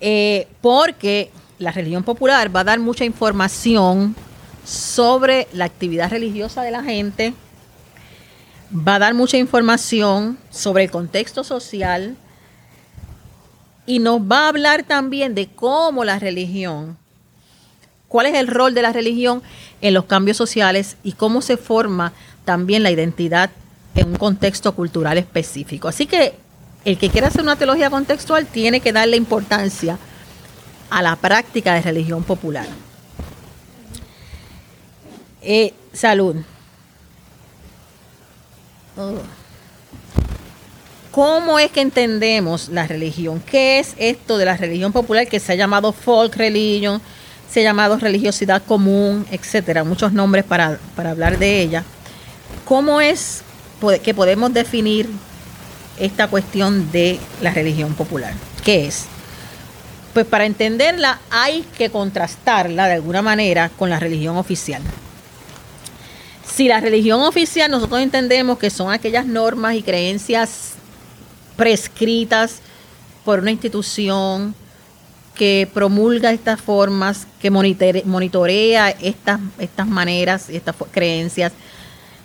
eh, 0.00 0.48
porque 0.60 1.30
la 1.58 1.72
religión 1.72 2.02
popular 2.02 2.54
va 2.54 2.60
a 2.60 2.64
dar 2.64 2.78
mucha 2.78 3.04
información 3.04 4.14
sobre 4.64 5.46
la 5.52 5.64
actividad 5.64 6.10
religiosa 6.10 6.62
de 6.62 6.70
la 6.70 6.82
gente, 6.82 7.34
va 8.74 8.96
a 8.96 8.98
dar 8.98 9.14
mucha 9.14 9.36
información 9.36 10.38
sobre 10.50 10.84
el 10.84 10.90
contexto 10.90 11.44
social 11.44 12.16
y 13.86 14.00
nos 14.00 14.20
va 14.20 14.44
a 14.44 14.48
hablar 14.48 14.82
también 14.82 15.34
de 15.34 15.46
cómo 15.46 16.04
la 16.04 16.18
religión, 16.18 16.96
cuál 18.08 18.26
es 18.26 18.34
el 18.34 18.48
rol 18.48 18.74
de 18.74 18.82
la 18.82 18.92
religión 18.92 19.42
en 19.80 19.94
los 19.94 20.06
cambios 20.06 20.36
sociales 20.36 20.96
y 21.04 21.12
cómo 21.12 21.40
se 21.40 21.56
forma 21.56 22.12
también 22.44 22.82
la 22.82 22.90
identidad 22.90 23.50
en 23.94 24.08
un 24.08 24.16
contexto 24.16 24.74
cultural 24.74 25.18
específico. 25.18 25.88
Así 25.88 26.06
que 26.06 26.34
el 26.84 26.98
que 26.98 27.10
quiera 27.10 27.28
hacer 27.28 27.42
una 27.42 27.56
teología 27.56 27.90
contextual 27.90 28.46
tiene 28.46 28.80
que 28.80 28.92
darle 28.92 29.16
importancia 29.16 29.98
a 30.90 31.02
la 31.02 31.16
práctica 31.16 31.74
de 31.74 31.82
religión 31.82 32.22
popular. 32.24 32.66
Eh, 35.42 35.74
salud. 35.92 36.36
¿Cómo 41.10 41.58
es 41.58 41.70
que 41.70 41.80
entendemos 41.80 42.68
la 42.68 42.86
religión? 42.86 43.40
¿Qué 43.40 43.78
es 43.78 43.94
esto 43.96 44.38
de 44.38 44.44
la 44.44 44.56
religión 44.56 44.92
popular 44.92 45.26
que 45.26 45.40
se 45.40 45.52
ha 45.52 45.54
llamado 45.54 45.92
folk 45.92 46.36
religion, 46.36 47.00
se 47.50 47.60
ha 47.60 47.64
llamado 47.64 47.96
religiosidad 47.98 48.62
común, 48.62 49.26
etcétera? 49.30 49.84
Muchos 49.84 50.12
nombres 50.12 50.44
para, 50.44 50.78
para 50.94 51.10
hablar 51.10 51.38
de 51.38 51.60
ella. 51.60 51.84
¿Cómo 52.64 53.00
es 53.00 53.42
que 54.02 54.14
podemos 54.14 54.52
definir 54.52 55.08
esta 55.98 56.28
cuestión 56.28 56.90
de 56.92 57.18
la 57.40 57.52
religión 57.52 57.94
popular. 57.94 58.34
¿Qué 58.64 58.86
es? 58.86 59.06
Pues 60.12 60.26
para 60.26 60.46
entenderla 60.46 61.20
hay 61.30 61.62
que 61.76 61.90
contrastarla 61.90 62.86
de 62.86 62.94
alguna 62.94 63.22
manera 63.22 63.68
con 63.70 63.90
la 63.90 63.98
religión 63.98 64.36
oficial. 64.36 64.82
Si 66.56 66.68
la 66.68 66.80
religión 66.80 67.20
oficial 67.20 67.70
nosotros 67.70 68.00
entendemos 68.00 68.56
que 68.56 68.70
son 68.70 68.90
aquellas 68.90 69.26
normas 69.26 69.74
y 69.74 69.82
creencias 69.82 70.72
prescritas 71.54 72.60
por 73.26 73.40
una 73.40 73.50
institución 73.50 74.54
que 75.34 75.68
promulga 75.74 76.32
estas 76.32 76.58
formas, 76.58 77.26
que 77.42 77.50
monitorea 77.50 78.88
estas, 78.88 79.38
estas 79.58 79.86
maneras 79.86 80.48
y 80.48 80.56
estas 80.56 80.74
creencias, 80.90 81.52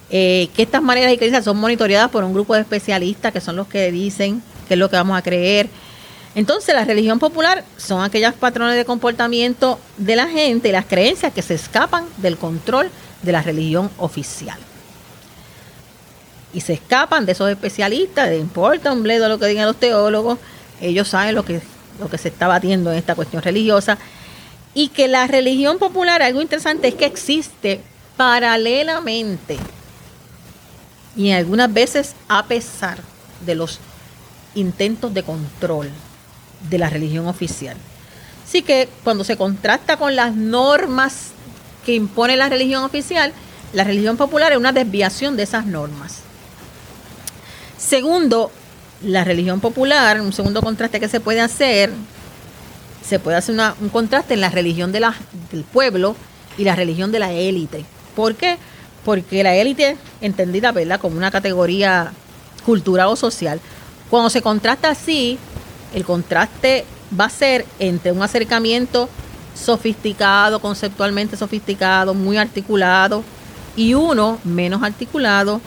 eh, 0.10 0.48
que 0.56 0.62
estas 0.62 0.82
maneras 0.82 1.12
y 1.12 1.18
creencias 1.18 1.44
son 1.44 1.58
monitoreadas 1.58 2.10
por 2.10 2.24
un 2.24 2.32
grupo 2.32 2.54
de 2.54 2.62
especialistas 2.62 3.34
que 3.34 3.42
son 3.42 3.58
los 3.58 3.68
que 3.68 3.92
dicen 3.92 4.42
qué 4.70 4.76
es 4.76 4.80
lo 4.80 4.90
que 4.90 4.96
vamos 4.96 5.18
a 5.18 5.22
creer. 5.22 5.68
Entonces, 6.36 6.74
la 6.74 6.86
religión 6.86 7.20
popular 7.20 7.66
son 7.76 8.02
aquellas 8.02 8.34
patrones 8.34 8.78
de 8.78 8.86
comportamiento 8.86 9.78
de 9.98 10.16
la 10.16 10.30
gente 10.30 10.70
y 10.70 10.72
las 10.72 10.86
creencias 10.86 11.34
que 11.34 11.42
se 11.42 11.56
escapan 11.56 12.06
del 12.16 12.38
control 12.38 12.90
de 13.22 13.32
la 13.32 13.42
religión 13.42 13.90
oficial. 13.98 14.58
Y 16.54 16.62
se 16.62 16.74
escapan 16.74 17.26
de 17.26 17.32
esos 17.32 17.50
especialistas, 17.50 18.30
de 18.30 18.38
importa 18.38 18.92
un 18.92 19.04
bledo 19.04 19.30
lo 19.30 19.40
que 19.40 19.48
digan 19.48 19.68
los 19.68 19.78
teólogos, 19.78 20.38
ellos 20.82 21.08
saben 21.08 21.36
lo 21.36 21.46
que, 21.46 21.62
lo 22.00 22.10
que 22.10 22.18
se 22.18 22.28
está 22.28 22.48
batiendo 22.48 22.92
en 22.92 22.98
esta 22.98 23.16
cuestión 23.16 23.42
religiosa. 23.42 23.98
Y 24.74 24.90
que 24.90 25.08
la 25.08 25.28
religión 25.28 25.80
popular, 25.80 26.22
algo 26.22 26.42
interesante 26.42 26.90
es 26.90 26.96
que 26.96 27.06
existe 27.06 27.82
paralelamente 28.18 29.58
y 31.16 31.32
algunas 31.32 31.72
veces 31.74 32.16
a 32.28 32.46
pesar 32.46 33.00
de 33.46 33.56
los 33.56 33.80
intentos 34.56 35.14
de 35.14 35.24
control 35.24 35.90
de 36.70 36.78
la 36.78 36.90
religión 36.90 37.28
oficial. 37.28 37.76
Así 38.46 38.62
que 38.62 38.90
cuando 39.04 39.24
se 39.24 39.38
contrasta 39.38 39.98
con 39.98 40.16
las 40.16 40.36
normas 40.36 41.32
que 41.86 41.94
impone 41.94 42.36
la 42.38 42.50
religión 42.50 42.84
oficial, 42.84 43.34
la 43.74 43.84
religión 43.84 44.18
popular 44.18 44.52
es 44.52 44.58
una 44.58 44.72
desviación 44.72 45.38
de 45.38 45.44
esas 45.44 45.66
normas. 45.66 46.20
Segundo, 47.78 48.52
la 49.04 49.24
religión 49.24 49.60
popular, 49.60 50.22
un 50.22 50.34
segundo 50.34 50.62
contraste 50.62 51.00
que 51.00 51.08
se 51.08 51.20
puede 51.20 51.42
hacer, 51.42 51.92
se 53.08 53.20
puede 53.20 53.38
hacer 53.38 53.56
un 53.80 53.90
contraste 53.90 54.34
en 54.34 54.42
la 54.42 54.50
religión 54.50 54.92
del 54.92 55.64
pueblo 55.72 56.16
y 56.58 56.64
la 56.64 56.76
religión 56.76 57.12
de 57.12 57.20
la 57.20 57.32
élite. 57.32 57.86
¿Por 58.16 58.36
qué? 58.36 58.58
Porque 59.04 59.44
la 59.44 59.56
élite, 59.56 59.98
entendida 60.22 60.72
¿verdad? 60.72 61.00
como 61.00 61.18
una 61.18 61.32
categoría 61.32 62.12
cultural 62.66 63.08
o 63.08 63.16
social, 63.16 63.60
cuando 64.10 64.30
se 64.30 64.42
contrasta 64.42 64.90
así, 64.90 65.40
el 65.94 66.06
contraste 66.06 66.86
va 67.20 67.26
a 67.26 67.30
ser 67.30 67.66
entre 67.80 68.12
un 68.12 68.22
acercamiento 68.22 69.10
sofisticado, 69.54 70.60
conceptualmente 70.60 71.38
sofisticado, 71.38 72.14
muy 72.14 72.38
articulado, 72.38 73.24
y 73.76 73.94
uno 73.94 74.40
menos 74.44 74.84
articulado, 74.84 75.62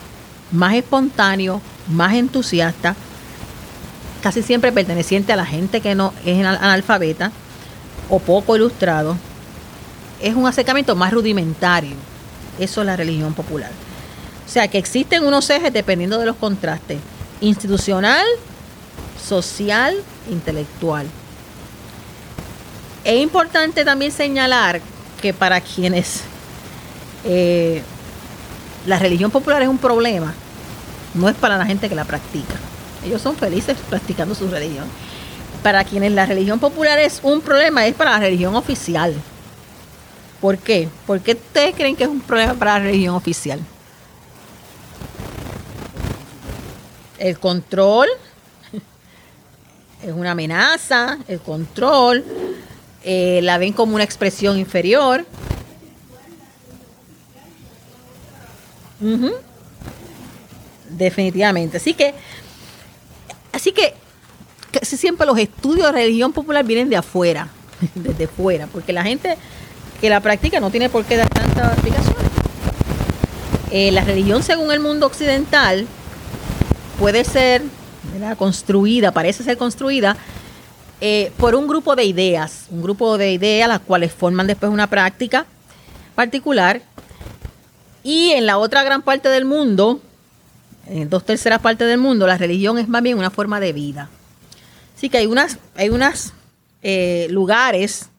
más 0.51 0.75
espontáneo, 0.75 1.61
más 1.87 2.13
entusiasta, 2.13 2.95
casi 4.21 4.41
siempre 4.41 4.71
perteneciente 4.71 5.33
a 5.33 5.35
la 5.35 5.45
gente 5.45 5.81
que 5.81 5.95
no 5.95 6.13
es 6.25 6.45
analfabeta 6.45 7.31
o 8.09 8.19
poco 8.19 8.55
ilustrado, 8.55 9.17
es 10.21 10.35
un 10.35 10.47
acercamiento 10.47 10.95
más 10.95 11.11
rudimentario. 11.11 11.95
Eso 12.59 12.81
es 12.81 12.87
la 12.87 12.95
religión 12.95 13.33
popular. 13.33 13.71
O 14.45 14.49
sea 14.49 14.67
que 14.67 14.77
existen 14.77 15.25
unos 15.25 15.49
ejes 15.49 15.73
dependiendo 15.73 16.17
de 16.19 16.25
los 16.25 16.35
contrastes. 16.35 16.99
Institucional, 17.41 18.25
social, 19.21 19.95
intelectual. 20.29 21.07
Es 23.05 23.21
importante 23.21 23.85
también 23.85 24.11
señalar 24.11 24.81
que 25.21 25.31
para 25.31 25.61
quienes 25.61 26.23
eh, 27.23 27.83
la 28.87 28.97
religión 28.97 29.29
popular 29.29 29.61
es 29.61 29.67
un 29.67 29.77
problema, 29.77 30.33
no 31.13 31.29
es 31.29 31.35
para 31.35 31.55
la 31.55 31.67
gente 31.67 31.87
que 31.87 31.93
la 31.93 32.05
practica. 32.05 32.55
Ellos 33.05 33.21
son 33.21 33.35
felices 33.35 33.77
practicando 33.91 34.33
su 34.33 34.47
religión. 34.47 34.85
Para 35.61 35.83
quienes 35.83 36.13
la 36.13 36.25
religión 36.25 36.57
popular 36.57 36.97
es 36.97 37.19
un 37.21 37.41
problema, 37.41 37.85
es 37.85 37.93
para 37.93 38.09
la 38.09 38.19
religión 38.19 38.55
oficial. 38.55 39.13
¿Por 40.41 40.57
qué? 40.57 40.89
¿Por 41.05 41.21
qué 41.21 41.33
ustedes 41.33 41.75
creen 41.75 41.95
que 41.95 42.05
es 42.05 42.09
un 42.09 42.21
problema 42.21 42.55
para 42.55 42.79
la 42.79 42.85
religión 42.85 43.13
oficial? 43.13 43.59
El 47.19 47.37
control 47.37 48.09
es 50.01 50.11
una 50.11 50.31
amenaza, 50.31 51.19
el 51.27 51.39
control, 51.39 52.25
eh, 53.07 53.39
la 53.43 53.59
ven 53.59 53.71
como 53.71 53.93
una 53.93 54.03
expresión 54.03 54.57
inferior. 54.57 55.25
Definitivamente. 60.89 61.77
Así 61.77 61.93
que, 61.93 62.15
así 63.53 63.71
que 63.71 63.93
casi 64.71 64.97
siempre 64.97 65.27
los 65.27 65.37
estudios 65.37 65.85
de 65.85 65.91
religión 65.91 66.33
popular 66.33 66.65
vienen 66.65 66.89
de 66.89 66.97
afuera, 66.97 67.49
desde 67.95 68.27
fuera, 68.27 68.65
porque 68.67 68.91
la 68.91 69.03
gente 69.03 69.37
que 70.01 70.09
la 70.09 70.19
practica 70.19 70.59
no 70.59 70.71
tiene 70.71 70.89
por 70.89 71.05
qué 71.05 71.17
dar 71.17 71.29
tantas 71.29 71.73
explicaciones. 71.73 72.25
Eh, 73.69 73.91
la 73.91 74.03
religión 74.03 74.41
según 74.41 74.71
el 74.71 74.79
mundo 74.79 75.05
occidental 75.05 75.85
puede 76.99 77.23
ser 77.23 77.61
construida, 78.37 79.11
parece 79.11 79.43
ser 79.43 79.57
construida 79.57 80.17
eh, 81.07 81.31
por 81.37 81.53
un 81.53 81.67
grupo 81.67 81.95
de 81.95 82.03
ideas, 82.03 82.65
un 82.71 82.81
grupo 82.81 83.19
de 83.19 83.31
ideas 83.31 83.69
las 83.69 83.79
cuales 83.79 84.11
forman 84.11 84.47
después 84.47 84.71
una 84.71 84.87
práctica 84.87 85.45
particular. 86.15 86.81
Y 88.01 88.31
en 88.31 88.47
la 88.47 88.57
otra 88.57 88.83
gran 88.83 89.03
parte 89.03 89.29
del 89.29 89.45
mundo, 89.45 90.01
en 90.87 91.07
dos 91.07 91.23
terceras 91.23 91.61
partes 91.61 91.87
del 91.87 91.99
mundo, 91.99 92.25
la 92.25 92.39
religión 92.39 92.79
es 92.79 92.87
más 92.87 93.03
bien 93.03 93.19
una 93.19 93.29
forma 93.29 93.59
de 93.59 93.71
vida. 93.71 94.09
Así 94.97 95.07
que 95.07 95.19
hay 95.19 95.27
unas, 95.27 95.59
hay 95.75 95.89
unas 95.89 96.33
eh, 96.81 97.27
lugares 97.29 98.09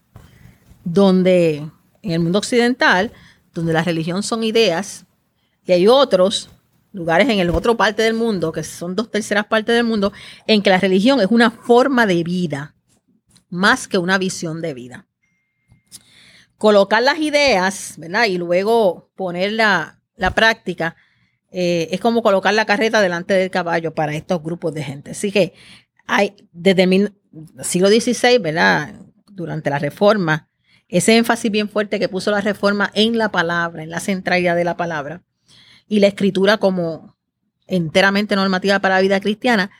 donde, 0.85 1.69
en 2.03 2.13
el 2.13 2.21
mundo 2.21 2.39
occidental, 2.39 3.11
donde 3.53 3.73
la 3.73 3.83
religión 3.83 4.23
son 4.23 4.45
ideas, 4.45 5.07
y 5.67 5.73
hay 5.73 5.89
otros 5.89 6.51
lugares 6.93 7.29
en 7.29 7.41
el 7.41 7.51
otro 7.51 7.77
parte 7.77 8.03
del 8.03 8.15
mundo, 8.15 8.53
que 8.53 8.63
son 8.63 8.95
dos 8.95 9.11
terceras 9.11 9.47
partes 9.47 9.75
del 9.75 9.83
mundo, 9.83 10.13
en 10.47 10.63
que 10.63 10.71
la 10.71 10.79
religión 10.79 11.21
es 11.21 11.27
una 11.31 11.51
forma 11.51 12.07
de 12.07 12.23
vida, 12.23 12.75
más 13.51 13.89
que 13.89 13.99
una 13.99 14.19
visión 14.19 14.61
de 14.61 14.75
vida. 14.75 15.07
Colocar 16.59 17.03
las 17.03 17.19
ideas, 17.19 17.95
¿verdad? 17.99 18.27
Y 18.27 18.39
luego 18.39 19.11
poner 19.15 19.53
la, 19.53 20.01
práctica, 20.35 20.97
eh, 21.51 21.89
es 21.91 22.01
como 22.01 22.23
colocar 22.23 22.55
la 22.55 22.65
carreta 22.65 23.01
delante 23.01 23.35
del 23.35 23.51
caballo 23.51 23.95
para 23.95 24.15
estos 24.15 24.43
grupos 24.43 24.75
de 24.75 24.83
gente. 24.83 25.11
Así 25.11 25.31
que 25.31 25.53
hay, 26.07 26.35
desde 26.53 26.85
el 26.85 27.15
siglo 27.63 27.89
XVI, 27.89 28.39
¿verdad? 28.39 28.95
Durante 29.27 29.71
la 29.71 29.79
reforma, 29.79 30.49
ese 30.89 31.17
énfasis 31.17 31.51
bien 31.51 31.69
fuerte 31.69 31.99
que 31.99 32.09
puso 32.09 32.31
la 32.31 32.41
reforma 32.41 32.91
en 32.95 33.19
la 33.19 33.31
palabra, 33.31 33.83
en 33.83 33.91
la 33.91 34.01
centralidad 34.01 34.57
de 34.57 34.65
la 34.65 34.77
palabra, 34.77 35.23
y 35.89 36.01
la 36.01 36.07
escritura 36.07 36.59
como 36.59 37.17
enteramente 37.67 38.37
normativa 38.37 38.79
para 38.79 38.97
la 38.97 39.01
vida 39.01 39.21
cristiana, 39.21 39.71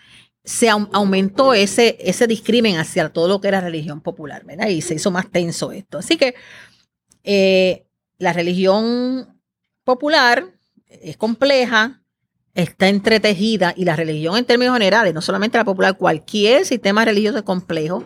se 0.47 0.71
aumentó 0.71 1.55
ese, 1.55 1.97
ese 1.99 2.29
discrimen 2.29 2.77
hacia 2.79 3.09
todo 3.09 3.27
lo 3.27 3.41
que 3.41 3.49
era 3.49 3.61
religión 3.61 4.01
popular, 4.01 4.45
¿verdad? 4.45 4.69
Y 4.69 4.81
se 4.81 4.95
hizo 4.95 5.11
más 5.11 5.29
tenso 5.29 5.73
esto. 5.73 5.99
Así 5.99 6.17
que 6.17 6.37
eh, 7.25 7.89
la 8.17 8.33
religión 8.33 9.41
popular 9.83 10.55
es 10.87 11.17
compleja, 11.17 12.05
está 12.55 12.89
entretejida 12.89 13.75
y 13.77 13.85
la 13.85 13.97
religión 13.97 14.37
en 14.37 14.45
términos 14.45 14.75
generales, 14.75 15.13
no 15.13 15.21
solamente 15.21 15.59
la 15.59 15.65
popular, 15.65 15.99
cualquier 15.99 16.65
sistema 16.65 17.05
religioso 17.05 17.45
complejo, 17.45 18.05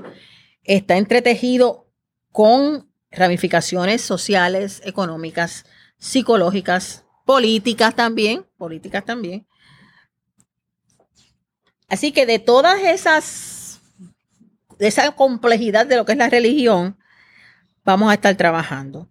está 0.65 0.97
entretejido 0.97 1.93
con 2.33 2.91
ramificaciones 3.11 4.01
sociales, 4.01 4.81
económicas, 4.87 5.67
psicológicas, 5.99 7.05
políticas 7.27 7.95
también, 7.95 8.47
políticas 8.57 9.05
también. 9.05 9.47
Así 11.91 12.13
que 12.13 12.25
de 12.25 12.39
todas 12.39 12.81
esas, 12.83 13.81
de 14.79 14.87
esa 14.87 15.11
complejidad 15.13 15.87
de 15.87 15.97
lo 15.97 16.05
que 16.05 16.13
es 16.13 16.19
la 16.19 16.31
religión, 16.31 16.97
vamos 17.85 18.11
a 18.11 18.15
estar 18.15 18.35
trabajando. 18.37 19.09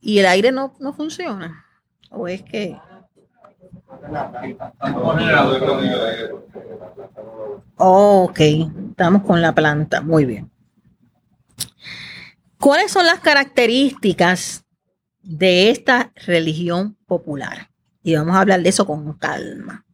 Y 0.00 0.18
el 0.18 0.26
aire 0.26 0.50
no, 0.50 0.74
no 0.80 0.92
funciona. 0.92 1.64
O 2.10 2.26
es 2.26 2.42
que... 2.42 2.76
ok, 7.76 8.40
estamos 8.90 9.22
con 9.22 9.40
la 9.40 9.54
planta. 9.54 10.00
Muy 10.00 10.24
bien. 10.24 10.50
¿Cuáles 12.58 12.90
son 12.90 13.06
las 13.06 13.20
características 13.20 14.62
de 15.22 15.70
esta 15.70 16.12
religión 16.26 16.96
popular. 17.06 17.70
Y 18.02 18.14
vamos 18.16 18.34
a 18.34 18.40
hablar 18.40 18.62
de 18.62 18.68
eso 18.68 18.86
con 18.86 19.12
calma. 19.14 19.86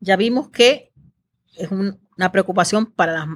Ya 0.00 0.16
vimos 0.16 0.50
que 0.50 0.92
es 1.56 1.70
una 1.70 2.32
preocupación 2.32 2.86
para 2.86 3.12
las, 3.12 3.26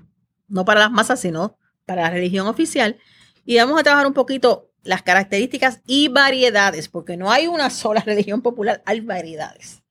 no 0.49 0.65
para 0.65 0.81
las 0.81 0.91
masas, 0.91 1.21
sino 1.21 1.57
para 1.87 2.03
la 2.03 2.11
religión 2.11 2.47
oficial. 2.47 2.99
Y 3.45 3.57
vamos 3.57 3.79
a 3.79 3.83
trabajar 3.83 4.07
un 4.07 4.15
poquito 4.15 4.71
las 4.83 5.03
características 5.03 5.81
y 5.87 6.09
variedades, 6.09 6.89
porque 6.89 7.17
no 7.17 7.31
hay 7.31 7.47
una 7.47 7.71
sola 7.71 8.01
religión 8.07 8.43
popular, 8.43 8.83
hay 8.87 9.01
variedades. 9.01 9.83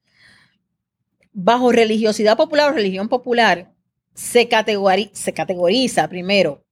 Bajo 1.31 1.71
religiosidad 1.71 2.37
popular 2.37 2.71
o 2.71 2.73
religión 2.73 3.07
popular 3.07 3.71
se, 4.13 4.49
se 5.13 5.33
categoriza 5.33 6.07
primero 6.07 6.65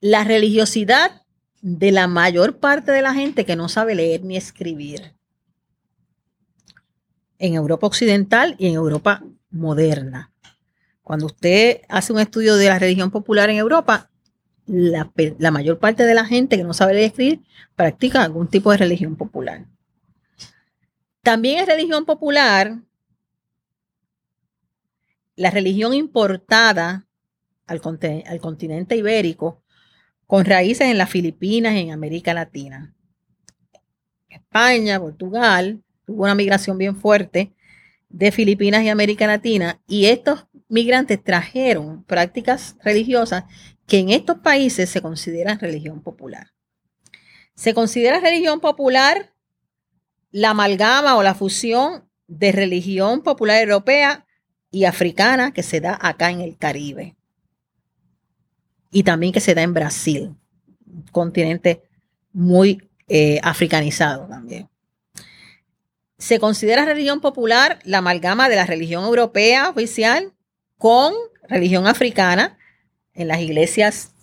la 0.00 0.24
religiosidad 0.24 1.22
de 1.60 1.92
la 1.92 2.08
mayor 2.08 2.58
parte 2.58 2.90
de 2.90 3.02
la 3.02 3.14
gente 3.14 3.46
que 3.46 3.54
no 3.54 3.68
sabe 3.68 3.94
leer 3.94 4.24
ni 4.24 4.36
escribir 4.36 5.14
en 7.38 7.54
Europa 7.54 7.86
Occidental 7.86 8.56
y 8.58 8.66
en 8.66 8.74
Europa 8.74 9.22
moderna. 9.52 10.32
Cuando 11.02 11.26
usted 11.26 11.82
hace 11.88 12.12
un 12.12 12.20
estudio 12.20 12.56
de 12.56 12.68
la 12.68 12.78
religión 12.78 13.10
popular 13.10 13.50
en 13.50 13.56
Europa, 13.56 14.10
la, 14.66 15.50
mayor 15.50 15.78
parte 15.78 16.04
de 16.04 16.14
la 16.14 16.24
gente 16.24 16.56
que 16.56 16.64
no 16.64 16.72
sabe 16.72 16.94
leer 16.94 17.04
y 17.04 17.06
escribir 17.06 17.40
practica 17.74 18.22
algún 18.22 18.48
tipo 18.48 18.70
de 18.70 18.78
religión 18.78 19.16
popular. 19.16 19.66
También 21.22 21.60
es 21.60 21.66
religión 21.66 22.04
popular 22.04 22.78
la 25.36 25.50
religión 25.50 25.94
importada 25.94 27.06
al, 27.66 27.80
continente 27.80 28.96
ibérico 28.96 29.62
con 30.26 30.44
raíces 30.44 30.88
en 30.88 30.98
las 30.98 31.10
Filipinas 31.10 31.74
y 31.74 31.80
en 31.80 31.90
América 31.90 32.34
Latina. 32.34 32.94
España, 34.28 35.00
Portugal, 35.00 35.82
tuvo 36.04 36.24
una 36.24 36.34
migración 36.34 36.78
bien 36.78 36.96
fuerte 36.96 37.52
de 38.12 38.30
Filipinas 38.30 38.82
y 38.84 38.90
América 38.90 39.26
Latina 39.26 39.80
y 39.88 40.06
estos 40.06 40.46
migrantes 40.68 41.22
trajeron 41.22 42.04
prácticas 42.04 42.76
religiosas 42.84 43.44
que 43.86 43.98
en 43.98 44.10
estos 44.10 44.38
países 44.38 44.88
se 44.90 45.02
consideran 45.02 45.58
religión 45.58 46.02
popular. 46.02 46.52
Se 47.54 47.74
considera 47.74 48.20
religión 48.20 48.60
popular 48.60 49.34
la 50.30 50.50
amalgama 50.50 51.16
o 51.16 51.22
la 51.22 51.34
fusión 51.34 52.08
de 52.26 52.52
religión 52.52 53.22
popular 53.22 53.60
europea 53.62 54.26
y 54.70 54.84
africana 54.84 55.52
que 55.52 55.62
se 55.62 55.80
da 55.80 55.98
acá 56.00 56.30
en 56.30 56.40
el 56.40 56.56
Caribe. 56.56 57.16
Y 58.90 59.02
también 59.02 59.32
que 59.32 59.40
se 59.40 59.54
da 59.54 59.62
en 59.62 59.74
Brasil, 59.74 60.34
un 60.86 61.02
continente 61.12 61.82
muy 62.32 62.90
eh, 63.08 63.40
africanizado 63.42 64.26
también. 64.26 64.68
Se 66.22 66.38
considera 66.38 66.84
religión 66.84 67.20
popular 67.20 67.80
la 67.82 67.98
amalgama 67.98 68.48
de 68.48 68.54
la 68.54 68.64
religión 68.64 69.02
europea 69.02 69.68
oficial 69.68 70.32
con 70.78 71.12
religión 71.48 71.88
africana 71.88 72.56
en 73.12 73.26
las 73.26 73.40
iglesias 73.40 74.14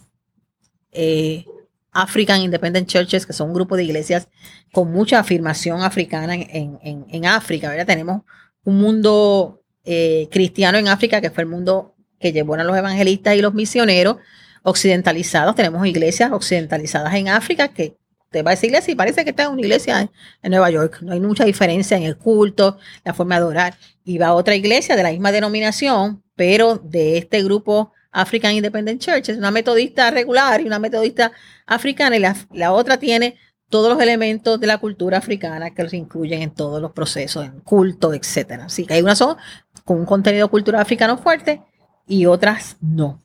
eh, 0.94 1.44
African 1.92 2.40
Independent 2.40 2.88
Churches, 2.88 3.26
que 3.26 3.34
son 3.34 3.50
un 3.50 3.54
grupo 3.54 3.76
de 3.76 3.84
iglesias 3.84 4.30
con 4.72 4.90
mucha 4.94 5.20
afirmación 5.20 5.82
africana 5.82 6.36
en, 6.36 7.26
África. 7.26 7.70
¿verdad? 7.70 7.86
Tenemos 7.86 8.22
un 8.64 8.78
mundo 8.78 9.62
eh, 9.84 10.30
cristiano 10.32 10.78
en 10.78 10.88
África, 10.88 11.20
que 11.20 11.32
fue 11.32 11.44
el 11.44 11.50
mundo 11.50 11.96
que 12.18 12.32
llevó 12.32 12.54
a 12.54 12.64
los 12.64 12.78
evangelistas 12.78 13.36
y 13.36 13.42
los 13.42 13.54
misioneros 13.54 14.16
occidentalizados. 14.64 15.54
Tenemos 15.54 15.86
iglesias 15.86 16.32
occidentalizadas 16.32 17.14
en 17.16 17.28
África 17.28 17.68
que 17.68 17.99
te 18.30 18.44
va 18.44 18.52
a 18.52 18.54
esa 18.54 18.66
iglesia 18.66 18.92
y 18.92 18.96
parece 18.96 19.24
que 19.24 19.32
está 19.32 19.44
en 19.44 19.52
una 19.52 19.62
iglesia 19.62 20.10
en 20.42 20.52
Nueva 20.52 20.70
York. 20.70 21.00
No 21.02 21.14
hay 21.14 21.20
mucha 21.20 21.46
diferencia 21.46 21.98
en 21.98 22.04
el 22.04 22.18
culto, 22.18 22.78
la 23.04 23.14
forma 23.14 23.36
de 23.36 23.42
adorar. 23.42 23.78
Y 24.04 24.18
va 24.18 24.28
a 24.28 24.34
otra 24.34 24.56
iglesia 24.56 24.96
de 24.96 25.04
la 25.04 25.12
misma 25.12 25.32
denominación, 25.32 26.24
pero 26.36 26.78
de 26.78 27.18
este 27.18 27.44
grupo 27.44 27.92
African 28.12 28.54
Independent 28.54 29.02
Church, 29.02 29.30
es 29.30 29.38
una 29.38 29.52
metodista 29.52 30.10
regular 30.12 30.62
y 30.62 30.66
una 30.66 30.80
metodista 30.80 31.32
africana, 31.66 32.18
y 32.18 32.20
la, 32.54 32.72
otra 32.72 32.98
tiene 32.98 33.36
todos 33.70 33.90
los 33.94 34.02
elementos 34.02 34.60
de 34.60 34.68
la 34.68 34.80
cultura 34.80 35.20
africana 35.20 35.74
que 35.76 35.84
los 35.84 35.94
incluyen 35.94 36.42
en 36.42 36.52
todos 36.52 36.82
los 36.82 36.92
procesos, 36.92 37.46
en 37.46 37.60
culto, 37.60 38.14
etc. 38.14 38.62
Así 38.64 38.86
que 38.86 38.96
hay 38.96 39.02
unas 39.02 39.20
son 39.20 39.38
con 39.86 40.00
un 40.00 40.06
contenido 40.06 40.50
cultural 40.50 40.82
africano 40.82 41.18
fuerte 41.18 41.62
y 42.08 42.26
otras 42.26 42.78
no. 42.82 43.24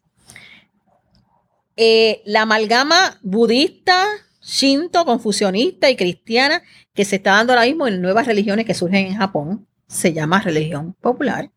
Eh, 1.77 2.23
la 2.27 2.43
amalgama 2.43 3.19
budista, 3.23 4.07
shinto, 4.45 5.05
confucionista 5.05 5.91
y 5.91 5.97
cristiana 5.97 6.63
que 6.93 7.05
se 7.05 7.17
está 7.17 7.33
dando 7.33 7.53
ahora 7.53 7.65
mismo 7.65 7.87
en 7.87 8.03
nuevas 8.03 8.27
religiones 8.27 8.67
que 8.67 8.75
surgen 8.75 9.07
en 9.07 9.17
Japón 9.17 9.67
se 9.89 10.13
llama 10.13 10.41
religión 10.41 10.95
popular. 11.01 11.51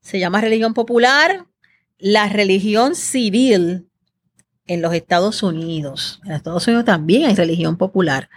Se 0.00 0.18
llama 0.18 0.40
religión 0.40 0.74
popular 0.74 1.46
la 1.98 2.28
religión 2.28 2.94
civil 2.94 3.88
en 4.66 4.82
los 4.82 4.92
Estados 4.94 5.42
Unidos. 5.42 6.20
En 6.24 6.32
Estados 6.32 6.66
Unidos 6.66 6.84
también 6.84 7.26
hay 7.26 7.34
religión 7.34 7.76
popular. 7.76 8.28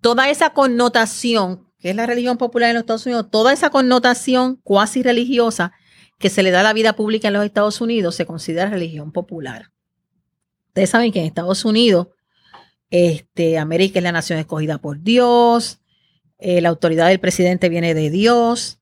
Toda 0.00 0.28
esa 0.28 0.50
connotación, 0.50 1.66
que 1.78 1.90
es 1.90 1.96
la 1.96 2.06
religión 2.06 2.36
popular 2.36 2.70
en 2.70 2.74
los 2.74 2.82
Estados 2.82 3.06
Unidos, 3.06 3.30
toda 3.30 3.52
esa 3.52 3.70
connotación 3.70 4.56
cuasi 4.62 5.02
religiosa 5.02 5.72
que 6.18 6.30
se 6.30 6.42
le 6.42 6.50
da 6.50 6.60
a 6.60 6.64
la 6.64 6.72
vida 6.72 6.94
pública 6.94 7.28
en 7.28 7.34
los 7.34 7.44
Estados 7.44 7.80
Unidos 7.80 8.14
se 8.14 8.26
considera 8.26 8.70
religión 8.70 9.12
popular. 9.12 9.70
Ustedes 10.68 10.90
saben 10.90 11.12
que 11.12 11.20
en 11.20 11.26
Estados 11.26 11.64
Unidos, 11.64 12.08
este, 12.90 13.58
América 13.58 13.98
es 13.98 14.02
la 14.02 14.12
nación 14.12 14.38
escogida 14.38 14.78
por 14.78 15.02
Dios, 15.02 15.80
eh, 16.38 16.60
la 16.60 16.68
autoridad 16.68 17.08
del 17.08 17.20
presidente 17.20 17.68
viene 17.68 17.94
de 17.94 18.10
Dios. 18.10 18.78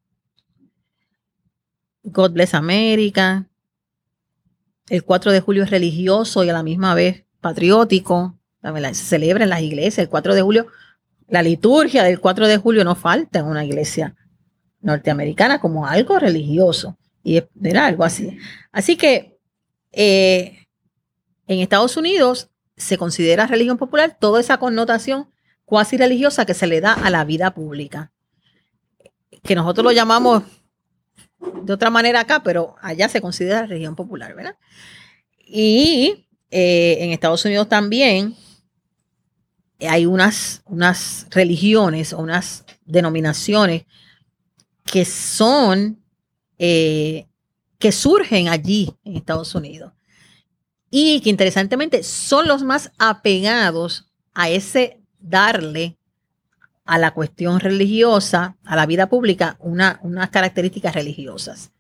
God 2.03 2.33
bless 2.33 2.55
America. 2.55 3.49
El 4.89 5.05
4 5.05 5.33
de 5.33 5.41
julio 5.41 5.63
es 5.63 5.71
religioso 5.71 6.45
y 6.45 6.51
a 6.51 6.53
la 6.53 6.63
misma 6.63 6.95
vez 6.95 7.25
patriótico. 7.41 8.39
Se 8.63 8.95
celebra 8.95 9.45
en 9.45 9.51
las 9.51 9.63
iglesias. 9.63 9.99
El 9.99 10.09
4 10.09 10.35
de 10.35 10.43
julio, 10.43 10.67
la 11.29 11.43
liturgia 11.43 12.03
del 12.03 12.21
4 12.21 12.49
de 12.49 12.57
julio 12.57 12.85
no 12.85 12.95
falta 12.95 13.39
en 13.39 13.47
una 13.47 13.65
iglesia 13.65 14.15
norteamericana 14.81 15.61
como 15.61 15.87
algo 15.87 16.19
religioso. 16.19 16.99
Y 17.23 17.43
era 17.63 17.87
algo 17.87 18.05
así. 18.05 18.37
Así 18.73 18.97
que 18.97 19.39
eh, 19.93 20.67
en 21.47 21.61
Estados 21.61 21.97
Unidos 21.97 22.51
se 22.77 22.99
considera 22.99 23.47
religión 23.47 23.79
popular 23.79 24.17
toda 24.19 24.41
esa 24.41 24.59
connotación 24.59 25.31
cuasi 25.65 25.97
religiosa 25.97 26.45
que 26.45 26.55
se 26.55 26.67
le 26.67 26.81
da 26.81 26.93
a 26.93 27.11
la 27.11 27.25
vida 27.25 27.55
pública. 27.55 28.13
Que 29.43 29.55
nosotros 29.55 29.85
lo 29.85 29.93
llamamos 29.93 30.43
de 31.63 31.73
otra 31.73 31.91
manera 31.91 32.21
acá, 32.21 32.43
pero 32.43 32.77
allá 32.81 33.09
se 33.09 33.21
considera 33.21 33.67
religión 33.67 33.95
popular, 33.95 34.35
¿verdad? 34.35 34.57
Y 35.39 36.27
eh, 36.51 36.99
en 37.01 37.11
Estados 37.13 37.45
Unidos 37.45 37.69
también 37.69 38.37
hay 39.81 40.07
unas, 40.07 40.63
unas 40.67 41.27
religiones 41.31 42.13
o 42.13 42.19
unas 42.19 42.65
denominaciones 42.85 43.85
que 44.85 45.05
son, 45.05 46.03
eh, 46.59 47.27
que 47.79 47.93
surgen 47.93 48.49
allí 48.49 48.95
en 49.05 49.17
Estados 49.17 49.55
Unidos 49.55 49.94
y 50.97 51.21
que 51.23 51.29
interesantemente 51.29 52.05
son 52.05 52.47
los 52.47 52.63
más 52.63 52.93
apegados 52.99 54.07
a 54.33 54.49
ese 54.49 55.01
darle 55.19 55.97
a 56.85 56.99
la 56.99 57.11
cuestión 57.11 57.59
religiosa, 57.59 58.55
a 58.65 58.77
la 58.77 58.87
vida 58.87 59.09
pública, 59.09 59.57
una, 59.59 59.99
unas 60.05 60.31
características 60.31 60.95
religiosas. 60.95 61.73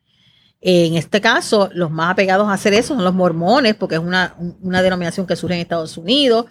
En 0.61 0.97
este 0.97 1.21
caso, 1.21 1.71
los 1.75 1.93
más 1.93 2.11
apegados 2.11 2.49
a 2.49 2.55
hacer 2.55 2.75
eso 2.75 2.97
son 2.97 3.05
los 3.05 3.15
mormones, 3.15 3.77
porque 3.77 3.95
es 3.95 4.01
una, 4.01 4.35
denominación 4.83 5.29
que 5.29 5.37
surge 5.37 5.55
en 5.55 5.61
Estados 5.61 5.97
Unidos, 5.97 6.47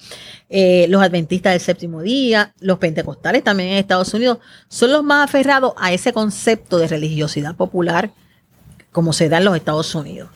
eh, 0.50 0.86
los 0.88 1.04
adventistas 1.04 1.52
del 1.52 1.60
séptimo 1.60 2.02
día, 2.02 2.54
los 2.62 2.78
pentecostales 2.78 3.44
también 3.44 3.72
en 3.72 3.76
Estados 3.76 4.14
Unidos, 4.14 4.38
son 4.70 4.94
los 4.94 5.04
más 5.04 5.26
aferrados 5.26 5.74
a 5.76 5.92
ese 5.92 6.14
concepto 6.14 6.78
de 6.78 6.88
religiosidad 6.88 7.58
popular 7.58 8.12
como 8.94 9.12
se 9.12 9.28
da 9.28 9.40
en 9.40 9.46
los 9.46 9.58
Estados 9.58 9.94
Unidos. 9.96 10.30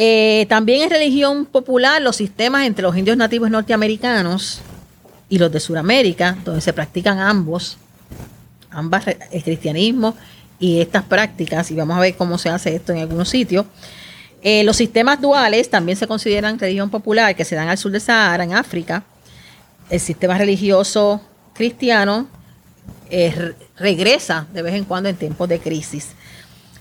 Eh, 0.00 0.46
también 0.48 0.82
es 0.82 0.90
religión 0.90 1.44
popular 1.44 2.00
los 2.00 2.14
sistemas 2.14 2.64
entre 2.64 2.84
los 2.84 2.96
indios 2.96 3.16
nativos 3.16 3.50
norteamericanos 3.50 4.60
y 5.28 5.38
los 5.38 5.50
de 5.50 5.58
Sudamérica, 5.58 6.38
donde 6.44 6.60
se 6.60 6.72
practican 6.72 7.18
ambos, 7.18 7.78
ambas 8.70 9.08
el 9.08 9.42
cristianismo 9.42 10.14
y 10.60 10.80
estas 10.80 11.02
prácticas, 11.02 11.72
y 11.72 11.74
vamos 11.74 11.96
a 11.96 12.00
ver 12.00 12.14
cómo 12.14 12.38
se 12.38 12.48
hace 12.48 12.76
esto 12.76 12.92
en 12.92 13.00
algunos 13.00 13.28
sitios. 13.28 13.66
Eh, 14.40 14.62
los 14.62 14.76
sistemas 14.76 15.20
duales 15.20 15.68
también 15.68 15.98
se 15.98 16.06
consideran 16.06 16.60
religión 16.60 16.90
popular, 16.90 17.34
que 17.34 17.44
se 17.44 17.56
dan 17.56 17.68
al 17.68 17.76
sur 17.76 17.90
de 17.90 17.98
Sahara, 17.98 18.44
en 18.44 18.54
África. 18.54 19.02
El 19.90 19.98
sistema 19.98 20.38
religioso 20.38 21.20
cristiano 21.54 22.28
eh, 23.10 23.52
regresa 23.76 24.46
de 24.52 24.62
vez 24.62 24.74
en 24.74 24.84
cuando 24.84 25.08
en 25.08 25.16
tiempos 25.16 25.48
de 25.48 25.58
crisis. 25.58 26.10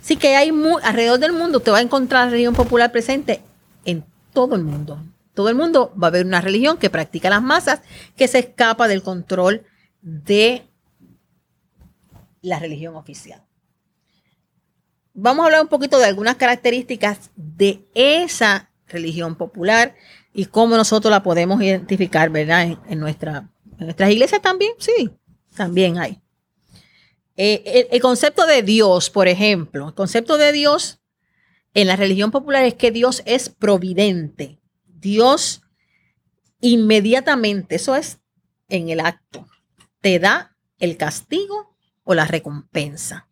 Así 0.08 0.16
que 0.16 0.38
hay 0.38 0.54
alrededor 0.84 1.20
del 1.20 1.34
mundo, 1.34 1.58
usted 1.58 1.74
va 1.74 1.80
a 1.80 1.82
encontrar 1.82 2.30
religión 2.30 2.56
popular 2.56 2.94
presente 2.94 3.42
en 3.84 4.06
todo 4.32 4.56
el 4.56 4.64
mundo, 4.64 5.04
todo 5.34 5.50
el 5.50 5.56
mundo 5.56 5.94
va 6.02 6.08
a 6.08 6.12
haber 6.12 6.26
una 6.26 6.40
religión 6.40 6.78
que 6.78 6.90
practica 6.90 7.30
las 7.30 7.44
masas, 7.44 7.82
que 8.16 8.30
se 8.30 8.40
escapa 8.40 8.88
del 8.88 9.04
control 9.04 9.66
de 10.02 10.64
la 12.42 12.58
religión 12.58 12.96
oficial. 12.96 13.44
Vamos 15.14 15.44
a 15.44 15.48
hablar 15.48 15.62
un 15.64 15.68
poquito 15.68 16.00
de 16.00 16.06
algunas 16.06 16.38
características 16.38 17.32
de 17.36 17.86
esa 17.94 18.70
religión 18.88 19.36
popular 19.36 19.94
y 20.34 20.46
cómo 20.46 20.78
nosotros 20.78 21.12
la 21.12 21.22
podemos 21.22 21.62
identificar, 21.62 22.30
¿verdad? 22.30 22.78
En, 22.88 23.00
nuestra, 23.02 23.50
en 23.78 23.88
nuestras 23.88 24.10
iglesias 24.10 24.42
también, 24.42 24.72
sí, 24.78 25.10
también 25.54 25.98
hay. 25.98 26.22
Eh, 27.38 27.88
el, 27.92 28.02
concepto 28.02 28.48
de 28.48 28.64
Dios, 28.64 29.12
por 29.12 29.28
ejemplo, 29.28 29.90
el 29.90 29.94
concepto 29.94 30.38
de 30.38 30.52
Dios 30.52 31.00
en 31.76 31.86
la 31.86 31.96
religión 31.96 32.32
popular 32.32 32.66
es 32.66 32.74
que 32.74 32.90
Dios 32.90 33.22
es 33.26 33.50
providente. 33.50 34.60
Dios 34.88 35.62
inmediatamente, 36.60 37.76
eso 37.76 37.96
es 37.96 38.18
en 38.70 38.90
el 38.90 39.00
acto, 39.00 39.48
te 40.02 40.18
da 40.18 40.58
el 40.80 40.98
castigo 40.98 41.76
o 42.04 42.16
la 42.16 42.26
recompensa. 42.26 43.28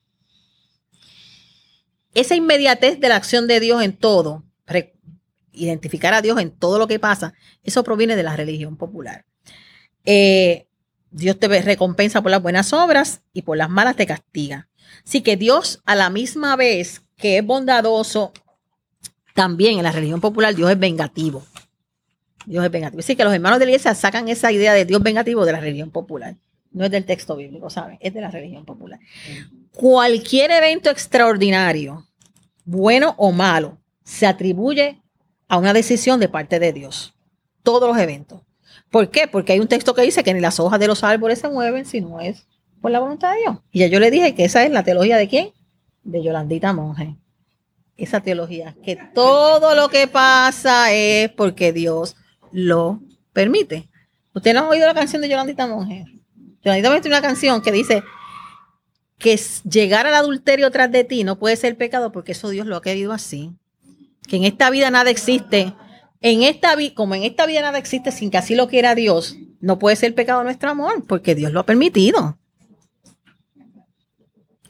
Esa 2.13 2.35
inmediatez 2.35 2.99
de 2.99 3.09
la 3.09 3.15
acción 3.15 3.47
de 3.47 3.59
Dios 3.59 3.81
en 3.81 3.97
todo, 3.97 4.43
identificar 5.51 6.13
a 6.13 6.21
Dios 6.21 6.39
en 6.39 6.51
todo 6.51 6.77
lo 6.77 6.87
que 6.87 6.99
pasa, 6.99 7.33
eso 7.63 7.83
proviene 7.83 8.15
de 8.15 8.23
la 8.23 8.35
religión 8.35 8.77
popular. 8.77 9.25
Eh, 10.03 10.67
Dios 11.15 11.39
te 11.39 11.47
recompensa 11.47 12.21
por 12.21 12.29
las 12.29 12.41
buenas 12.41 12.73
obras 12.73 13.21
y 13.31 13.43
por 13.43 13.55
las 13.55 13.69
malas 13.69 13.95
te 13.95 14.05
castiga. 14.05 14.67
Así 15.05 15.21
que 15.21 15.37
Dios 15.37 15.81
a 15.85 15.95
la 15.95 16.09
misma 16.09 16.57
vez 16.57 17.03
que 17.15 17.37
es 17.37 17.45
bondadoso, 17.45 18.33
también 19.33 19.77
en 19.77 19.83
la 19.83 19.93
religión 19.93 20.19
popular 20.19 20.53
Dios 20.53 20.69
es 20.69 20.77
vengativo. 20.77 21.41
Dios 22.45 22.65
es 22.65 22.69
vengativo. 22.69 22.99
Así 22.99 23.15
que 23.15 23.23
los 23.23 23.33
hermanos 23.33 23.59
de 23.59 23.65
la 23.65 23.71
iglesia 23.71 23.95
sacan 23.95 24.27
esa 24.27 24.51
idea 24.51 24.73
de 24.73 24.83
Dios 24.83 25.01
vengativo 25.01 25.45
de 25.45 25.53
la 25.53 25.61
religión 25.61 25.89
popular. 25.89 26.35
No 26.71 26.83
es 26.83 26.91
del 26.91 27.05
texto 27.05 27.37
bíblico, 27.37 27.69
¿saben? 27.69 27.97
Es 28.01 28.13
de 28.13 28.19
la 28.19 28.29
religión 28.29 28.65
popular. 28.65 28.99
Cualquier 29.71 30.51
evento 30.51 30.89
extraordinario, 30.89 32.05
bueno 32.65 33.15
o 33.17 33.31
malo, 33.31 33.77
se 34.03 34.27
atribuye 34.27 35.01
a 35.47 35.57
una 35.57 35.71
decisión 35.71 36.19
de 36.19 36.27
parte 36.27 36.59
de 36.59 36.73
Dios. 36.73 37.13
Todos 37.63 37.87
los 37.87 37.97
eventos. 37.97 38.41
¿Por 38.95 39.09
qué? 39.09 39.27
Porque 39.27 39.51
hay 39.51 39.59
un 39.59 39.67
texto 39.67 39.93
que 39.93 40.03
dice 40.03 40.23
que 40.23 40.33
ni 40.33 40.39
las 40.39 40.57
hojas 40.57 40.79
de 40.79 40.87
los 40.87 41.03
árboles 41.03 41.39
se 41.39 41.49
mueven 41.49 41.83
si 41.83 41.99
no 41.99 42.21
es 42.21 42.47
por 42.79 42.91
la 42.91 43.01
voluntad 43.01 43.33
de 43.33 43.39
Dios. 43.39 43.57
Y 43.73 43.79
ya 43.79 43.87
yo 43.87 43.99
le 43.99 44.09
dije 44.09 44.33
que 44.35 44.45
esa 44.45 44.63
es 44.63 44.71
la 44.71 44.83
teología 44.85 45.17
de 45.17 45.27
quién? 45.27 45.51
De 46.03 46.23
Yolandita 46.23 46.71
Monge. 46.71 47.17
Esa 47.97 48.21
teología, 48.21 48.73
que 48.85 48.97
todo 49.13 49.75
lo 49.75 49.89
que 49.89 50.07
pasa 50.07 50.93
es 50.93 51.29
porque 51.29 51.73
Dios 51.73 52.15
lo 52.53 53.01
permite. 53.33 53.89
¿Usted 54.33 54.53
no 54.53 54.61
ha 54.61 54.69
oído 54.69 54.87
la 54.87 54.93
canción 54.93 55.21
de 55.21 55.27
Yolandita 55.27 55.67
Monge? 55.67 56.05
Yolandita 56.63 56.87
Monge 56.87 57.01
tiene 57.01 57.17
una 57.17 57.27
canción 57.27 57.61
que 57.61 57.73
dice 57.73 58.01
que 59.17 59.37
llegar 59.69 60.07
al 60.07 60.13
adulterio 60.13 60.71
tras 60.71 60.89
de 60.89 61.03
ti 61.03 61.25
no 61.25 61.37
puede 61.37 61.57
ser 61.57 61.75
pecado 61.75 62.13
porque 62.13 62.31
eso 62.31 62.47
Dios 62.47 62.65
lo 62.65 62.77
ha 62.77 62.81
querido 62.81 63.11
así 63.11 63.51
que 64.25 64.37
en 64.37 64.43
esta 64.43 64.69
vida 64.69 64.89
nada 64.89 65.09
existe, 65.09 65.73
en 66.25 66.41
esta 66.41 66.75
como 66.95 67.13
en 67.13 67.21
esta 67.21 67.45
vida 67.45 67.61
nada 67.61 67.77
existe 67.77 68.11
sin 68.11 68.31
que 68.31 68.39
así 68.39 68.55
lo 68.55 68.67
quiera 68.67 68.95
Dios, 68.95 69.35
no 69.59 69.77
puede 69.77 69.95
ser 69.95 70.15
pecado 70.15 70.43
nuestro 70.43 70.71
amor, 70.71 71.05
porque 71.07 71.35
Dios 71.35 71.51
lo 71.51 71.59
ha 71.59 71.67
permitido. 71.67 72.39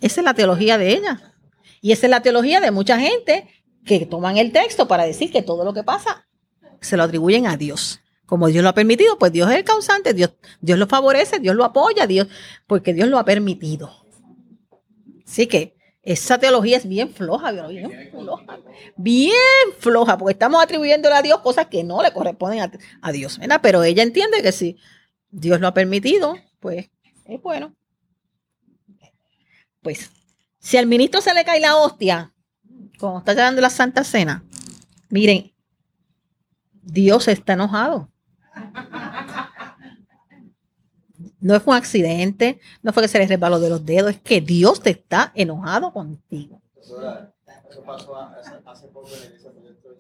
Esa 0.02 0.20
es 0.20 0.26
la 0.26 0.34
teología 0.34 0.78
de 0.78 0.90
ella. 0.90 1.34
Y 1.80 1.94
esa 1.94 2.08
es 2.08 2.10
la 2.10 2.22
teología 2.22 2.60
de 2.60 2.72
mucha 2.72 3.00
gente 3.00 3.48
que 3.86 4.06
toman 4.06 4.36
el 4.36 4.52
texto 4.52 4.90
para 4.90 5.06
decir 5.06 5.32
que 5.32 5.44
todo 5.44 5.64
lo 5.64 5.74
que 5.74 5.84
pasa 5.84 6.28
se 6.82 6.98
lo 6.98 7.04
atribuyen 7.04 7.48
a 7.48 7.56
Dios. 7.56 8.02
Como 8.26 8.48
Dios 8.48 8.62
lo 8.62 8.70
ha 8.70 8.74
permitido, 8.74 9.18
pues 9.18 9.32
Dios 9.32 9.50
es 9.50 9.56
el 9.56 9.64
causante, 9.64 10.14
Dios, 10.14 10.34
Dios 10.60 10.78
lo 10.78 10.88
favorece, 10.88 11.40
Dios 11.40 11.56
lo 11.56 11.64
apoya, 11.64 12.06
Dios, 12.06 12.28
porque 12.68 12.94
Dios 12.94 13.08
lo 13.08 13.18
ha 13.18 13.24
permitido. 13.24 14.06
Así 15.26 15.48
que 15.48 15.75
esa 16.06 16.38
teología 16.38 16.78
es 16.78 16.88
bien 16.88 17.10
floja, 17.10 17.52
bien 17.68 18.10
floja. 18.12 18.60
Bien 18.96 19.34
floja, 19.80 20.18
porque 20.18 20.34
estamos 20.34 20.64
atribuyéndole 20.64 21.16
a 21.16 21.24
Dios 21.24 21.40
cosas 21.40 21.66
que 21.66 21.84
no 21.84 22.04
le 22.04 22.14
corresponden 22.14 22.72
a, 23.02 23.12
Dios. 23.12 23.40
Pero 23.64 23.84
ella 23.84 24.04
entiende 24.04 24.44
que 24.44 24.52
si 24.52 24.78
Dios 25.32 25.60
lo 25.60 25.68
ha 25.68 25.74
permitido, 25.74 26.38
pues 26.60 26.92
es 27.26 27.42
bueno. 27.42 27.76
Pues, 29.82 30.12
si 30.60 30.78
al 30.78 30.86
ministro 30.86 31.22
se 31.22 31.34
le 31.34 31.44
cae 31.44 31.60
la 31.60 31.76
hostia, 31.76 32.32
como 33.00 33.18
está 33.20 33.34
llevando 33.34 33.62
la 33.62 33.72
Santa 33.72 34.04
Cena, 34.04 34.44
miren, 35.10 35.54
Dios 36.84 37.28
está 37.28 37.54
enojado. 37.54 38.12
No 41.46 41.60
fue 41.60 41.76
un 41.76 41.78
accidente, 41.78 42.60
no 42.82 42.92
fue 42.92 43.04
que 43.04 43.08
se 43.08 43.20
le 43.20 43.28
resbaló 43.28 43.60
de 43.60 43.70
los 43.70 43.86
dedos, 43.86 44.10
es 44.10 44.20
que 44.20 44.42
Dios 44.42 44.82
te 44.82 44.90
está 44.90 45.32
enojado 45.36 45.94
contigo. 45.94 46.60
Eso, 46.82 47.00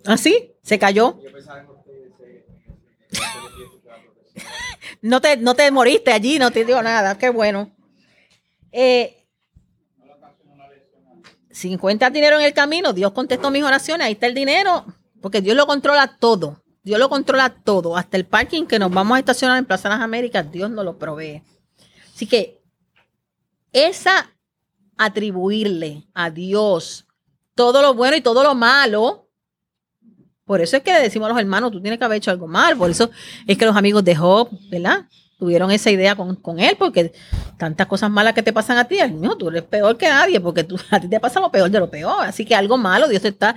¿Ah, 0.07 0.17
sí? 0.17 0.55
¿Se 0.63 0.79
cayó? 0.79 1.19
no, 5.03 5.21
te, 5.21 5.37
no 5.37 5.53
te 5.53 5.69
moriste 5.69 6.11
allí, 6.11 6.39
no 6.39 6.49
te 6.49 6.65
dio 6.65 6.81
nada, 6.81 7.15
qué 7.15 7.29
bueno. 7.29 7.69
Eh, 8.71 9.15
50 11.51 12.09
dinero 12.09 12.39
en 12.39 12.45
el 12.45 12.55
camino, 12.55 12.91
Dios 12.91 13.11
contestó 13.11 13.51
mis 13.51 13.61
oraciones, 13.63 14.07
ahí 14.07 14.13
está 14.13 14.25
el 14.25 14.33
dinero, 14.33 14.83
porque 15.21 15.41
Dios 15.41 15.55
lo 15.55 15.67
controla 15.67 16.17
todo. 16.17 16.59
Dios 16.85 16.99
lo 16.99 17.09
controla 17.09 17.49
todo, 17.49 17.97
hasta 17.97 18.15
el 18.15 18.27
parking 18.27 18.67
que 18.67 18.77
nos 18.77 18.91
vamos 18.91 19.15
a 19.15 19.19
estacionar 19.19 19.57
en 19.57 19.65
Plaza 19.65 19.89
de 19.89 19.95
las 19.95 20.03
Américas, 20.03 20.51
Dios 20.51 20.69
nos 20.69 20.85
lo 20.85 20.99
provee. 20.99 21.41
Así 22.13 22.27
que 22.27 22.61
esa 23.73 24.31
atribuirle 24.95 26.03
a 26.13 26.29
Dios 26.29 27.07
todo 27.55 27.81
lo 27.81 27.95
bueno 27.95 28.15
y 28.15 28.21
todo 28.21 28.43
lo 28.43 28.53
malo, 28.53 29.27
por 30.45 30.61
eso 30.61 30.77
es 30.77 30.83
que 30.83 30.93
le 30.93 31.01
decimos 31.01 31.25
a 31.25 31.29
los 31.29 31.39
hermanos, 31.39 31.71
tú 31.71 31.81
tienes 31.81 31.97
que 31.97 32.05
haber 32.05 32.19
hecho 32.19 32.29
algo 32.29 32.45
mal, 32.45 32.77
por 32.77 32.91
eso 32.91 33.09
es 33.47 33.57
que 33.57 33.65
los 33.65 33.75
amigos 33.75 34.03
de 34.03 34.15
Job, 34.15 34.49
¿verdad? 34.69 35.05
Tuvieron 35.39 35.71
esa 35.71 35.89
idea 35.89 36.15
con, 36.15 36.59
él, 36.59 36.75
porque 36.77 37.13
tantas 37.57 37.87
cosas 37.87 38.11
malas 38.11 38.35
que 38.35 38.43
te 38.43 38.53
pasan 38.53 38.77
a 38.77 38.87
ti, 38.87 38.99
no, 39.11 39.35
tú 39.35 39.49
eres 39.49 39.63
peor 39.63 39.97
que 39.97 40.07
nadie, 40.07 40.39
porque 40.39 40.63
tú, 40.63 40.79
a 40.91 40.99
ti 40.99 41.07
te 41.07 41.19
pasa 41.19 41.39
lo 41.39 41.51
peor 41.51 41.71
de 41.71 41.79
lo 41.79 41.89
peor. 41.89 42.23
Así 42.25 42.45
que 42.45 42.53
algo 42.53 42.77
malo, 42.77 43.07
Dios 43.07 43.23
te 43.23 43.29
está, 43.29 43.55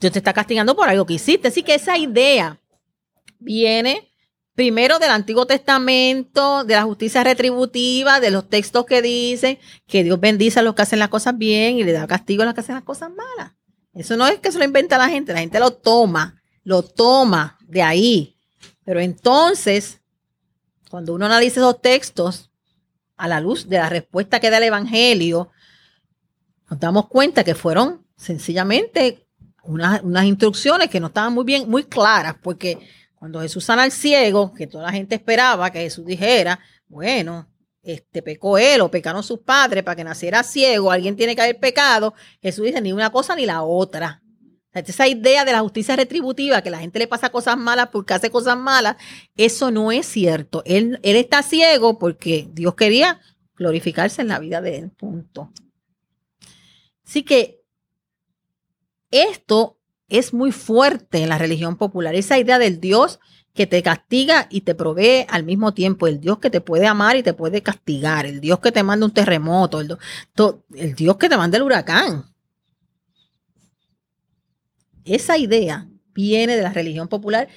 Dios 0.00 0.14
te 0.14 0.18
está 0.18 0.32
castigando 0.32 0.74
por 0.74 0.88
algo 0.88 1.04
que 1.04 1.12
hiciste. 1.12 1.48
Así 1.48 1.62
que 1.62 1.74
esa 1.74 1.98
idea 1.98 2.58
viene 3.40 4.10
primero 4.54 4.98
del 4.98 5.10
Antiguo 5.10 5.46
Testamento, 5.46 6.64
de 6.64 6.74
la 6.74 6.82
justicia 6.82 7.24
retributiva, 7.24 8.20
de 8.20 8.30
los 8.30 8.48
textos 8.48 8.84
que 8.84 9.00
dicen 9.00 9.58
que 9.86 10.04
Dios 10.04 10.20
bendice 10.20 10.60
a 10.60 10.62
los 10.62 10.74
que 10.74 10.82
hacen 10.82 10.98
las 10.98 11.08
cosas 11.08 11.38
bien 11.38 11.78
y 11.78 11.84
le 11.84 11.92
da 11.92 12.06
castigo 12.06 12.42
a 12.42 12.44
los 12.44 12.54
que 12.54 12.60
hacen 12.60 12.74
las 12.74 12.84
cosas 12.84 13.10
malas. 13.10 13.52
Eso 13.94 14.16
no 14.16 14.26
es 14.26 14.38
que 14.38 14.52
se 14.52 14.58
lo 14.58 14.64
inventa 14.64 14.98
la 14.98 15.08
gente, 15.08 15.32
la 15.32 15.40
gente 15.40 15.58
lo 15.58 15.72
toma, 15.72 16.42
lo 16.62 16.82
toma 16.82 17.58
de 17.66 17.82
ahí. 17.82 18.36
Pero 18.84 19.00
entonces, 19.00 20.00
cuando 20.90 21.14
uno 21.14 21.26
analiza 21.26 21.60
esos 21.60 21.80
textos 21.80 22.50
a 23.16 23.28
la 23.28 23.40
luz 23.40 23.68
de 23.68 23.78
la 23.78 23.88
respuesta 23.88 24.40
que 24.40 24.50
da 24.50 24.58
el 24.58 24.64
Evangelio, 24.64 25.50
nos 26.68 26.78
damos 26.78 27.08
cuenta 27.08 27.44
que 27.44 27.54
fueron 27.54 28.06
sencillamente 28.16 29.26
unas, 29.62 30.02
unas 30.02 30.24
instrucciones 30.24 30.90
que 30.90 31.00
no 31.00 31.08
estaban 31.08 31.32
muy 31.32 31.44
bien, 31.44 31.68
muy 31.68 31.84
claras, 31.84 32.36
porque 32.42 32.78
cuando 33.20 33.42
Jesús 33.42 33.64
sana 33.64 33.82
al 33.82 33.92
ciego, 33.92 34.54
que 34.54 34.66
toda 34.66 34.84
la 34.84 34.92
gente 34.92 35.14
esperaba 35.14 35.70
que 35.70 35.80
Jesús 35.80 36.06
dijera, 36.06 36.58
bueno, 36.88 37.46
este 37.82 38.22
pecó 38.22 38.56
él 38.56 38.80
o 38.80 38.90
pecaron 38.90 39.22
sus 39.22 39.40
padres 39.40 39.84
para 39.84 39.94
que 39.94 40.04
naciera 40.04 40.42
ciego, 40.42 40.90
alguien 40.90 41.16
tiene 41.16 41.36
que 41.36 41.42
haber 41.42 41.60
pecado. 41.60 42.14
Jesús 42.40 42.64
dice 42.64 42.80
ni 42.80 42.94
una 42.94 43.12
cosa 43.12 43.36
ni 43.36 43.44
la 43.44 43.62
otra. 43.62 44.22
esa 44.72 45.06
idea 45.06 45.44
de 45.44 45.52
la 45.52 45.60
justicia 45.60 45.96
retributiva, 45.96 46.62
que 46.62 46.70
la 46.70 46.78
gente 46.78 46.98
le 46.98 47.06
pasa 47.06 47.28
cosas 47.28 47.58
malas 47.58 47.88
porque 47.92 48.14
hace 48.14 48.30
cosas 48.30 48.56
malas, 48.56 48.96
eso 49.36 49.70
no 49.70 49.92
es 49.92 50.06
cierto. 50.06 50.62
Él, 50.64 50.98
él 51.02 51.16
está 51.16 51.42
ciego 51.42 51.98
porque 51.98 52.48
Dios 52.54 52.74
quería 52.74 53.20
glorificarse 53.54 54.22
en 54.22 54.28
la 54.28 54.38
vida 54.38 54.62
de 54.62 54.78
él. 54.78 54.90
Punto. 54.92 55.52
Así 57.04 57.22
que 57.22 57.60
esto 59.10 59.79
es 60.10 60.34
muy 60.34 60.52
fuerte 60.52 61.22
en 61.22 61.28
la 61.28 61.38
religión 61.38 61.76
popular. 61.76 62.14
Esa 62.14 62.38
idea 62.38 62.58
del 62.58 62.80
Dios 62.80 63.20
que 63.54 63.66
te 63.66 63.82
castiga 63.82 64.46
y 64.50 64.60
te 64.60 64.74
provee 64.74 65.26
al 65.28 65.44
mismo 65.44 65.72
tiempo, 65.72 66.06
el 66.06 66.20
Dios 66.20 66.38
que 66.38 66.50
te 66.50 66.60
puede 66.60 66.86
amar 66.86 67.16
y 67.16 67.22
te 67.22 67.32
puede 67.32 67.62
castigar, 67.62 68.26
el 68.26 68.40
Dios 68.40 68.60
que 68.60 68.72
te 68.72 68.82
manda 68.82 69.06
un 69.06 69.12
terremoto, 69.12 69.80
el, 69.80 70.94
Dios 70.94 71.16
que 71.16 71.28
te 71.28 71.36
manda 71.36 71.56
el 71.56 71.62
huracán. 71.62 72.24
Esa 75.04 75.38
idea 75.38 75.88
viene 76.12 76.56
de 76.56 76.62
la 76.62 76.72
religión 76.72 77.08
popular, 77.08 77.48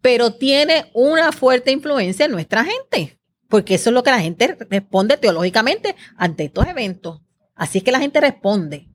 pero 0.00 0.34
tiene 0.34 0.90
una 0.94 1.32
fuerte 1.32 1.72
influencia 1.72 2.26
en 2.26 2.32
nuestra 2.32 2.64
gente, 2.64 3.18
porque 3.48 3.74
eso 3.74 3.90
es 3.90 3.94
lo 3.94 4.02
que 4.02 4.10
la 4.10 4.20
gente 4.20 4.56
responde 4.68 5.16
teológicamente 5.16 5.96
ante 6.16 6.44
estos 6.44 6.66
eventos. 6.66 7.20
Así 7.54 7.78
es 7.78 7.84
que 7.84 7.92
la 7.92 8.00
gente 8.00 8.20
responde 8.20 8.88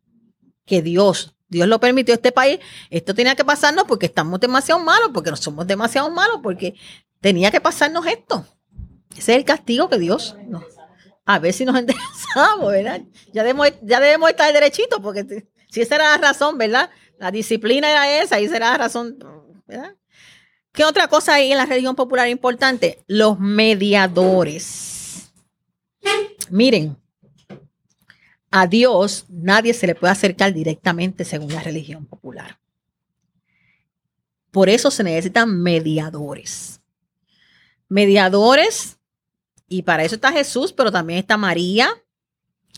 que 0.66 0.82
Dios 0.82 1.34
Dios 1.47 1.67
lo 1.67 1.79
permitió 1.79 2.13
este 2.13 2.31
país. 2.31 2.59
Esto 2.89 3.13
tenía 3.13 3.35
que 3.35 3.45
pasarnos 3.45 3.85
porque 3.85 4.07
estamos 4.07 4.39
demasiado 4.39 4.79
malos, 4.81 5.11
porque 5.13 5.29
no 5.29 5.37
somos 5.37 5.67
demasiado 5.67 6.09
malos, 6.09 6.39
porque 6.41 6.75
tenía 7.21 7.51
que 7.51 7.61
pasarnos 7.61 8.05
esto. 8.07 8.45
Ese 9.11 9.33
es 9.33 9.37
el 9.37 9.45
castigo 9.45 9.89
que 9.89 9.97
Dios 9.97 10.35
nos. 10.47 10.63
A 11.25 11.39
ver 11.39 11.53
si 11.53 11.65
nos 11.65 11.75
enderezamos, 11.79 12.71
¿verdad? 12.71 13.01
Ya 13.33 13.43
debemos, 13.43 13.69
ya 13.81 13.99
debemos 13.99 14.29
estar 14.29 14.51
derechito, 14.51 15.01
porque 15.01 15.47
si 15.69 15.81
esa 15.81 15.95
era 15.95 16.11
la 16.11 16.17
razón, 16.17 16.57
¿verdad? 16.57 16.89
La 17.19 17.31
disciplina 17.31 17.89
era 17.89 18.21
esa 18.21 18.39
y 18.39 18.45
esa 18.45 18.57
era 18.57 18.71
la 18.71 18.77
razón, 18.77 19.17
¿verdad? 19.65 19.95
¿Qué 20.71 20.83
otra 20.83 21.07
cosa 21.07 21.35
hay 21.35 21.51
en 21.51 21.57
la 21.57 21.65
religión 21.65 21.95
popular 21.95 22.27
importante? 22.27 22.99
Los 23.07 23.39
mediadores. 23.39 25.31
Miren, 26.49 26.97
a 28.51 28.67
Dios 28.67 29.25
nadie 29.29 29.73
se 29.73 29.87
le 29.87 29.95
puede 29.95 30.11
acercar 30.11 30.53
directamente 30.53 31.25
según 31.25 31.53
la 31.53 31.61
religión 31.61 32.05
popular. 32.05 32.59
Por 34.51 34.69
eso 34.69 34.89
se 34.89 35.03
necesitan 35.03 35.61
mediadores. 35.61 36.79
Mediadores, 37.89 38.97
y 39.67 39.81
para 39.81 40.03
eso 40.03 40.15
está 40.15 40.31
Jesús, 40.31 40.71
pero 40.71 40.91
también 40.91 41.19
está 41.19 41.37
María, 41.37 41.89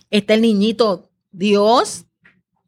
está 0.09 0.33
el 0.33 0.41
niñito 0.41 1.09
Dios, 1.31 2.05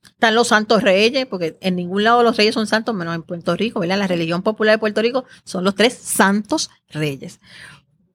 están 0.04 0.36
los 0.36 0.50
santos 0.50 0.84
reyes, 0.84 1.26
porque 1.26 1.58
en 1.62 1.76
ningún 1.76 2.04
lado 2.04 2.24
los 2.24 2.38
reyes 2.38 2.54
son 2.54 2.68
santos, 2.68 2.94
menos 2.94 3.16
en 3.16 3.24
Puerto 3.24 3.56
Rico, 3.56 3.80
¿verdad? 3.80 3.98
La 3.98 4.08
religión 4.08 4.44
popular 4.44 4.76
de 4.76 4.80
Puerto 4.80 5.02
Rico 5.02 5.26
son 5.44 5.64
los 5.64 5.76
tres 5.76 5.94
santos 5.94 6.70
reyes, 6.90 7.40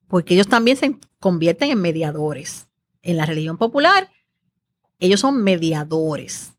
porque 0.07 0.35
ellos 0.35 0.47
también 0.47 0.77
se 0.77 0.99
convierten 1.19 1.71
en 1.71 1.81
mediadores. 1.81 2.69
En 3.03 3.17
la 3.17 3.27
religión 3.27 3.59
popular, 3.59 4.11
ellos 5.05 5.21
son 5.21 5.43
mediadores. 5.43 6.53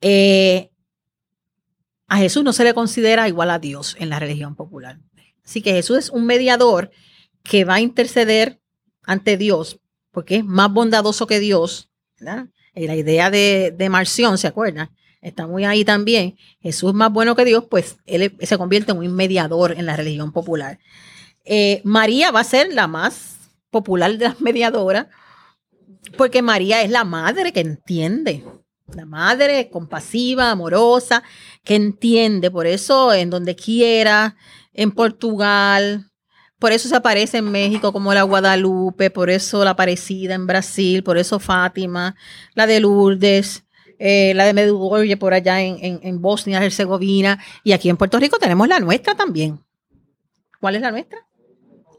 Eh, 0.00 0.70
a 2.08 2.16
Jesús 2.18 2.42
no 2.42 2.52
se 2.52 2.64
le 2.64 2.74
considera 2.74 3.28
igual 3.28 3.50
a 3.50 3.58
Dios 3.58 3.96
en 3.98 4.08
la 4.08 4.18
religión 4.18 4.56
popular. 4.56 4.98
Así 5.44 5.62
que 5.62 5.72
Jesús 5.72 5.98
es 5.98 6.10
un 6.10 6.26
mediador 6.26 6.90
que 7.42 7.64
va 7.64 7.74
a 7.74 7.80
interceder 7.80 8.60
ante 9.02 9.36
Dios, 9.36 9.80
porque 10.10 10.36
es 10.36 10.44
más 10.44 10.72
bondadoso 10.72 11.26
que 11.26 11.40
Dios, 11.40 11.90
la 12.18 12.48
idea 12.74 13.30
de, 13.30 13.74
de 13.76 13.88
Marción, 13.88 14.38
¿se 14.38 14.46
acuerdan? 14.46 14.90
Está 15.20 15.46
muy 15.46 15.64
ahí 15.64 15.84
también. 15.84 16.36
Jesús 16.60 16.94
más 16.94 17.12
bueno 17.12 17.36
que 17.36 17.44
Dios, 17.44 17.64
pues 17.68 17.98
él 18.06 18.36
se 18.40 18.58
convierte 18.58 18.92
en 18.92 18.98
un 18.98 19.14
mediador 19.14 19.72
en 19.72 19.86
la 19.86 19.96
religión 19.96 20.32
popular. 20.32 20.78
Eh, 21.44 21.80
María 21.84 22.30
va 22.30 22.40
a 22.40 22.44
ser 22.44 22.72
la 22.72 22.86
más 22.86 23.50
popular 23.70 24.16
de 24.16 24.28
las 24.28 24.40
mediadoras, 24.40 25.06
porque 26.16 26.42
María 26.42 26.82
es 26.82 26.90
la 26.90 27.04
madre 27.04 27.52
que 27.52 27.60
entiende, 27.60 28.44
la 28.94 29.06
madre 29.06 29.70
compasiva, 29.70 30.50
amorosa, 30.50 31.22
que 31.64 31.74
entiende. 31.76 32.50
Por 32.50 32.66
eso, 32.66 33.12
en 33.12 33.30
donde 33.30 33.54
quiera, 33.54 34.36
en 34.72 34.92
Portugal, 34.92 36.10
por 36.58 36.72
eso 36.72 36.88
se 36.88 36.96
aparece 36.96 37.38
en 37.38 37.50
México 37.50 37.92
como 37.92 38.12
la 38.12 38.22
Guadalupe, 38.22 39.10
por 39.10 39.30
eso 39.30 39.64
la 39.64 39.70
Aparecida 39.70 40.34
en 40.34 40.46
Brasil, 40.46 41.02
por 41.02 41.16
eso 41.16 41.38
Fátima, 41.38 42.16
la 42.54 42.66
de 42.66 42.80
Lourdes, 42.80 43.64
eh, 43.98 44.34
la 44.34 44.44
de 44.44 44.52
Medjugorje 44.52 45.16
por 45.16 45.32
allá 45.32 45.60
en, 45.62 46.00
en 46.02 46.20
Bosnia, 46.20 46.62
Herzegovina, 46.62 47.42
y 47.64 47.72
aquí 47.72 47.88
en 47.88 47.96
Puerto 47.96 48.18
Rico 48.18 48.38
tenemos 48.38 48.68
la 48.68 48.78
nuestra 48.78 49.14
también. 49.14 49.64
¿Cuál 50.60 50.76
es 50.76 50.82
la 50.82 50.90
nuestra? 50.90 51.26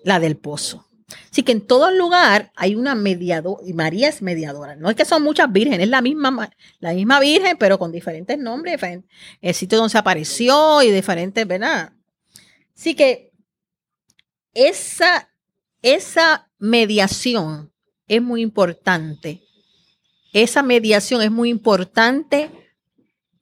La 0.03 0.19
del 0.19 0.37
Pozo. 0.37 0.85
Así 1.31 1.43
que 1.43 1.51
en 1.51 1.61
todo 1.61 1.91
lugar 1.91 2.51
hay 2.55 2.75
una 2.75 2.95
mediadora, 2.95 3.61
y 3.65 3.73
María 3.73 4.09
es 4.09 4.21
mediadora. 4.21 4.75
No 4.75 4.89
es 4.89 4.95
que 4.95 5.05
son 5.05 5.23
muchas 5.23 5.51
vírgenes, 5.51 5.81
es 5.81 5.89
la 5.89 6.01
misma, 6.01 6.51
la 6.79 6.93
misma 6.93 7.19
virgen, 7.19 7.57
pero 7.57 7.79
con 7.79 7.91
diferentes 7.91 8.37
nombres, 8.37 8.79
el 9.41 9.53
sitio 9.53 9.77
donde 9.77 9.91
se 9.91 9.97
apareció 9.97 10.81
y 10.81 10.91
diferentes, 10.91 11.47
¿verdad? 11.47 11.93
Así 12.75 12.95
que 12.95 13.31
esa, 14.53 15.29
esa 15.81 16.49
mediación 16.59 17.71
es 18.07 18.21
muy 18.21 18.41
importante. 18.41 19.41
Esa 20.33 20.63
mediación 20.63 21.21
es 21.21 21.31
muy 21.31 21.49
importante 21.49 22.49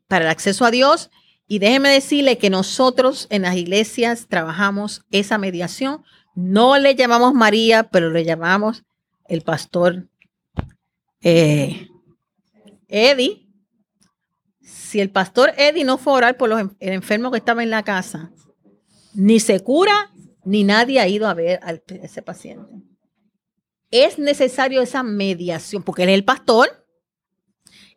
para 0.07 0.25
el 0.25 0.31
acceso 0.31 0.65
a 0.65 0.71
Dios. 0.71 1.09
Y 1.47 1.57
déjeme 1.57 1.89
decirle 1.89 2.37
que 2.37 2.49
nosotros 2.49 3.27
en 3.31 3.41
las 3.41 3.55
iglesias 3.55 4.27
trabajamos 4.27 5.01
esa 5.09 5.37
mediación. 5.37 6.03
No 6.39 6.77
le 6.77 6.95
llamamos 6.95 7.33
María, 7.33 7.83
pero 7.83 8.11
le 8.11 8.23
llamamos 8.23 8.85
el 9.27 9.41
pastor 9.41 10.07
eh, 11.21 11.89
Eddie. 12.87 13.45
Si 14.61 15.01
el 15.01 15.11
pastor 15.11 15.51
Eddie 15.57 15.83
no 15.83 15.97
fue 15.97 16.13
a 16.13 16.15
orar 16.15 16.37
por 16.37 16.47
los, 16.47 16.61
el 16.79 16.93
enfermo 16.93 17.29
que 17.29 17.39
estaba 17.39 17.61
en 17.61 17.69
la 17.69 17.83
casa, 17.83 18.31
ni 19.13 19.41
se 19.41 19.59
cura, 19.59 20.13
ni 20.45 20.63
nadie 20.63 21.01
ha 21.01 21.09
ido 21.09 21.27
a 21.27 21.33
ver 21.33 21.59
a 21.61 21.73
ese 21.73 22.21
paciente. 22.21 22.73
Es 23.91 24.17
necesario 24.17 24.81
esa 24.81 25.03
mediación, 25.03 25.83
porque 25.83 26.03
él 26.03 26.09
es 26.09 26.15
el 26.15 26.23
pastor 26.23 26.87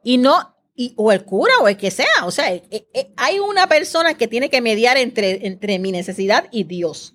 y 0.02 0.18
no, 0.18 0.56
o 0.96 1.12
el 1.12 1.24
cura 1.24 1.52
o 1.60 1.68
el 1.68 1.76
que 1.76 1.92
sea. 1.92 2.24
O 2.24 2.32
sea, 2.32 2.52
eh, 2.52 2.64
eh, 2.70 3.12
hay 3.16 3.38
una 3.38 3.68
persona 3.68 4.14
que 4.14 4.26
tiene 4.26 4.50
que 4.50 4.60
mediar 4.60 4.96
entre, 4.96 5.46
entre 5.46 5.78
mi 5.78 5.92
necesidad 5.92 6.48
y 6.50 6.64
Dios. 6.64 7.14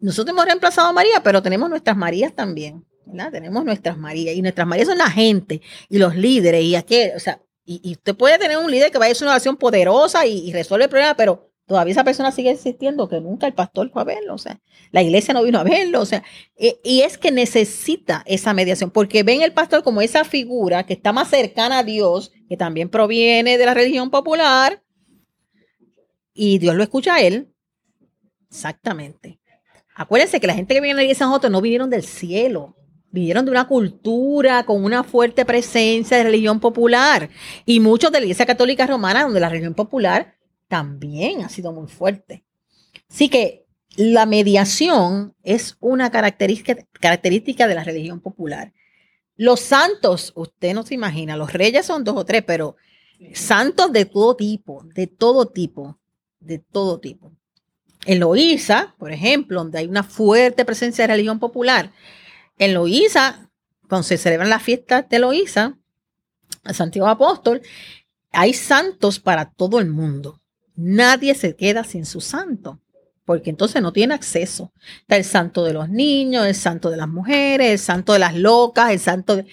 Nosotros 0.00 0.34
hemos 0.34 0.46
reemplazado 0.46 0.88
a 0.88 0.92
María, 0.92 1.22
pero 1.22 1.42
tenemos 1.42 1.68
nuestras 1.68 1.96
Marías 1.96 2.34
también. 2.34 2.84
¿verdad? 3.06 3.32
Tenemos 3.32 3.64
nuestras 3.64 3.98
Marías. 3.98 4.34
Y 4.34 4.42
nuestras 4.42 4.66
Marías 4.66 4.88
son 4.88 4.98
la 4.98 5.10
gente 5.10 5.60
y 5.88 5.98
los 5.98 6.16
líderes. 6.16 6.62
Y 6.64 6.76
aquí, 6.76 6.96
o 7.14 7.20
sea, 7.20 7.40
y, 7.64 7.92
usted 7.92 8.16
puede 8.16 8.38
tener 8.38 8.58
un 8.58 8.70
líder 8.70 8.90
que 8.90 8.98
vaya 8.98 9.10
a 9.10 9.12
hacer 9.12 9.26
una 9.26 9.32
oración 9.32 9.56
poderosa 9.56 10.26
y, 10.26 10.48
y 10.48 10.52
resuelve 10.52 10.84
el 10.84 10.90
problema, 10.90 11.14
pero 11.14 11.50
todavía 11.70 11.92
esa 11.92 12.02
persona 12.02 12.32
sigue 12.32 12.50
existiendo, 12.50 13.08
que 13.08 13.20
nunca 13.20 13.46
el 13.46 13.54
pastor 13.54 13.90
fue 13.92 14.02
a 14.02 14.04
verlo, 14.04 14.34
o 14.34 14.38
sea, 14.38 14.60
la 14.90 15.02
iglesia 15.02 15.32
no 15.32 15.44
vino 15.44 15.60
a 15.60 15.62
verlo, 15.62 16.00
o 16.00 16.04
sea, 16.04 16.24
e, 16.56 16.80
y 16.82 17.02
es 17.02 17.16
que 17.16 17.30
necesita 17.30 18.24
esa 18.26 18.52
mediación, 18.54 18.90
porque 18.90 19.22
ven 19.22 19.42
el 19.42 19.52
pastor 19.52 19.84
como 19.84 20.00
esa 20.00 20.24
figura 20.24 20.84
que 20.84 20.94
está 20.94 21.12
más 21.12 21.30
cercana 21.30 21.78
a 21.78 21.84
Dios, 21.84 22.32
que 22.48 22.56
también 22.56 22.88
proviene 22.88 23.56
de 23.56 23.66
la 23.66 23.74
religión 23.74 24.10
popular, 24.10 24.82
y 26.34 26.58
Dios 26.58 26.74
lo 26.74 26.82
escucha 26.82 27.14
a 27.14 27.20
él. 27.20 27.54
Exactamente. 28.50 29.39
Acuérdense 30.00 30.40
que 30.40 30.46
la 30.46 30.54
gente 30.54 30.72
que 30.72 30.80
viene 30.80 30.94
a 30.94 30.96
la 30.96 31.02
iglesia 31.02 31.26
de 31.26 31.28
nosotros 31.28 31.52
no 31.52 31.60
vinieron 31.60 31.90
del 31.90 32.04
cielo, 32.04 32.74
vinieron 33.10 33.44
de 33.44 33.50
una 33.50 33.68
cultura 33.68 34.64
con 34.64 34.82
una 34.82 35.04
fuerte 35.04 35.44
presencia 35.44 36.16
de 36.16 36.22
religión 36.22 36.58
popular, 36.58 37.28
y 37.66 37.80
muchos 37.80 38.10
de 38.10 38.18
la 38.18 38.24
iglesia 38.24 38.46
católica 38.46 38.86
romana, 38.86 39.24
donde 39.24 39.40
la 39.40 39.50
religión 39.50 39.74
popular 39.74 40.36
también 40.68 41.42
ha 41.42 41.50
sido 41.50 41.70
muy 41.74 41.86
fuerte. 41.86 42.46
Así 43.10 43.28
que 43.28 43.66
la 43.94 44.24
mediación 44.24 45.34
es 45.42 45.76
una 45.80 46.10
característica, 46.10 46.76
característica 46.92 47.68
de 47.68 47.74
la 47.74 47.84
religión 47.84 48.20
popular. 48.20 48.72
Los 49.36 49.60
santos, 49.60 50.32
usted 50.34 50.72
no 50.72 50.82
se 50.82 50.94
imagina, 50.94 51.36
los 51.36 51.52
reyes 51.52 51.84
son 51.84 52.04
dos 52.04 52.16
o 52.16 52.24
tres, 52.24 52.42
pero 52.46 52.76
santos 53.34 53.92
de 53.92 54.06
todo 54.06 54.34
tipo, 54.34 54.82
de 54.94 55.08
todo 55.08 55.44
tipo, 55.44 55.98
de 56.38 56.58
todo 56.58 57.00
tipo. 57.00 57.32
En 58.06 58.20
Loíza, 58.20 58.94
por 58.98 59.12
ejemplo, 59.12 59.60
donde 59.60 59.78
hay 59.78 59.86
una 59.86 60.02
fuerte 60.02 60.64
presencia 60.64 61.04
de 61.04 61.12
religión 61.12 61.38
popular, 61.38 61.92
en 62.58 62.74
Loíza, 62.74 63.50
cuando 63.88 64.04
se 64.04 64.16
celebran 64.16 64.50
las 64.50 64.62
fiestas 64.62 65.08
de 65.08 65.18
Loíza, 65.18 65.76
el 66.64 66.74
Santiago 66.74 67.08
Apóstol, 67.08 67.62
hay 68.32 68.54
santos 68.54 69.18
para 69.18 69.50
todo 69.50 69.78
el 69.78 69.88
mundo 69.88 70.40
nadie 70.80 71.34
se 71.34 71.54
queda 71.54 71.84
sin 71.84 72.06
su 72.06 72.20
santo, 72.20 72.80
porque 73.24 73.50
entonces 73.50 73.82
no 73.82 73.92
tiene 73.92 74.14
acceso. 74.14 74.72
Está 75.02 75.16
el 75.16 75.24
santo 75.24 75.64
de 75.64 75.74
los 75.74 75.88
niños, 75.88 76.46
el 76.46 76.54
santo 76.54 76.90
de 76.90 76.96
las 76.96 77.08
mujeres, 77.08 77.70
el 77.70 77.78
santo 77.78 78.14
de 78.14 78.18
las 78.18 78.34
locas, 78.34 78.90
el 78.90 78.98
santo 78.98 79.36
de... 79.36 79.46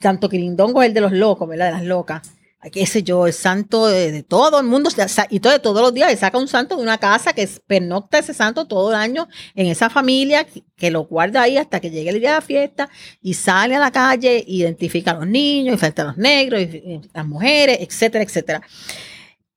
Santo 0.00 0.28
Quirindongo 0.28 0.82
es 0.82 0.88
el 0.88 0.94
de 0.94 1.00
los 1.00 1.12
locos, 1.12 1.48
¿verdad? 1.48 1.66
De 1.66 1.72
las 1.72 1.84
locas. 1.84 2.30
Qué 2.72 2.84
sé 2.84 3.04
yo, 3.04 3.26
el 3.28 3.32
santo 3.32 3.86
de, 3.86 4.24
todo 4.24 4.58
el 4.58 4.66
mundo, 4.66 4.90
y 5.30 5.40
todo, 5.40 5.60
todos 5.60 5.82
los 5.82 5.94
días 5.94 6.10
le 6.10 6.16
saca 6.16 6.36
un 6.36 6.48
santo 6.48 6.76
de 6.76 6.82
una 6.82 6.98
casa 6.98 7.32
que 7.32 7.48
pernocta 7.66 8.18
ese 8.18 8.34
santo 8.34 8.66
todo 8.66 8.90
el 8.90 8.96
año 8.96 9.28
en 9.54 9.66
esa 9.66 9.88
familia, 9.88 10.46
que, 10.76 10.90
lo 10.90 11.04
guarda 11.04 11.42
ahí 11.42 11.58
hasta 11.58 11.80
que 11.80 11.90
llegue 11.90 12.10
el 12.10 12.18
día 12.18 12.30
de 12.30 12.36
la 12.36 12.40
fiesta 12.40 12.88
y 13.22 13.34
sale 13.34 13.76
a 13.76 13.78
la 13.78 13.92
calle, 13.92 14.42
identifica 14.48 15.12
a 15.12 15.14
los 15.14 15.28
niños, 15.28 15.76
y 15.76 15.78
falta 15.78 16.02
a 16.02 16.06
los 16.06 16.16
negros, 16.16 16.60
y 16.60 17.00
las 17.14 17.26
mujeres, 17.26 17.78
etcétera, 17.80 18.24
etcétera. 18.24 18.62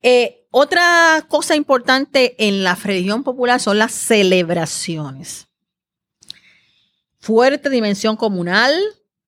Eh, 0.02 0.46
otra 0.52 1.26
cosa 1.28 1.56
importante 1.56 2.36
en 2.48 2.64
la 2.64 2.76
religión 2.76 3.24
popular 3.24 3.60
son 3.60 3.80
las 3.80 3.94
celebraciones. 3.94 5.48
Fuerte 7.18 7.70
dimensión 7.70 8.16
comunal, 8.16 8.74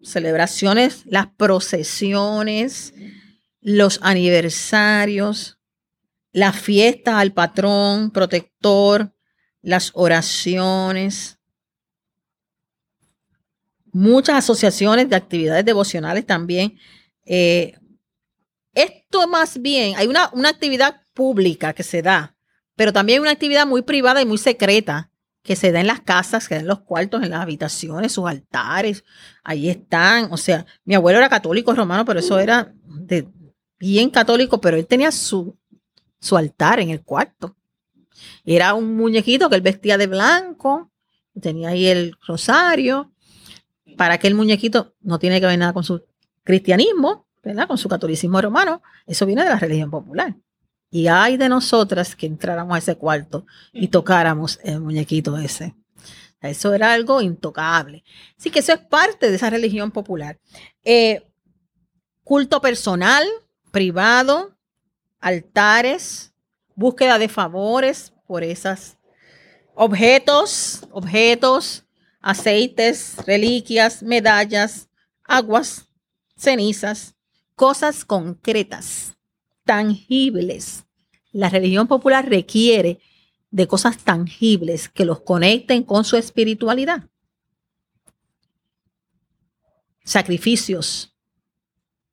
celebraciones, 0.02 1.04
las 1.06 1.28
procesiones, 1.28 2.94
los 3.62 4.00
aniversarios, 4.02 5.60
las 6.32 6.60
fiestas 6.60 7.16
al 7.16 7.34
patrón, 7.34 8.12
protector, 8.12 9.14
las 9.62 9.92
oraciones, 9.94 11.38
muchas 13.92 14.38
asociaciones 14.38 15.10
de 15.10 15.16
actividades 15.16 15.66
devocionales 15.66 16.26
también. 16.26 16.78
Eh, 17.26 17.78
esto 18.74 19.28
más 19.28 19.62
bien, 19.62 19.96
hay 19.98 20.08
una, 20.08 20.30
una 20.34 20.50
actividad 20.50 21.02
pública 21.14 21.74
que 21.74 21.84
se 21.84 22.02
da, 22.02 22.36
pero 22.76 22.94
también 22.94 23.18
hay 23.18 23.22
una 23.22 23.32
actividad 23.32 23.68
muy 23.68 23.82
privada 23.82 24.22
y 24.22 24.26
muy 24.26 24.38
secreta 24.38 25.12
que 25.44 25.56
se 25.56 25.72
da 25.72 25.82
en 25.82 25.88
las 25.88 26.02
casas, 26.02 26.48
que 26.48 26.56
da 26.56 26.62
en 26.62 26.68
los 26.68 26.82
cuartos, 26.82 27.24
en 27.24 27.32
las 27.32 27.42
habitaciones, 27.42 28.12
sus 28.12 28.28
altares, 28.28 29.04
ahí 29.44 29.70
están. 29.70 30.32
O 30.32 30.38
sea, 30.38 30.66
mi 30.86 30.96
abuelo 30.96 31.18
era 31.18 31.30
católico 31.30 31.74
romano, 31.74 32.06
pero 32.06 32.20
eso 32.20 32.40
era 32.40 32.74
de, 32.86 33.28
bien 33.82 34.12
católico, 34.12 34.62
pero 34.62 34.78
él 34.78 34.86
tenía 34.86 35.12
su, 35.12 35.58
su 36.20 36.38
altar 36.38 36.80
en 36.80 36.92
el 36.92 37.02
cuarto. 37.02 37.58
Era 38.46 38.76
un 38.76 38.96
muñequito 38.96 39.50
que 39.50 39.56
él 39.56 39.62
vestía 39.62 39.98
de 39.98 40.06
blanco, 40.06 40.92
tenía 41.42 41.70
ahí 41.70 41.88
el 41.88 42.16
rosario, 42.26 43.12
para 43.98 44.20
que 44.20 44.28
el 44.28 44.36
muñequito 44.36 44.94
no 45.02 45.18
tiene 45.18 45.42
que 45.42 45.48
ver 45.48 45.58
nada 45.58 45.74
con 45.74 45.84
su 45.84 46.04
cristianismo, 46.44 47.28
¿verdad? 47.44 47.68
Con 47.68 47.80
su 47.80 47.90
catolicismo 47.90 48.40
romano, 48.40 48.84
eso 49.08 49.26
viene 49.26 49.44
de 49.44 49.50
la 49.50 49.60
religión 49.60 49.90
popular. 49.90 50.36
Y 50.92 51.08
hay 51.08 51.38
de 51.38 51.50
nosotras 51.50 52.16
que 52.16 52.28
entráramos 52.28 52.76
a 52.76 52.78
ese 52.78 52.96
cuarto 52.96 53.48
y 53.74 53.88
tocáramos 53.88 54.60
el 54.64 54.80
muñequito 54.80 55.38
ese. 55.38 55.74
Eso 56.40 56.74
era 56.74 56.94
algo 56.94 57.22
intocable. 57.22 58.04
Así 58.38 58.52
que 58.52 58.60
eso 58.60 58.74
es 58.74 58.80
parte 58.80 59.30
de 59.30 59.36
esa 59.36 59.50
religión 59.50 59.92
popular. 59.92 60.40
Eh, 60.84 61.24
culto 62.24 62.62
personal, 62.62 63.26
privado, 63.72 64.56
altares, 65.20 66.34
búsqueda 66.76 67.18
de 67.18 67.30
favores 67.30 68.14
por 68.28 68.44
esos 68.44 68.98
objetos, 69.74 70.88
objetos, 70.92 71.86
aceites, 72.22 73.16
reliquias, 73.26 74.04
medallas, 74.04 74.90
aguas, 75.24 75.88
cenizas, 76.36 77.16
cosas 77.56 78.06
concretas, 78.06 79.18
tangibles. 79.64 80.86
La 81.32 81.50
religión 81.50 81.88
popular 81.88 82.28
requiere 82.28 83.00
de 83.50 83.68
cosas 83.68 83.98
tangibles 83.98 84.90
que 84.90 85.06
los 85.06 85.22
conecten 85.22 85.84
con 85.84 86.04
su 86.04 86.18
espiritualidad. 86.18 87.10
Sacrificios. 90.04 91.16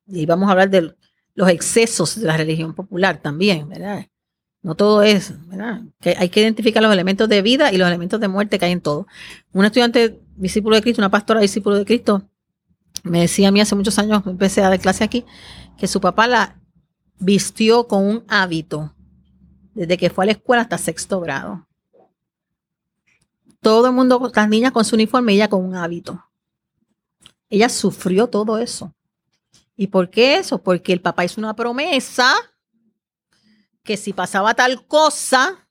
Y 0.07 0.25
vamos 0.25 0.49
a 0.49 0.51
hablar 0.51 0.69
de 0.69 0.95
los 1.39 1.47
excesos 1.47 2.19
de 2.19 2.27
la 2.27 2.35
religión 2.35 2.73
popular 2.73 3.21
también, 3.21 3.69
¿verdad? 3.69 4.05
No 4.61 4.75
todo 4.75 5.03
es, 5.03 5.33
¿verdad? 5.47 5.83
Hay 6.17 6.27
que 6.27 6.41
identificar 6.41 6.83
los 6.83 6.91
elementos 6.91 7.29
de 7.29 7.41
vida 7.41 7.71
y 7.71 7.77
los 7.77 7.87
elementos 7.87 8.19
de 8.19 8.27
muerte 8.27 8.59
que 8.59 8.65
hay 8.65 8.73
en 8.73 8.81
todo. 8.81 9.07
Un 9.53 9.63
estudiante 9.63 10.19
discípulo 10.35 10.75
de 10.75 10.81
Cristo, 10.81 10.99
una 10.99 11.09
pastora 11.09 11.39
discípulo 11.39 11.77
de 11.77 11.85
Cristo, 11.85 12.29
me 13.03 13.21
decía 13.21 13.47
a 13.47 13.51
mí 13.51 13.61
hace 13.61 13.73
muchos 13.73 13.97
años, 13.97 14.21
empecé 14.25 14.61
a 14.61 14.67
dar 14.69 14.79
clase 14.81 15.05
aquí, 15.05 15.23
que 15.77 15.87
su 15.87 16.01
papá 16.01 16.27
la 16.27 16.59
vistió 17.19 17.87
con 17.87 18.03
un 18.03 18.25
hábito 18.27 18.93
desde 19.73 19.97
que 19.97 20.09
fue 20.09 20.25
a 20.25 20.27
la 20.27 20.31
escuela 20.33 20.63
hasta 20.63 20.77
sexto 20.77 21.21
grado. 21.21 21.69
Todo 23.61 23.87
el 23.87 23.93
mundo, 23.93 24.29
las 24.35 24.49
niñas 24.49 24.73
con 24.73 24.83
su 24.83 24.95
uniforme, 24.97 25.31
ella 25.31 25.47
con 25.47 25.63
un 25.63 25.75
hábito. 25.75 26.21
Ella 27.49 27.69
sufrió 27.69 28.27
todo 28.27 28.57
eso. 28.57 28.93
¿Y 29.81 29.87
por 29.87 30.09
qué 30.09 30.35
eso? 30.35 30.61
Porque 30.61 30.91
el 30.91 30.99
papá 30.99 31.23
hizo 31.23 31.39
una 31.39 31.55
promesa 31.55 32.33
que 33.81 33.95
si 33.95 34.11
pasaba 34.11 34.53
tal 34.53 34.85
cosa, 34.85 35.69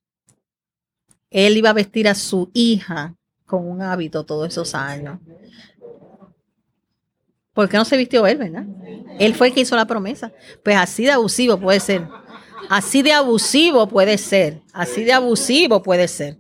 él 1.29 1.59
iba 1.59 1.69
a 1.69 1.75
vestir 1.75 2.09
a 2.09 2.15
su 2.15 2.51
hija 2.55 3.15
con 3.45 3.69
un 3.69 3.83
hábito 3.83 4.25
todos 4.25 4.49
esos 4.49 4.75
años. 4.75 5.19
¿Por 7.53 7.69
qué 7.69 7.77
no 7.77 7.85
se 7.85 7.99
vistió 7.99 8.27
él, 8.27 8.39
verdad? 8.39 8.65
Él 9.19 9.35
fue 9.35 9.49
el 9.49 9.53
que 9.53 9.61
hizo 9.61 9.77
la 9.77 9.87
promesa. 9.87 10.33
Pues 10.65 10.79
así 10.79 11.05
de 11.05 11.13
abusivo 11.13 11.61
puede 11.61 11.79
ser. 11.79 12.09
Así 12.71 13.03
de 13.03 13.13
abusivo 13.13 13.89
puede 13.89 14.17
ser. 14.17 14.63
Así 14.73 15.05
de 15.05 15.13
abusivo 15.13 15.83
puede 15.83 16.09
ser. 16.09 16.39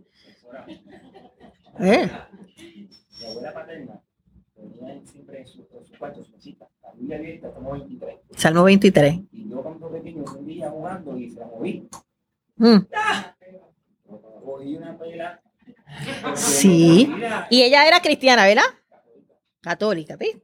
¿Eh? 1.81 2.11
Mi 3.21 3.27
abuela 3.27 3.53
paterna 3.53 4.01
tenía 4.55 5.05
siempre 5.05 5.41
en 5.43 5.47
su, 5.47 5.69
cuarto 5.99 6.25
Biblia 6.99 7.19
abierta, 7.19 7.53
Salmo 7.53 7.73
23. 7.73 8.17
Salmo 8.37 8.65
23. 8.65 9.21
Y 9.33 9.49
yo 9.49 9.63
cuando 9.63 9.91
pequeño 9.91 10.25
un 10.39 10.47
día 10.47 10.71
jugando 10.71 11.17
y 11.17 11.31
se 11.31 11.41
la 11.41 11.47
moví. 11.47 11.89
Mm. 12.57 12.79
Cogí 14.45 14.77
una 14.77 14.99
pela. 14.99 15.41
Sí. 16.35 17.11
Y 17.51 17.63
ella 17.63 17.87
era 17.87 18.01
cristiana, 18.01 18.47
¿verdad? 18.47 18.65
Católica, 19.61 20.17
¿viste? 20.17 20.43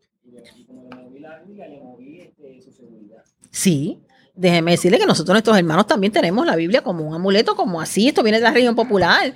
Sí, 3.50 4.02
déjeme 4.34 4.72
decirle 4.72 4.98
que 4.98 5.06
nosotros, 5.06 5.34
nuestros 5.34 5.56
hermanos, 5.56 5.86
también 5.86 6.12
tenemos 6.12 6.44
la 6.44 6.56
Biblia 6.56 6.82
como 6.82 7.04
un 7.06 7.14
amuleto, 7.14 7.54
como 7.54 7.80
así. 7.80 8.08
Esto 8.08 8.22
viene 8.22 8.38
de 8.38 8.44
la 8.44 8.50
región 8.50 8.74
popular. 8.74 9.32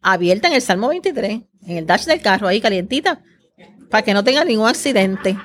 Abierta 0.00 0.46
en 0.46 0.54
el 0.54 0.62
Salmo 0.62 0.88
23, 0.88 1.42
en 1.66 1.76
el 1.76 1.84
dash 1.84 2.04
del 2.04 2.22
carro, 2.22 2.46
ahí 2.46 2.60
calientita, 2.60 3.22
para 3.90 4.02
que 4.02 4.14
no 4.14 4.24
tenga 4.24 4.44
ningún 4.44 4.68
accidente. 4.68 5.36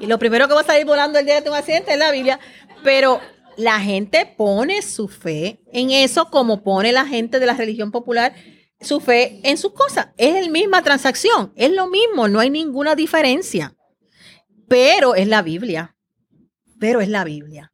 Y 0.00 0.06
lo 0.06 0.18
primero 0.18 0.48
que 0.48 0.54
va 0.54 0.60
a 0.62 0.64
salir 0.64 0.86
volando 0.86 1.18
el 1.18 1.26
día 1.26 1.40
de 1.40 1.50
un 1.50 1.56
accidente 1.56 1.92
es 1.92 1.98
la 1.98 2.10
Biblia. 2.10 2.40
Pero 2.82 3.20
la 3.56 3.78
gente 3.80 4.26
pone 4.36 4.82
su 4.82 5.08
fe 5.08 5.60
en 5.72 5.90
eso 5.90 6.30
como 6.30 6.62
pone 6.62 6.92
la 6.92 7.06
gente 7.06 7.38
de 7.38 7.46
la 7.46 7.54
religión 7.54 7.92
popular 7.92 8.34
su 8.82 9.00
fe 9.00 9.40
en 9.44 9.56
sus 9.56 9.72
cosas. 9.72 10.08
Es 10.16 10.44
la 10.44 10.50
misma 10.50 10.82
transacción, 10.82 11.52
es 11.56 11.72
lo 11.72 11.88
mismo, 11.88 12.28
no 12.28 12.40
hay 12.40 12.50
ninguna 12.50 12.94
diferencia. 12.94 13.74
Pero 14.68 15.14
es 15.14 15.28
la 15.28 15.42
Biblia. 15.42 15.96
Pero 16.78 17.00
es 17.00 17.08
la 17.08 17.24
Biblia. 17.24 17.72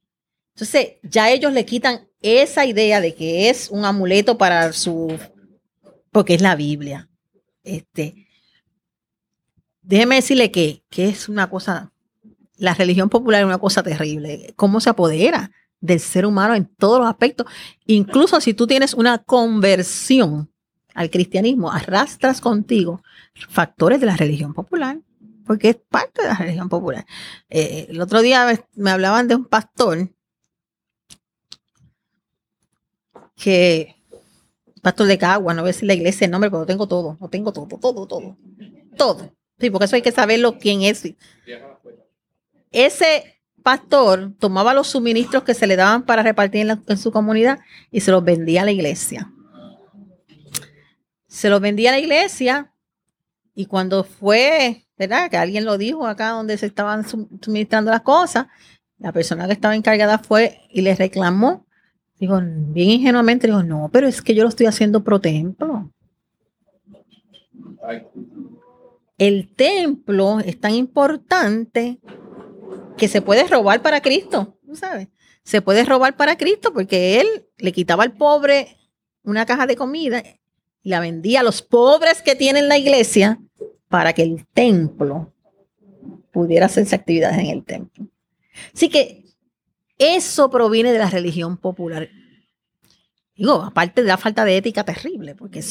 Entonces, 0.54 0.96
ya 1.02 1.30
ellos 1.30 1.52
le 1.52 1.64
quitan 1.64 2.08
esa 2.20 2.66
idea 2.66 3.00
de 3.00 3.14
que 3.14 3.48
es 3.48 3.70
un 3.70 3.84
amuleto 3.84 4.36
para 4.38 4.72
su. 4.72 5.16
porque 6.10 6.34
es 6.34 6.42
la 6.42 6.56
Biblia. 6.56 7.08
Este. 7.62 8.27
Déjeme 9.88 10.16
decirle 10.16 10.50
que, 10.50 10.82
que 10.90 11.08
es 11.08 11.30
una 11.30 11.48
cosa. 11.48 11.92
La 12.58 12.74
religión 12.74 13.08
popular 13.08 13.40
es 13.40 13.46
una 13.46 13.56
cosa 13.56 13.82
terrible. 13.82 14.52
¿Cómo 14.54 14.80
se 14.80 14.90
apodera 14.90 15.50
del 15.80 15.98
ser 15.98 16.26
humano 16.26 16.54
en 16.54 16.66
todos 16.66 17.00
los 17.00 17.08
aspectos? 17.08 17.46
Incluso 17.86 18.38
si 18.42 18.52
tú 18.52 18.66
tienes 18.66 18.92
una 18.92 19.16
conversión 19.16 20.50
al 20.94 21.08
cristianismo, 21.08 21.72
arrastras 21.72 22.42
contigo 22.42 23.02
factores 23.48 23.98
de 23.98 24.06
la 24.06 24.16
religión 24.16 24.52
popular, 24.52 25.00
porque 25.46 25.70
es 25.70 25.76
parte 25.76 26.20
de 26.20 26.28
la 26.28 26.34
religión 26.34 26.68
popular. 26.68 27.06
Eh, 27.48 27.86
el 27.88 27.98
otro 28.02 28.20
día 28.20 28.46
me 28.74 28.90
hablaban 28.90 29.26
de 29.26 29.36
un 29.36 29.46
pastor 29.46 30.10
que, 33.36 33.96
pastor 34.82 35.06
de 35.06 35.16
Cagua, 35.16 35.54
no 35.54 35.62
voy 35.62 35.70
a 35.70 35.72
decir 35.72 35.86
la 35.86 35.94
iglesia 35.94 36.26
el 36.26 36.30
nombre, 36.30 36.50
pero 36.50 36.66
tengo 36.66 36.86
todo, 36.86 37.16
lo 37.18 37.28
tengo 37.28 37.54
todo, 37.54 37.68
todo, 37.78 38.06
todo, 38.06 38.36
todo. 38.98 39.37
Sí, 39.58 39.70
porque 39.70 39.86
eso 39.86 39.96
hay 39.96 40.02
que 40.02 40.12
saberlo 40.12 40.58
quién 40.58 40.82
es. 40.82 41.14
Ese 42.70 43.40
pastor 43.62 44.32
tomaba 44.38 44.74
los 44.74 44.88
suministros 44.88 45.42
que 45.42 45.54
se 45.54 45.66
le 45.66 45.76
daban 45.76 46.04
para 46.04 46.22
repartir 46.22 46.68
en, 46.86 46.96
su 46.96 47.10
comunidad 47.10 47.58
y 47.90 48.00
se 48.00 48.10
los 48.10 48.22
vendía 48.24 48.62
a 48.62 48.64
la 48.64 48.70
iglesia 48.70 49.32
se 51.28 51.50
los 51.50 51.60
vendía 51.60 51.90
a 51.90 51.92
la 51.92 52.00
iglesia 52.00 52.72
y 53.54 53.66
cuando 53.66 54.02
fue, 54.02 54.86
¿verdad? 54.98 55.30
Que 55.30 55.36
alguien 55.36 55.64
lo 55.64 55.78
dijo 55.78 56.06
acá 56.06 56.30
donde 56.30 56.56
se 56.56 56.66
estaban 56.66 57.04
suministrando 57.06 57.90
las 57.90 58.00
cosas, 58.00 58.46
la 58.98 59.12
persona 59.12 59.46
que 59.46 59.52
estaba 59.52 59.76
encargada 59.76 60.18
fue 60.18 60.58
y 60.70 60.82
le 60.82 60.94
reclamó. 60.96 61.66
Dijo, 62.18 62.40
bien 62.42 62.90
ingenuamente, 62.90 63.46
dijo, 63.46 63.62
no, 63.62 63.88
pero 63.92 64.08
es 64.08 64.20
que 64.22 64.34
yo 64.34 64.42
lo 64.42 64.48
estoy 64.48 64.66
haciendo 64.66 65.04
pro 65.04 65.20
templo. 65.20 65.92
El 69.18 69.52
templo 69.54 70.40
es 70.40 70.60
tan 70.60 70.74
importante 70.74 71.98
que 72.96 73.08
se 73.08 73.20
puede 73.20 73.46
robar 73.46 73.82
para 73.82 74.00
Cristo, 74.00 74.56
¿sabes? 74.74 75.08
Se 75.42 75.60
puede 75.60 75.84
robar 75.84 76.16
para 76.16 76.36
Cristo 76.36 76.72
porque 76.72 77.20
él 77.20 77.46
le 77.58 77.72
quitaba 77.72 78.04
al 78.04 78.12
pobre 78.12 78.76
una 79.24 79.44
caja 79.44 79.66
de 79.66 79.76
comida 79.76 80.22
y 80.82 80.90
la 80.90 81.00
vendía 81.00 81.40
a 81.40 81.42
los 81.42 81.62
pobres 81.62 82.22
que 82.22 82.36
tienen 82.36 82.68
la 82.68 82.78
iglesia 82.78 83.40
para 83.88 84.12
que 84.12 84.22
el 84.22 84.46
templo 84.46 85.32
pudiera 86.30 86.66
hacerse 86.66 86.94
actividades 86.94 87.38
en 87.38 87.46
el 87.46 87.64
templo. 87.64 88.06
Así 88.72 88.88
que 88.88 89.24
eso 89.98 90.50
proviene 90.50 90.92
de 90.92 90.98
la 90.98 91.10
religión 91.10 91.56
popular. 91.56 92.08
Digo, 93.34 93.62
aparte 93.62 94.02
de 94.02 94.08
la 94.08 94.16
falta 94.16 94.44
de 94.44 94.56
ética 94.56 94.84
terrible, 94.84 95.34
porque 95.34 95.62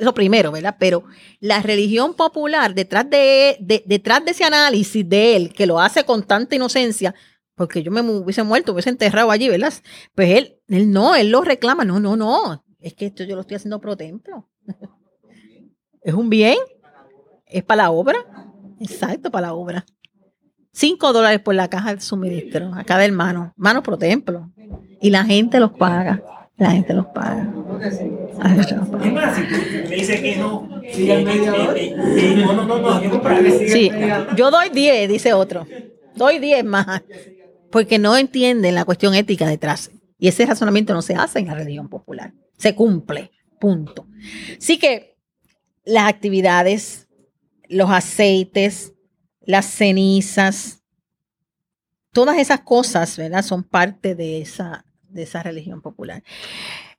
lo 0.00 0.14
primero, 0.14 0.52
¿verdad? 0.52 0.76
Pero 0.78 1.04
la 1.40 1.60
religión 1.60 2.14
popular, 2.14 2.74
detrás 2.74 3.08
de, 3.10 3.56
detrás 3.86 4.24
de 4.24 4.30
ese 4.30 4.44
análisis 4.44 5.08
de 5.08 5.36
él, 5.36 5.52
que 5.52 5.66
lo 5.66 5.80
hace 5.80 6.04
con 6.04 6.22
tanta 6.22 6.54
inocencia, 6.54 7.14
porque 7.54 7.82
yo 7.82 7.90
me 7.90 8.00
hubiese 8.00 8.42
muerto, 8.42 8.72
hubiese 8.72 8.90
enterrado 8.90 9.30
allí, 9.30 9.48
¿verdad? 9.48 9.72
Pues 10.14 10.30
él, 10.30 10.56
él 10.68 10.90
no, 10.90 11.14
él 11.14 11.30
lo 11.30 11.42
reclama, 11.42 11.84
no, 11.84 11.98
no, 11.98 12.16
no, 12.16 12.64
es 12.78 12.94
que 12.94 13.06
esto 13.06 13.24
yo 13.24 13.34
lo 13.34 13.40
estoy 13.40 13.56
haciendo 13.56 13.80
pro 13.80 13.96
templo. 13.96 14.48
es 16.02 16.14
un 16.14 16.30
bien, 16.30 16.58
es 17.46 17.64
para 17.64 17.84
la 17.84 17.90
obra, 17.90 18.18
exacto, 18.80 19.30
para 19.30 19.48
la 19.48 19.54
obra. 19.54 19.84
Cinco 20.72 21.12
dólares 21.14 21.40
por 21.40 21.54
la 21.54 21.68
caja 21.68 21.94
de 21.94 22.00
suministro 22.02 22.72
a 22.74 22.84
cada 22.84 23.04
hermano, 23.04 23.54
mano 23.56 23.82
pro 23.82 23.96
templo. 23.96 24.52
Y 25.00 25.10
la 25.10 25.24
gente 25.24 25.58
los 25.58 25.72
paga. 25.72 26.22
La 26.56 26.70
gente 26.70 26.94
los 26.94 27.06
paga. 27.06 27.52
Sí, 33.68 33.90
yo 34.36 34.50
doy 34.50 34.70
diez, 34.70 35.08
dice 35.08 35.34
otro. 35.34 35.66
Doy 36.14 36.38
diez 36.38 36.64
más. 36.64 37.02
porque 37.70 37.98
no 37.98 38.16
entienden 38.16 38.74
la 38.74 38.86
cuestión 38.86 39.14
ética 39.14 39.46
detrás. 39.46 39.90
Y 40.18 40.28
ese 40.28 40.46
razonamiento 40.46 40.94
no 40.94 41.02
se 41.02 41.14
hace 41.14 41.40
en 41.40 41.48
la 41.48 41.54
religión 41.54 41.90
popular. 41.90 42.32
Se 42.56 42.74
cumple. 42.74 43.32
Punto. 43.60 44.06
Así 44.56 44.78
que 44.78 45.18
las 45.84 46.08
actividades, 46.08 47.06
los 47.68 47.90
aceites, 47.90 48.94
las 49.42 49.66
cenizas, 49.66 50.82
todas 52.12 52.38
esas 52.38 52.60
cosas, 52.60 53.14
¿verdad? 53.18 53.42
Son 53.42 53.62
parte 53.62 54.14
de 54.14 54.40
esa, 54.40 54.85
de 55.08 55.22
esa 55.22 55.42
religión 55.42 55.80
popular. 55.82 56.22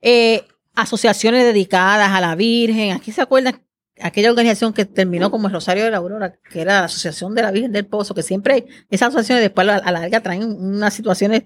Eh, 0.00 0.44
asociaciones 0.74 1.44
dedicadas 1.44 2.10
a 2.10 2.20
la 2.20 2.34
Virgen. 2.34 2.92
Aquí 2.92 3.12
se 3.12 3.22
acuerdan 3.22 3.62
aquella 4.00 4.30
organización 4.30 4.72
que 4.72 4.84
terminó 4.84 5.30
como 5.30 5.48
el 5.48 5.52
Rosario 5.52 5.84
de 5.84 5.90
la 5.90 5.96
Aurora, 5.96 6.38
que 6.50 6.60
era 6.60 6.80
la 6.80 6.84
Asociación 6.84 7.34
de 7.34 7.42
la 7.42 7.50
Virgen 7.50 7.72
del 7.72 7.86
Pozo, 7.86 8.14
que 8.14 8.22
siempre 8.22 8.66
esas 8.90 9.08
asociaciones 9.08 9.42
después 9.42 9.68
a 9.68 9.80
la 9.80 10.00
larga 10.00 10.20
traen 10.20 10.44
unas 10.44 10.94
situaciones 10.94 11.42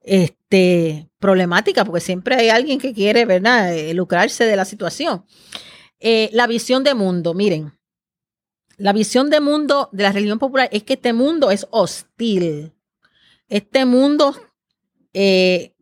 este, 0.00 1.08
problemáticas, 1.18 1.84
porque 1.84 2.00
siempre 2.00 2.36
hay 2.36 2.50
alguien 2.50 2.78
que 2.78 2.92
quiere, 2.92 3.24
¿verdad?, 3.24 3.74
eh, 3.74 3.94
lucrarse 3.94 4.44
de 4.44 4.56
la 4.56 4.64
situación. 4.64 5.24
Eh, 5.98 6.28
la 6.32 6.46
visión 6.46 6.84
de 6.84 6.94
mundo, 6.94 7.32
miren, 7.32 7.72
la 8.76 8.92
visión 8.92 9.30
de 9.30 9.40
mundo 9.40 9.88
de 9.92 10.02
la 10.02 10.12
religión 10.12 10.38
popular 10.38 10.68
es 10.72 10.82
que 10.82 10.94
este 10.94 11.12
mundo 11.12 11.50
es 11.50 11.66
hostil. 11.70 12.72
Este 13.48 13.84
mundo 13.84 14.34
eh, 15.12 15.73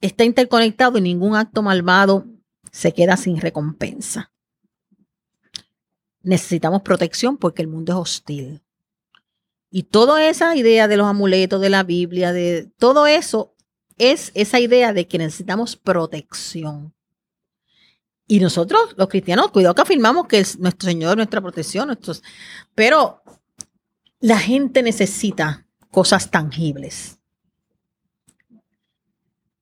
está 0.00 0.24
interconectado 0.24 0.98
y 0.98 1.00
ningún 1.00 1.36
acto 1.36 1.62
malvado 1.62 2.26
se 2.70 2.92
queda 2.92 3.16
sin 3.16 3.40
recompensa 3.40 4.30
necesitamos 6.28 6.82
protección 6.82 7.36
porque 7.36 7.62
el 7.62 7.68
mundo 7.68 7.92
es 7.92 7.98
hostil. 7.98 8.62
Y 9.70 9.84
toda 9.84 10.26
esa 10.28 10.56
idea 10.56 10.88
de 10.88 10.96
los 10.96 11.06
amuletos, 11.06 11.60
de 11.60 11.70
la 11.70 11.82
Biblia, 11.82 12.32
de 12.32 12.70
todo 12.78 13.06
eso, 13.06 13.54
es 13.98 14.30
esa 14.34 14.60
idea 14.60 14.92
de 14.92 15.06
que 15.06 15.18
necesitamos 15.18 15.76
protección. 15.76 16.94
Y 18.26 18.40
nosotros, 18.40 18.94
los 18.96 19.08
cristianos, 19.08 19.50
cuidado 19.50 19.74
que 19.74 19.82
afirmamos 19.82 20.26
que 20.26 20.38
es 20.38 20.58
nuestro 20.58 20.88
Señor, 20.88 21.16
nuestra 21.16 21.40
protección, 21.40 21.86
nuestros, 21.86 22.22
pero 22.74 23.22
la 24.20 24.38
gente 24.38 24.82
necesita 24.82 25.66
cosas 25.90 26.30
tangibles. 26.30 27.17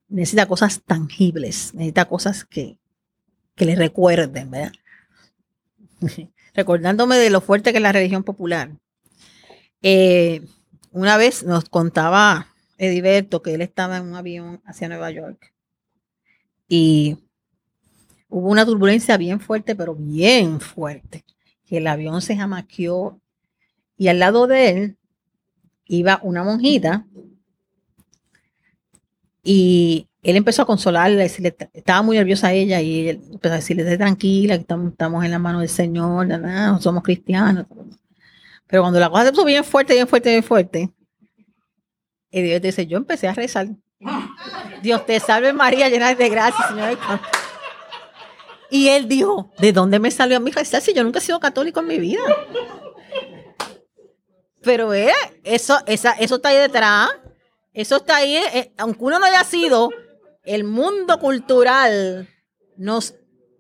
Necesita 0.08 0.46
cosas 0.46 0.82
tangibles, 0.84 1.74
necesita 1.74 2.04
cosas 2.06 2.44
que, 2.44 2.78
que 3.54 3.64
le 3.64 3.76
recuerden, 3.76 4.50
¿verdad? 4.50 4.72
recordándome 6.54 7.16
de 7.16 7.30
lo 7.30 7.40
fuerte 7.40 7.70
que 7.70 7.78
es 7.78 7.82
la 7.82 7.92
religión 7.92 8.24
popular. 8.24 8.70
Eh, 9.82 10.42
una 10.90 11.16
vez 11.16 11.44
nos 11.44 11.68
contaba 11.68 12.48
Ediberto 12.78 13.42
que 13.42 13.54
él 13.54 13.60
estaba 13.60 13.98
en 13.98 14.04
un 14.04 14.14
avión 14.14 14.62
hacia 14.64 14.88
Nueva 14.88 15.10
York 15.10 15.52
y 16.68 17.18
hubo 18.28 18.48
una 18.48 18.64
turbulencia 18.64 19.16
bien 19.16 19.40
fuerte, 19.40 19.76
pero 19.76 19.94
bien 19.94 20.60
fuerte, 20.60 21.24
que 21.66 21.78
el 21.78 21.86
avión 21.86 22.22
se 22.22 22.36
jamaqueó 22.36 23.20
y 23.96 24.08
al 24.08 24.18
lado 24.18 24.46
de 24.46 24.70
él 24.70 24.96
iba 25.84 26.20
una 26.22 26.42
monjita 26.42 27.06
y 29.46 30.08
él 30.24 30.34
empezó 30.34 30.62
a 30.62 30.66
consolarla, 30.66 31.22
decirle, 31.22 31.56
estaba 31.72 32.02
muy 32.02 32.16
nerviosa 32.16 32.52
ella 32.52 32.80
y 32.80 33.10
él 33.10 33.20
empezó 33.30 33.52
a 33.52 33.58
decirle, 33.58 33.96
tranquila, 33.96 34.56
que 34.56 34.62
estamos, 34.62 35.24
en 35.24 35.30
la 35.30 35.38
mano 35.38 35.60
del 35.60 35.68
Señor, 35.68 36.26
no 36.26 36.80
somos 36.80 37.04
cristianos. 37.04 37.66
Pero 38.66 38.82
cuando 38.82 38.98
la 38.98 39.08
cosa 39.08 39.26
se 39.26 39.30
puso 39.30 39.44
bien 39.44 39.62
fuerte, 39.62 39.94
bien 39.94 40.08
fuerte, 40.08 40.30
bien 40.30 40.42
fuerte, 40.42 40.90
y 42.32 42.42
Dios 42.42 42.60
dice, 42.60 42.88
yo 42.88 42.98
empecé 42.98 43.28
a 43.28 43.34
rezar. 43.34 43.68
Dios 44.82 45.06
te 45.06 45.20
salve 45.20 45.52
María, 45.52 45.88
llena 45.88 46.12
de 46.12 46.28
gracia, 46.28 46.68
Señor. 46.68 46.98
Y 48.68 48.88
él 48.88 49.06
dijo, 49.06 49.52
¿de 49.58 49.72
dónde 49.72 50.00
me 50.00 50.10
salió 50.10 50.38
a 50.38 50.40
mi 50.40 50.50
rezar 50.50 50.82
si 50.82 50.92
yo 50.92 51.04
nunca 51.04 51.20
he 51.20 51.22
sido 51.22 51.38
católico 51.38 51.78
en 51.78 51.86
mi 51.86 52.00
vida? 52.00 52.20
Pero 54.64 54.92
eh, 54.92 55.12
eso, 55.44 55.78
esa, 55.86 56.12
eso 56.14 56.34
está 56.34 56.48
ahí 56.48 56.56
detrás. 56.56 57.10
Eso 57.76 57.96
está 57.96 58.16
ahí, 58.16 58.34
eh, 58.36 58.72
aunque 58.78 59.04
uno 59.04 59.18
no 59.18 59.26
haya 59.26 59.44
sido 59.44 59.90
el 60.44 60.64
mundo 60.64 61.20
cultural, 61.20 62.26
nos, 62.78 63.16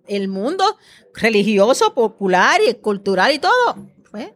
el 0.08 0.28
mundo 0.28 0.64
religioso, 1.12 1.92
popular 1.92 2.62
y 2.66 2.72
cultural 2.76 3.32
y 3.32 3.38
todo. 3.38 3.90
¿eh? 4.16 4.34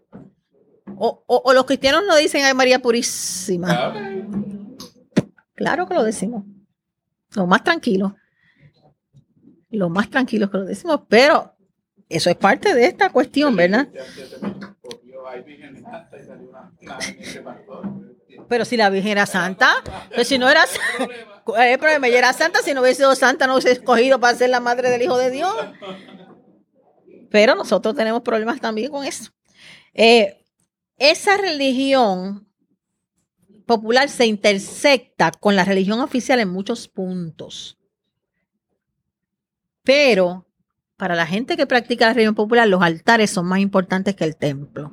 O, 0.98 1.52
los 1.54 1.64
cristianos 1.64 2.02
no 2.06 2.14
dicen 2.16 2.44
Ay 2.44 2.52
María 2.52 2.80
Purísima. 2.80 3.94
Claro 5.54 5.88
que 5.88 5.94
lo 5.94 6.04
decimos. 6.04 6.44
Lo 7.34 7.46
más 7.46 7.64
tranquilo. 7.64 8.14
Lo 9.70 9.88
más 9.88 10.10
tranquilo 10.10 10.50
que 10.50 10.58
lo 10.58 10.64
decimos, 10.66 11.00
pero 11.08 11.54
eso 12.06 12.28
es 12.28 12.36
parte 12.36 12.74
de 12.74 12.84
esta 12.84 13.08
cuestión, 13.08 13.56
¿verdad? 13.56 13.88
Pero 18.48 18.64
si 18.64 18.76
la 18.76 18.90
Virgen 18.90 19.12
era 19.12 19.26
santa, 19.26 19.82
pues 20.14 20.28
si 20.28 20.38
no 20.38 20.48
era 20.48 20.64
el 21.58 21.78
problema, 21.78 22.08
ella 22.08 22.18
era 22.18 22.32
santa, 22.32 22.60
si 22.62 22.74
no 22.74 22.80
hubiese 22.80 22.98
sido 22.98 23.14
santa, 23.14 23.46
no 23.46 23.54
hubiese 23.54 23.72
escogido 23.72 24.18
para 24.20 24.36
ser 24.36 24.50
la 24.50 24.60
madre 24.60 24.90
del 24.90 25.02
Hijo 25.02 25.16
de 25.16 25.30
Dios. 25.30 25.54
Pero 27.30 27.54
nosotros 27.54 27.94
tenemos 27.94 28.22
problemas 28.22 28.60
también 28.60 28.90
con 28.90 29.04
eso. 29.04 29.30
Eh, 29.94 30.44
esa 30.96 31.36
religión 31.36 32.46
popular 33.66 34.08
se 34.08 34.26
intersecta 34.26 35.30
con 35.30 35.54
la 35.54 35.64
religión 35.64 36.00
oficial 36.00 36.40
en 36.40 36.48
muchos 36.48 36.88
puntos. 36.88 37.78
Pero 39.84 40.46
para 40.96 41.14
la 41.14 41.26
gente 41.26 41.56
que 41.56 41.66
practica 41.66 42.06
la 42.06 42.12
religión 42.12 42.34
popular, 42.34 42.68
los 42.68 42.82
altares 42.82 43.30
son 43.30 43.46
más 43.46 43.60
importantes 43.60 44.14
que 44.14 44.24
el 44.24 44.36
templo. 44.36 44.92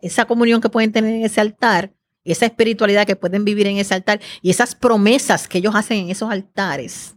Esa 0.00 0.24
comunión 0.24 0.60
que 0.60 0.68
pueden 0.68 0.92
tener 0.92 1.14
en 1.14 1.24
ese 1.24 1.40
altar 1.40 1.92
esa 2.26 2.46
espiritualidad 2.46 3.06
que 3.06 3.16
pueden 3.16 3.44
vivir 3.44 3.66
en 3.68 3.78
ese 3.78 3.94
altar 3.94 4.20
y 4.42 4.50
esas 4.50 4.74
promesas 4.74 5.46
que 5.46 5.58
ellos 5.58 5.74
hacen 5.74 5.98
en 5.98 6.10
esos 6.10 6.30
altares 6.30 7.14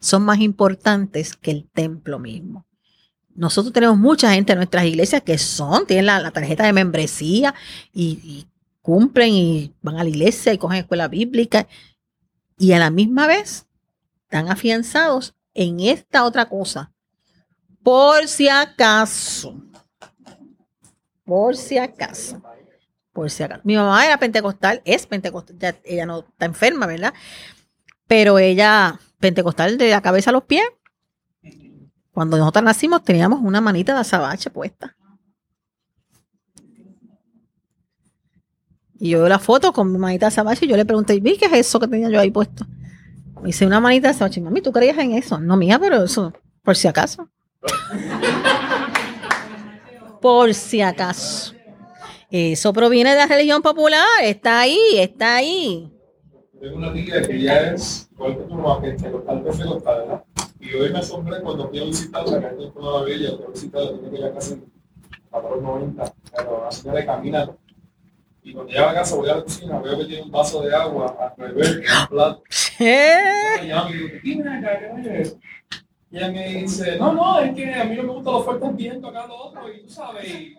son 0.00 0.22
más 0.22 0.40
importantes 0.40 1.36
que 1.36 1.50
el 1.52 1.68
templo 1.70 2.18
mismo. 2.18 2.66
Nosotros 3.34 3.72
tenemos 3.72 3.96
mucha 3.96 4.32
gente 4.32 4.52
en 4.52 4.58
nuestras 4.58 4.84
iglesias 4.84 5.22
que 5.22 5.38
son, 5.38 5.86
tienen 5.86 6.06
la, 6.06 6.30
tarjeta 6.32 6.64
de 6.64 6.72
membresía 6.72 7.54
y, 7.92 8.46
cumplen 8.80 9.32
y 9.32 9.72
van 9.80 9.96
a 9.96 10.02
la 10.02 10.10
iglesia 10.10 10.52
y 10.52 10.58
cogen 10.58 10.78
escuela 10.78 11.06
bíblica 11.06 11.68
y 12.58 12.72
a 12.72 12.80
la 12.80 12.90
misma 12.90 13.28
vez 13.28 13.68
están 14.24 14.50
afianzados 14.50 15.34
en 15.54 15.78
esta 15.78 16.24
otra 16.24 16.48
cosa. 16.48 16.92
Por 17.84 18.26
si 18.26 18.48
acaso. 18.48 19.54
Por 21.24 21.56
si 21.56 21.78
acaso 21.78 22.42
por 23.12 23.30
si 23.30 23.42
acaso. 23.42 23.60
Mi 23.64 23.76
mamá 23.76 24.04
era 24.06 24.18
pentecostal, 24.18 24.80
es 24.84 25.06
pentecostal, 25.06 25.76
ella 25.84 26.06
no 26.06 26.20
está 26.20 26.46
enferma, 26.46 26.86
¿verdad? 26.86 27.12
Pero 28.06 28.38
ella, 28.38 28.98
pentecostal 29.18 29.78
de 29.78 29.90
la 29.90 30.00
cabeza 30.00 30.30
a 30.30 30.32
los 30.32 30.44
pies. 30.44 30.64
Cuando 32.12 32.36
nosotros 32.36 32.64
nacimos 32.64 33.04
teníamos 33.04 33.40
una 33.42 33.60
manita 33.60 33.94
de 33.94 34.00
azabache 34.00 34.50
puesta. 34.50 34.96
Y 38.98 39.10
yo 39.10 39.18
veo 39.18 39.28
la 39.28 39.38
foto 39.38 39.72
con 39.72 39.90
mi 39.90 39.98
manita 39.98 40.26
de 40.26 40.28
azabache 40.28 40.66
y 40.66 40.68
yo 40.68 40.76
le 40.76 40.84
pregunté, 40.84 41.18
¿vi 41.20 41.36
qué 41.36 41.46
es 41.46 41.52
eso 41.52 41.80
que 41.80 41.88
tenía 41.88 42.08
yo 42.08 42.20
ahí 42.20 42.30
puesto? 42.30 42.66
Me 43.40 43.48
dice 43.48 43.66
una 43.66 43.80
manita 43.80 44.08
de 44.08 44.14
azabache. 44.14 44.40
Mami, 44.40 44.60
¿tú 44.60 44.72
creías 44.72 44.98
en 44.98 45.12
eso? 45.12 45.40
No, 45.40 45.56
mía, 45.56 45.78
pero 45.78 46.04
eso, 46.04 46.32
por 46.62 46.76
si 46.76 46.86
acaso. 46.86 47.28
Por 50.22 50.54
si 50.54 50.80
acaso. 50.80 51.52
Eso 52.30 52.72
proviene 52.72 53.10
de 53.10 53.16
la 53.16 53.26
religión 53.26 53.60
popular, 53.60 54.06
está 54.22 54.60
ahí, 54.60 54.78
está 54.96 55.36
ahí. 55.36 55.92
Tengo 56.58 56.76
una 56.76 56.94
tía 56.94 57.20
que 57.20 57.42
ya 57.42 57.72
es 57.72 58.08
igual 58.12 58.38
que 58.38 58.44
tu 58.44 58.54
mamá, 58.54 58.80
que 58.80 58.88
pentecostal, 58.88 59.42
pentecostal, 59.42 60.00
¿verdad? 60.00 60.24
Y 60.60 60.72
hoy 60.72 60.90
me 60.90 61.00
asombré 61.00 61.42
cuando 61.42 61.68
fui 61.68 61.80
a 61.80 61.84
visitarla, 61.84 62.40
que 62.40 62.64
es 62.64 62.72
toda 62.72 63.00
la 63.00 63.04
bella, 63.04 63.30
fui 63.36 63.44
a 63.44 63.50
visitarla, 63.50 63.92
tiene 63.98 64.10
que 64.10 64.20
ya 64.22 64.32
casi 64.32 64.62
para 65.28 65.50
los 65.50 65.62
90, 65.62 66.14
pero 66.34 66.64
la 66.64 66.70
señora 66.70 67.00
de 67.00 67.06
caminar. 67.06 67.56
Y 68.44 68.54
cuando 68.54 68.72
llega 68.72 68.90
a 68.90 68.94
casa, 68.94 69.16
voy 69.16 69.28
a 69.28 69.36
la 69.36 69.42
cocina, 69.42 69.80
veo 69.80 69.98
que 69.98 70.04
tiene 70.04 70.22
un 70.22 70.30
vaso 70.30 70.62
de 70.62 70.74
agua 70.74 71.34
al 71.36 71.50
en 71.50 71.56
un 71.58 72.08
plato. 72.08 72.42
¿Qué? 72.78 73.70
Y 76.12 76.18
ella 76.18 76.30
me 76.30 76.46
dice, 76.46 76.96
no, 76.98 77.12
no, 77.14 77.40
es 77.40 77.54
que 77.54 77.72
a 77.74 77.84
mí 77.84 77.96
no 77.96 78.02
me 78.02 78.12
gustan 78.12 78.34
los 78.34 78.44
fuertes 78.44 78.76
vientos 78.76 79.10
acá 79.10 79.26
lo 79.26 79.34
otro, 79.34 79.72
y 79.72 79.82
tú 79.82 79.88
sabes, 79.88 80.28
y 80.30 80.54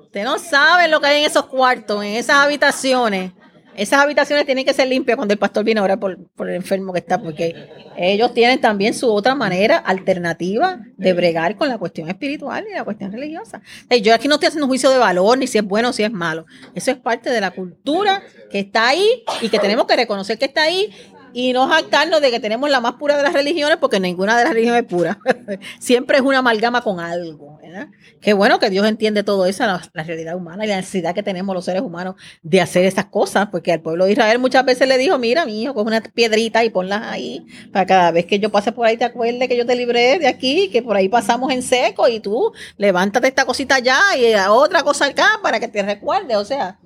Usted 0.00 0.24
no 0.24 0.38
sabe 0.38 0.86
lo 0.86 1.00
que 1.00 1.08
hay 1.08 1.20
en 1.20 1.26
esos 1.26 1.46
cuartos, 1.46 2.04
en 2.04 2.14
esas 2.14 2.36
habitaciones. 2.36 3.32
Esas 3.76 4.00
habitaciones 4.00 4.46
tienen 4.46 4.64
que 4.64 4.72
ser 4.72 4.86
limpias 4.86 5.16
cuando 5.16 5.32
el 5.32 5.38
pastor 5.38 5.64
viene 5.64 5.80
a 5.80 5.82
orar 5.82 5.98
por, 5.98 6.16
por 6.36 6.48
el 6.48 6.54
enfermo 6.54 6.92
que 6.92 7.00
está, 7.00 7.20
porque 7.20 7.68
ellos 7.96 8.32
tienen 8.32 8.60
también 8.60 8.94
su 8.94 9.12
otra 9.12 9.34
manera 9.34 9.78
alternativa 9.78 10.78
de 10.96 11.12
bregar 11.12 11.56
con 11.56 11.68
la 11.68 11.78
cuestión 11.78 12.08
espiritual 12.08 12.64
y 12.70 12.74
la 12.74 12.84
cuestión 12.84 13.10
religiosa. 13.10 13.60
Eh, 13.90 14.00
Yo 14.00 14.14
aquí 14.14 14.28
no 14.28 14.34
estoy 14.34 14.46
haciendo 14.46 14.66
un 14.66 14.70
juicio 14.70 14.90
de 14.90 14.98
valor, 14.98 15.36
ni 15.36 15.48
si 15.48 15.58
es 15.58 15.64
bueno 15.64 15.88
o 15.88 15.92
si 15.92 16.04
es 16.04 16.12
malo. 16.12 16.46
Eso 16.76 16.92
es 16.92 16.96
parte 16.98 17.30
de 17.30 17.40
la 17.40 17.50
cultura 17.50 18.22
que 18.48 18.60
está 18.60 18.86
ahí 18.88 19.24
y 19.40 19.48
que 19.48 19.58
tenemos 19.58 19.86
que 19.86 19.96
reconocer 19.96 20.38
que 20.38 20.44
está 20.44 20.62
ahí 20.62 20.92
y 21.34 21.52
no 21.52 21.68
jactarnos 21.68 22.22
de 22.22 22.30
que 22.30 22.40
tenemos 22.40 22.70
la 22.70 22.80
más 22.80 22.94
pura 22.94 23.16
de 23.16 23.24
las 23.24 23.32
religiones, 23.32 23.76
porque 23.78 24.00
ninguna 24.00 24.38
de 24.38 24.44
las 24.44 24.54
religiones 24.54 24.82
es 24.82 24.88
pura. 24.88 25.18
Siempre 25.80 26.18
es 26.18 26.22
una 26.22 26.38
amalgama 26.38 26.80
con 26.80 27.00
algo. 27.00 27.58
¿verdad? 27.60 27.88
Qué 28.20 28.32
bueno 28.32 28.58
que 28.58 28.70
Dios 28.70 28.86
entiende 28.86 29.24
todo 29.24 29.46
eso, 29.46 29.64
la, 29.66 30.02
realidad 30.04 30.36
humana 30.36 30.64
y 30.64 30.68
la 30.68 30.76
necesidad 30.76 31.14
que 31.14 31.22
tenemos 31.22 31.54
los 31.54 31.64
seres 31.64 31.82
humanos 31.82 32.14
de 32.42 32.60
hacer 32.60 32.84
esas 32.84 33.06
cosas, 33.06 33.48
porque 33.50 33.72
al 33.72 33.80
pueblo 33.80 34.04
de 34.04 34.12
Israel 34.12 34.38
muchas 34.38 34.64
veces 34.64 34.86
le 34.86 34.96
dijo, 34.96 35.18
mira, 35.18 35.44
mi 35.44 35.62
hijo, 35.62 35.74
coge 35.74 35.88
una 35.88 36.00
piedrita 36.00 36.64
y 36.64 36.70
ponlas 36.70 37.02
ahí, 37.02 37.44
para 37.72 37.84
cada 37.84 38.10
vez 38.12 38.26
que 38.26 38.38
yo 38.38 38.50
pase 38.50 38.72
por 38.72 38.86
ahí 38.86 38.96
te 38.96 39.04
acuerdes 39.04 39.48
que 39.48 39.56
yo 39.56 39.66
te 39.66 39.74
libré 39.74 40.18
de 40.18 40.28
aquí, 40.28 40.70
que 40.70 40.82
por 40.82 40.96
ahí 40.96 41.08
pasamos 41.08 41.52
en 41.52 41.62
seco 41.62 42.06
y 42.08 42.20
tú 42.20 42.52
levántate 42.76 43.28
esta 43.28 43.44
cosita 43.44 43.76
allá 43.76 43.98
y 44.16 44.32
la 44.32 44.52
otra 44.52 44.82
cosa 44.82 45.06
acá 45.06 45.40
para 45.42 45.58
que 45.58 45.68
te 45.68 45.82
recuerde. 45.82 46.36
O 46.36 46.44
sea, 46.44 46.78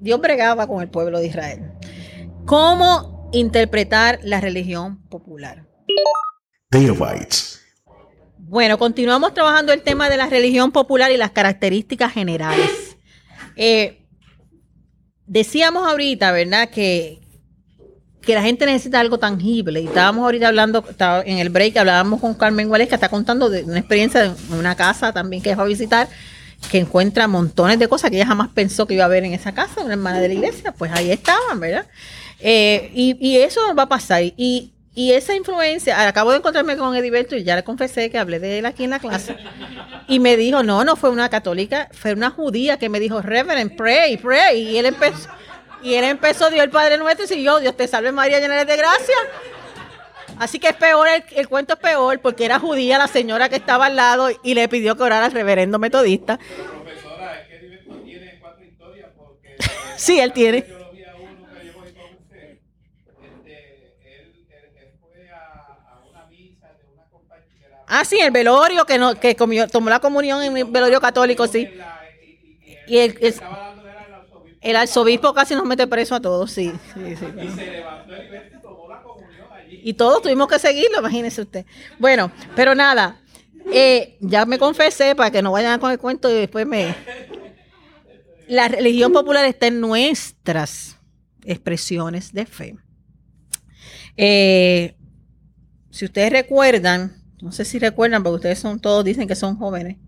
Dios 0.00 0.20
bregaba 0.20 0.66
con 0.66 0.80
el 0.80 0.88
pueblo 0.88 1.18
de 1.18 1.26
Israel. 1.26 1.72
¿Cómo 2.46 3.13
interpretar 3.34 4.20
la 4.22 4.40
religión 4.40 5.02
popular? 5.08 5.66
Bueno, 8.38 8.78
continuamos 8.78 9.34
trabajando 9.34 9.72
el 9.72 9.82
tema 9.82 10.08
de 10.08 10.16
la 10.16 10.26
religión 10.26 10.70
popular 10.70 11.10
y 11.10 11.16
las 11.16 11.30
características 11.30 12.12
generales. 12.12 12.96
Eh, 13.56 14.06
decíamos 15.26 15.88
ahorita, 15.88 16.32
¿verdad? 16.32 16.68
Que, 16.70 17.20
que 18.20 18.34
la 18.34 18.42
gente 18.42 18.66
necesita 18.66 19.00
algo 19.00 19.18
tangible. 19.18 19.80
Y 19.80 19.86
estábamos 19.86 20.24
ahorita 20.24 20.48
hablando, 20.48 20.84
estaba 20.88 21.22
en 21.22 21.38
el 21.38 21.48
break, 21.48 21.76
hablábamos 21.76 22.20
con 22.20 22.34
Carmen 22.34 22.68
Guales, 22.68 22.88
que 22.88 22.94
está 22.94 23.08
contando 23.08 23.48
de 23.50 23.64
una 23.64 23.78
experiencia 23.78 24.22
de 24.22 24.58
una 24.58 24.74
casa 24.74 25.12
también 25.12 25.42
que 25.42 25.54
fue 25.54 25.64
a 25.64 25.66
visitar, 25.66 26.08
que 26.70 26.78
encuentra 26.78 27.28
montones 27.28 27.78
de 27.78 27.88
cosas 27.88 28.10
que 28.10 28.16
ella 28.16 28.26
jamás 28.26 28.48
pensó 28.48 28.86
que 28.86 28.94
iba 28.94 29.04
a 29.04 29.08
ver 29.08 29.24
en 29.24 29.34
esa 29.34 29.52
casa, 29.52 29.82
una 29.82 29.94
hermana 29.94 30.20
de 30.20 30.28
la 30.28 30.34
iglesia. 30.34 30.72
Pues 30.72 30.92
ahí 30.92 31.10
estaban, 31.10 31.60
¿verdad? 31.60 31.86
Eh, 32.40 32.90
y, 32.94 33.16
y 33.20 33.38
eso 33.38 33.60
va 33.74 33.84
a 33.84 33.88
pasar. 33.88 34.22
Y, 34.22 34.72
y 34.94 35.12
esa 35.12 35.34
influencia, 35.34 36.06
acabo 36.06 36.30
de 36.30 36.38
encontrarme 36.38 36.76
con 36.76 36.94
Ediberto 36.94 37.34
y 37.36 37.42
ya 37.42 37.56
le 37.56 37.64
confesé 37.64 38.10
que 38.10 38.18
hablé 38.18 38.38
de 38.38 38.58
él 38.58 38.66
aquí 38.66 38.84
en 38.84 38.90
la 38.90 38.98
clase. 39.00 39.36
Y 40.06 40.20
me 40.20 40.36
dijo, 40.36 40.62
no, 40.62 40.84
no 40.84 40.96
fue 40.96 41.10
una 41.10 41.28
católica, 41.28 41.88
fue 41.92 42.12
una 42.12 42.30
judía 42.30 42.78
que 42.78 42.88
me 42.88 43.00
dijo, 43.00 43.20
Reverend, 43.22 43.76
pray, 43.76 44.16
pray. 44.18 44.60
Y 44.60 44.78
él 44.78 44.86
empezó, 44.86 45.28
y 45.82 45.94
él 45.94 46.04
empezó, 46.04 46.50
dio 46.50 46.62
el 46.62 46.70
Padre 46.70 46.96
Nuestro 46.98 47.24
y 47.24 47.28
siguió, 47.28 47.58
Dios 47.58 47.76
te 47.76 47.88
salve 47.88 48.12
María, 48.12 48.38
llena 48.40 48.54
eres 48.54 48.68
de 48.68 48.76
gracia. 48.76 49.16
Así 50.38 50.58
que 50.58 50.68
es 50.68 50.74
peor, 50.76 51.06
el, 51.08 51.24
el 51.36 51.48
cuento 51.48 51.74
es 51.74 51.80
peor, 51.80 52.20
porque 52.20 52.44
era 52.44 52.58
judía 52.58 52.98
la 52.98 53.06
señora 53.06 53.48
que 53.48 53.56
estaba 53.56 53.86
al 53.86 53.96
lado 53.96 54.28
y 54.42 54.54
le 54.54 54.68
pidió 54.68 54.96
que 54.96 55.02
orara 55.04 55.26
al 55.26 55.32
reverendo 55.32 55.78
metodista. 55.78 56.38
Profesora, 56.38 57.40
es 57.40 57.48
que 57.48 57.54
Heriberto 57.56 57.96
tiene 58.04 58.38
cuatro 58.40 58.64
historias 58.64 59.10
porque 59.16 59.56
Sí, 59.96 60.18
él 60.18 60.32
tiene. 60.32 60.64
yo 60.68 60.78
lo 60.78 60.90
vi 60.92 61.04
a 61.04 61.14
uno 61.14 61.46
que 61.54 61.66
yo 61.66 61.72
voy 61.74 61.92
con 61.92 62.14
usted. 62.18 62.58
Este, 63.22 63.86
él, 64.02 64.34
él, 64.50 64.64
él 64.76 64.88
fue 65.00 65.30
a, 65.30 65.38
a 65.92 66.02
una 66.10 66.26
misa 66.26 66.66
de 66.72 66.92
una 66.92 67.04
compañera. 67.10 67.78
Ah, 67.96 68.04
sí, 68.04 68.18
el 68.18 68.32
velorio 68.32 68.84
que 68.86 68.98
no, 68.98 69.14
que 69.14 69.36
comió, 69.36 69.68
tomó 69.68 69.88
la 69.88 70.00
comunión 70.00 70.42
en 70.42 70.56
el 70.56 70.64
velorio 70.64 71.00
católico, 71.00 71.46
sí. 71.46 71.68
Y 72.88 72.98
el, 72.98 73.16
el- 74.60 74.76
arzobispo 74.76 75.32
casi 75.32 75.54
nos 75.54 75.64
mete 75.64 75.86
preso 75.86 76.16
a 76.16 76.20
todos, 76.20 76.50
sí. 76.50 76.72
sí, 76.92 77.14
sí. 77.16 77.24
y 77.40 77.48
se 77.50 77.70
levantó 77.70 78.12
y 78.16 78.60
tomó 78.60 78.88
la 78.88 79.00
comunión 79.00 79.46
allí. 79.56 79.80
Y 79.84 79.92
todos 79.94 80.22
tuvimos 80.22 80.48
que 80.48 80.58
seguirlo, 80.58 80.98
imagínese 80.98 81.42
usted. 81.42 81.66
Bueno, 82.00 82.32
pero 82.56 82.74
nada, 82.74 83.20
eh, 83.72 84.16
ya 84.20 84.44
me 84.44 84.58
confesé 84.58 85.14
para 85.14 85.30
que 85.30 85.40
no 85.40 85.52
vayan 85.52 85.78
con 85.78 85.92
el 85.92 85.98
cuento 86.00 86.28
y 86.28 86.34
después 86.34 86.66
me... 86.66 86.96
La 88.48 88.66
religión 88.66 89.12
popular 89.12 89.44
está 89.44 89.68
en 89.68 89.80
nuestras 89.80 90.98
expresiones 91.44 92.32
de 92.32 92.44
fe. 92.44 92.76
Eh, 94.16 94.96
si 95.90 96.04
ustedes 96.06 96.32
recuerdan, 96.32 97.23
no 97.44 97.52
sé 97.52 97.66
si 97.66 97.78
recuerdan, 97.78 98.22
porque 98.22 98.36
ustedes 98.36 98.58
son 98.58 98.80
todos 98.80 99.04
dicen 99.04 99.28
que 99.28 99.34
son 99.34 99.56
jóvenes. 99.56 99.98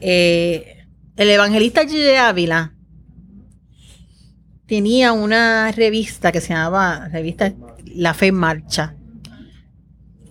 eh, 0.00 0.84
el 1.16 1.30
evangelista 1.30 1.82
Gigi 1.82 2.16
Ávila 2.16 2.74
tenía 4.66 5.12
una 5.12 5.70
revista 5.70 6.32
que 6.32 6.40
se 6.40 6.48
llamaba 6.48 7.08
revista 7.08 7.54
La 7.86 8.12
Fe 8.12 8.26
en 8.26 8.34
Marcha. 8.34 8.96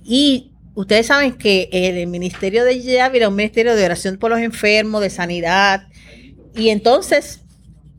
Y 0.04 0.52
ustedes 0.76 1.08
saben 1.08 1.38
que 1.38 1.70
el 1.72 2.08
ministerio 2.08 2.66
de 2.66 2.76
Gigi 2.76 2.98
Ávila 2.98 3.26
es 3.26 3.30
un 3.30 3.36
ministerio 3.36 3.74
de 3.74 3.86
oración 3.86 4.18
por 4.18 4.30
los 4.30 4.40
enfermos, 4.40 5.02
de 5.02 5.10
sanidad. 5.10 5.88
Y 6.56 6.70
entonces, 6.70 7.46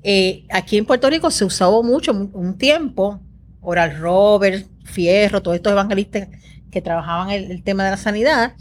eh, 0.03 0.45
aquí 0.51 0.77
en 0.77 0.85
Puerto 0.85 1.09
Rico 1.09 1.31
se 1.31 1.47
usó 1.47 1.83
mucho, 1.83 2.13
un 2.13 2.59
tiempo, 2.59 3.23
Oral 3.63 3.99
Robert, 3.99 4.67
Fierro, 4.85 5.43
todos 5.43 5.57
estos 5.57 5.73
evangelistas 5.73 6.29
que 6.71 6.83
trabajaban 6.83 7.31
el, 7.31 7.63
tema 7.63 7.85
de 7.85 7.91
la 7.91 7.97
sanidad, 7.97 8.53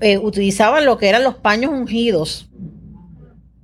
eh, 0.00 0.18
utilizaban 0.18 0.84
lo 0.84 0.98
que 0.98 1.08
eran 1.08 1.24
los 1.24 1.36
paños 1.36 1.72
ungidos, 1.72 2.48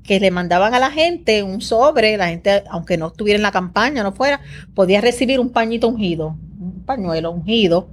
que 0.03 0.20
le 0.20 0.31
mandaban 0.31 0.74
a 0.74 0.78
la 0.78 0.91
gente 0.91 1.43
un 1.43 1.61
sobre, 1.61 2.16
la 2.16 2.28
gente, 2.28 2.62
aunque 2.70 2.97
no 2.97 3.09
estuviera 3.09 3.36
en 3.36 3.43
la 3.43 3.53
campaña, 3.53 4.03
no 4.03 4.12
fuera, 4.12 4.41
podía 4.74 5.01
recibir 5.01 5.41
un 5.41 5.51
pañito 5.51 5.89
ungido, 5.89 6.36
un 6.61 6.82
pañuelo 6.85 7.31
ungido, 7.31 7.89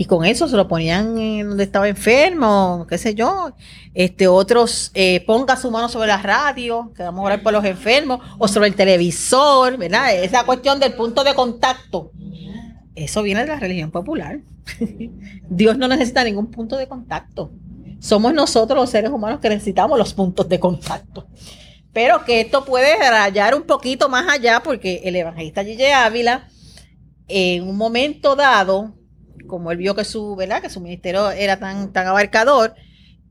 y 0.00 0.06
con 0.06 0.24
eso 0.24 0.48
se 0.48 0.56
lo 0.56 0.66
ponían 0.66 1.18
en 1.18 1.46
donde 1.46 1.64
estaba 1.64 1.86
enfermo, 1.86 2.86
qué 2.88 2.96
sé 2.96 3.14
yo. 3.14 3.52
Este, 3.92 4.28
otros, 4.28 4.90
eh, 4.94 5.22
ponga 5.26 5.56
su 5.56 5.70
mano 5.70 5.90
sobre 5.90 6.08
la 6.08 6.16
radio, 6.16 6.90
que 6.96 7.02
vamos 7.02 7.20
a 7.20 7.24
orar 7.24 7.42
por 7.42 7.52
los 7.52 7.62
enfermos, 7.66 8.18
o 8.38 8.48
sobre 8.48 8.68
el 8.68 8.74
televisor, 8.74 9.76
¿verdad? 9.76 10.14
Esa 10.14 10.44
cuestión 10.44 10.80
del 10.80 10.94
punto 10.94 11.22
de 11.22 11.34
contacto. 11.34 12.12
Eso 12.94 13.22
viene 13.22 13.42
de 13.42 13.48
la 13.48 13.60
religión 13.60 13.90
popular. 13.90 14.40
Dios 15.48 15.78
no 15.78 15.88
necesita 15.88 16.24
ningún 16.24 16.50
punto 16.50 16.76
de 16.76 16.88
contacto. 16.88 17.52
Somos 18.00 18.32
nosotros 18.32 18.78
los 18.78 18.90
seres 18.90 19.10
humanos 19.10 19.40
que 19.40 19.48
necesitamos 19.48 19.98
los 19.98 20.14
puntos 20.14 20.48
de 20.48 20.58
contacto. 20.58 21.26
Pero 21.92 22.24
que 22.24 22.40
esto 22.40 22.64
puede 22.64 22.96
rayar 22.98 23.54
un 23.54 23.62
poquito 23.62 24.08
más 24.08 24.28
allá 24.28 24.62
porque 24.62 25.02
el 25.04 25.16
evangelista 25.16 25.64
Gigi 25.64 25.86
Ávila, 25.86 26.48
en 27.28 27.68
un 27.68 27.76
momento 27.76 28.36
dado, 28.36 28.94
como 29.46 29.70
él 29.70 29.78
vio 29.78 29.94
que 29.94 30.04
su, 30.04 30.36
¿verdad? 30.36 30.62
que 30.62 30.70
su 30.70 30.80
ministerio 30.80 31.30
era 31.30 31.58
tan, 31.58 31.92
tan 31.92 32.06
abarcador, 32.06 32.74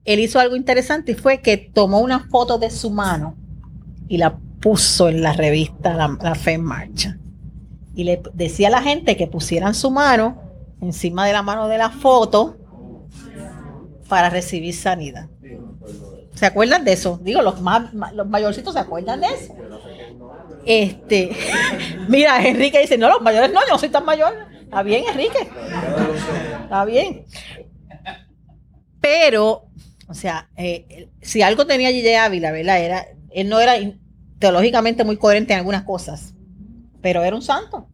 él 0.06 0.20
hizo 0.20 0.40
algo 0.40 0.56
interesante 0.56 1.14
y 1.14 1.16
fue 1.16 1.41
que 1.41 1.57
tomó 1.57 1.99
una 1.99 2.28
foto 2.30 2.57
de 2.57 2.70
su 2.70 2.90
mano 2.91 3.36
y 4.07 4.18
la 4.18 4.38
puso 4.60 5.07
en 5.07 5.22
la 5.22 5.34
revista 5.34 5.94
La, 5.94 6.18
La 6.22 6.36
Fe 6.36 6.53
en 6.53 6.64
Marcha. 6.64 7.18
Y 7.95 8.03
le 8.03 8.22
decía 8.34 8.68
a 8.68 8.72
la 8.72 8.82
gente 8.82 9.18
que 9.18 9.28
pusieran 9.28 9.74
su 9.74 9.90
mano 9.90 10.48
encima 10.81 11.26
de 11.26 11.34
la 11.34 11.41
mano 11.41 11.68
de 11.68 11.77
la 11.77 11.89
foto 11.89 12.57
para 14.07 14.30
recibir 14.30 14.73
sanidad. 14.73 15.30
¿Se 16.34 16.45
acuerdan 16.45 16.85
de 16.85 16.93
eso? 16.93 17.19
Digo, 17.22 17.41
los 17.41 17.61
más 17.61 17.93
los 17.93 18.27
mayorcitos 18.27 18.73
se 18.73 18.80
acuerdan 18.80 19.22
de 19.22 19.27
eso. 19.27 19.53
Este, 20.65 21.35
mira, 22.07 22.45
Enrique 22.47 22.80
dice, 22.80 22.97
no, 22.97 23.10
los 23.10 23.22
mayores 23.22 23.51
no, 23.51 23.60
yo 23.61 23.73
no 23.73 23.80
soy 23.80 23.89
tan 23.89 24.06
mayor. 24.06 24.34
Está 24.61 24.84
bien, 24.84 25.03
Enrique. 25.10 25.49
Está 26.64 26.85
bien. 26.85 27.26
Pero, 29.01 29.65
o 30.07 30.14
sea, 30.14 30.49
eh, 30.56 31.10
si 31.22 31.41
algo 31.41 31.65
tenía 31.65 31.89
Gigi 31.89 32.14
Ávila, 32.14 32.51
¿verdad? 32.51 32.80
Era, 32.80 33.07
él 33.31 33.49
no 33.49 33.60
era 33.60 33.73
teológicamente 34.39 35.03
muy 35.03 35.18
coherente 35.18 35.53
en 35.53 35.60
algunas 35.60 35.84
cosas, 35.84 36.34
pero 37.01 37.23
era 37.23 37.35
un 37.35 37.41
santo. 37.41 37.88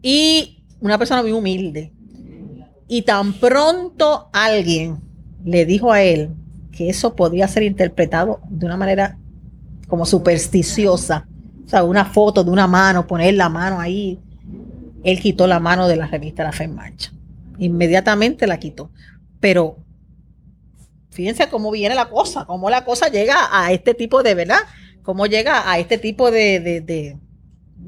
Y 0.00 0.63
una 0.84 0.98
persona 0.98 1.22
muy 1.22 1.32
humilde. 1.32 1.92
Y 2.86 3.02
tan 3.02 3.32
pronto 3.32 4.28
alguien 4.32 4.98
le 5.42 5.64
dijo 5.64 5.90
a 5.90 6.02
él 6.02 6.30
que 6.70 6.90
eso 6.90 7.16
podía 7.16 7.48
ser 7.48 7.62
interpretado 7.62 8.40
de 8.48 8.66
una 8.66 8.76
manera 8.76 9.16
como 9.88 10.04
supersticiosa, 10.04 11.26
o 11.64 11.68
sea, 11.68 11.84
una 11.84 12.04
foto 12.04 12.44
de 12.44 12.50
una 12.50 12.66
mano, 12.66 13.06
poner 13.06 13.34
la 13.34 13.48
mano 13.48 13.80
ahí, 13.80 14.18
él 15.02 15.20
quitó 15.20 15.46
la 15.46 15.58
mano 15.58 15.88
de 15.88 15.96
la 15.96 16.06
revista 16.06 16.44
La 16.44 16.52
Fe 16.52 16.64
en 16.64 16.74
Marcha. 16.74 17.12
Inmediatamente 17.58 18.46
la 18.46 18.58
quitó. 18.58 18.90
Pero 19.40 19.78
fíjense 21.10 21.48
cómo 21.48 21.70
viene 21.70 21.94
la 21.94 22.10
cosa, 22.10 22.44
cómo 22.44 22.68
la 22.68 22.84
cosa 22.84 23.08
llega 23.08 23.36
a 23.50 23.72
este 23.72 23.94
tipo 23.94 24.22
de, 24.22 24.34
¿verdad? 24.34 24.60
Cómo 25.02 25.26
llega 25.26 25.70
a 25.70 25.78
este 25.78 25.96
tipo 25.96 26.30
de, 26.30 26.60
de, 26.60 26.80
de- 26.82 27.18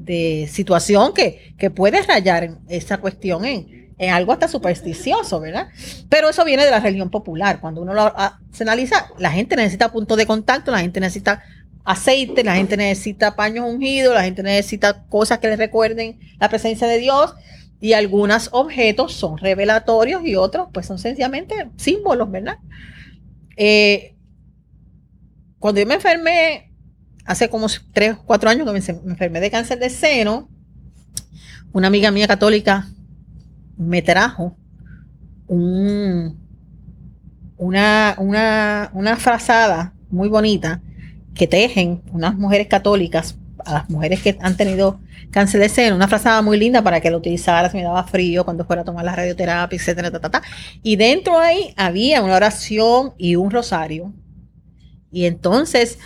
de 0.07 0.49
situación 0.51 1.13
que, 1.13 1.53
que 1.59 1.69
puede 1.69 2.01
rayar 2.01 2.43
en 2.45 2.57
esa 2.69 2.97
cuestión 2.97 3.45
en, 3.45 3.91
en 3.99 4.09
algo 4.11 4.31
hasta 4.31 4.47
supersticioso, 4.47 5.39
¿verdad? 5.39 5.67
Pero 6.09 6.29
eso 6.29 6.45
viene 6.45 6.65
de 6.65 6.71
la 6.71 6.79
religión 6.79 7.09
popular. 7.09 7.59
Cuando 7.59 7.81
uno 7.81 7.93
lo 7.93 8.01
ah, 8.03 8.39
se 8.51 8.63
analiza, 8.63 9.09
la 9.19 9.31
gente 9.31 9.55
necesita 9.55 9.91
puntos 9.91 10.17
de 10.17 10.25
contacto, 10.25 10.71
la 10.71 10.79
gente 10.79 10.99
necesita 10.99 11.43
aceite, 11.83 12.43
la 12.43 12.55
gente 12.55 12.77
necesita 12.77 13.35
paños 13.35 13.65
ungidos, 13.67 14.13
la 14.13 14.23
gente 14.23 14.43
necesita 14.43 15.05
cosas 15.05 15.39
que 15.39 15.47
le 15.47 15.55
recuerden 15.55 16.19
la 16.39 16.49
presencia 16.49 16.87
de 16.87 16.99
Dios 16.99 17.33
y 17.79 17.93
algunos 17.93 18.49
objetos 18.53 19.13
son 19.13 19.37
revelatorios 19.37 20.25
y 20.25 20.35
otros 20.35 20.67
pues 20.73 20.85
son 20.85 20.99
sencillamente 20.99 21.69
símbolos, 21.77 22.31
¿verdad? 22.31 22.57
Eh, 23.55 24.15
cuando 25.59 25.81
yo 25.81 25.87
me 25.87 25.95
enfermé, 25.95 26.66
hace 27.27 27.49
como 27.49 27.67
tres, 27.93 28.15
cuatro 28.25 28.49
años 28.49 28.65
que 28.65 28.71
me, 28.71 29.11
enfermé 29.11 29.39
de 29.39 29.51
cáncer 29.51 29.77
de 29.77 29.89
seno, 29.89 30.49
una 31.73 31.87
amiga 31.87 32.09
mía 32.09 32.27
católica 32.27 32.87
me 33.77 34.01
trajo 34.01 34.57
un, 35.47 36.39
una, 37.57 38.15
una, 38.17 38.89
una 38.93 39.17
frazada 39.17 39.93
muy 40.09 40.29
bonita 40.29 40.81
que 41.35 41.47
tejen 41.47 42.01
unas 42.11 42.35
mujeres 42.35 42.67
católicas 42.67 43.37
a 43.65 43.73
las 43.73 43.89
mujeres 43.89 44.21
que 44.21 44.37
han 44.41 44.55
tenido 44.55 44.99
cáncer 45.29 45.59
de 45.59 45.67
seno, 45.67 45.95
una 45.97 46.07
frazada 46.07 46.41
muy 46.41 46.57
linda 46.57 46.81
para 46.81 47.01
que 47.01 47.11
lo 47.11 47.17
utilizara 47.17 47.69
si 47.69 47.77
me 47.77 47.83
daba 47.83 48.05
frío, 48.05 48.45
cuando 48.45 48.65
fuera 48.65 48.83
a 48.83 48.85
tomar 48.85 49.03
la 49.03 49.15
radioterapia, 49.15 49.75
etcétera. 49.75 50.11
Y 50.81 50.95
dentro 50.95 51.37
ahí 51.37 51.73
había 51.75 52.23
una 52.23 52.37
oración 52.37 53.13
y 53.17 53.35
un 53.35 53.51
rosario. 53.51 54.13
Y 55.11 55.25
entonces 55.25 55.99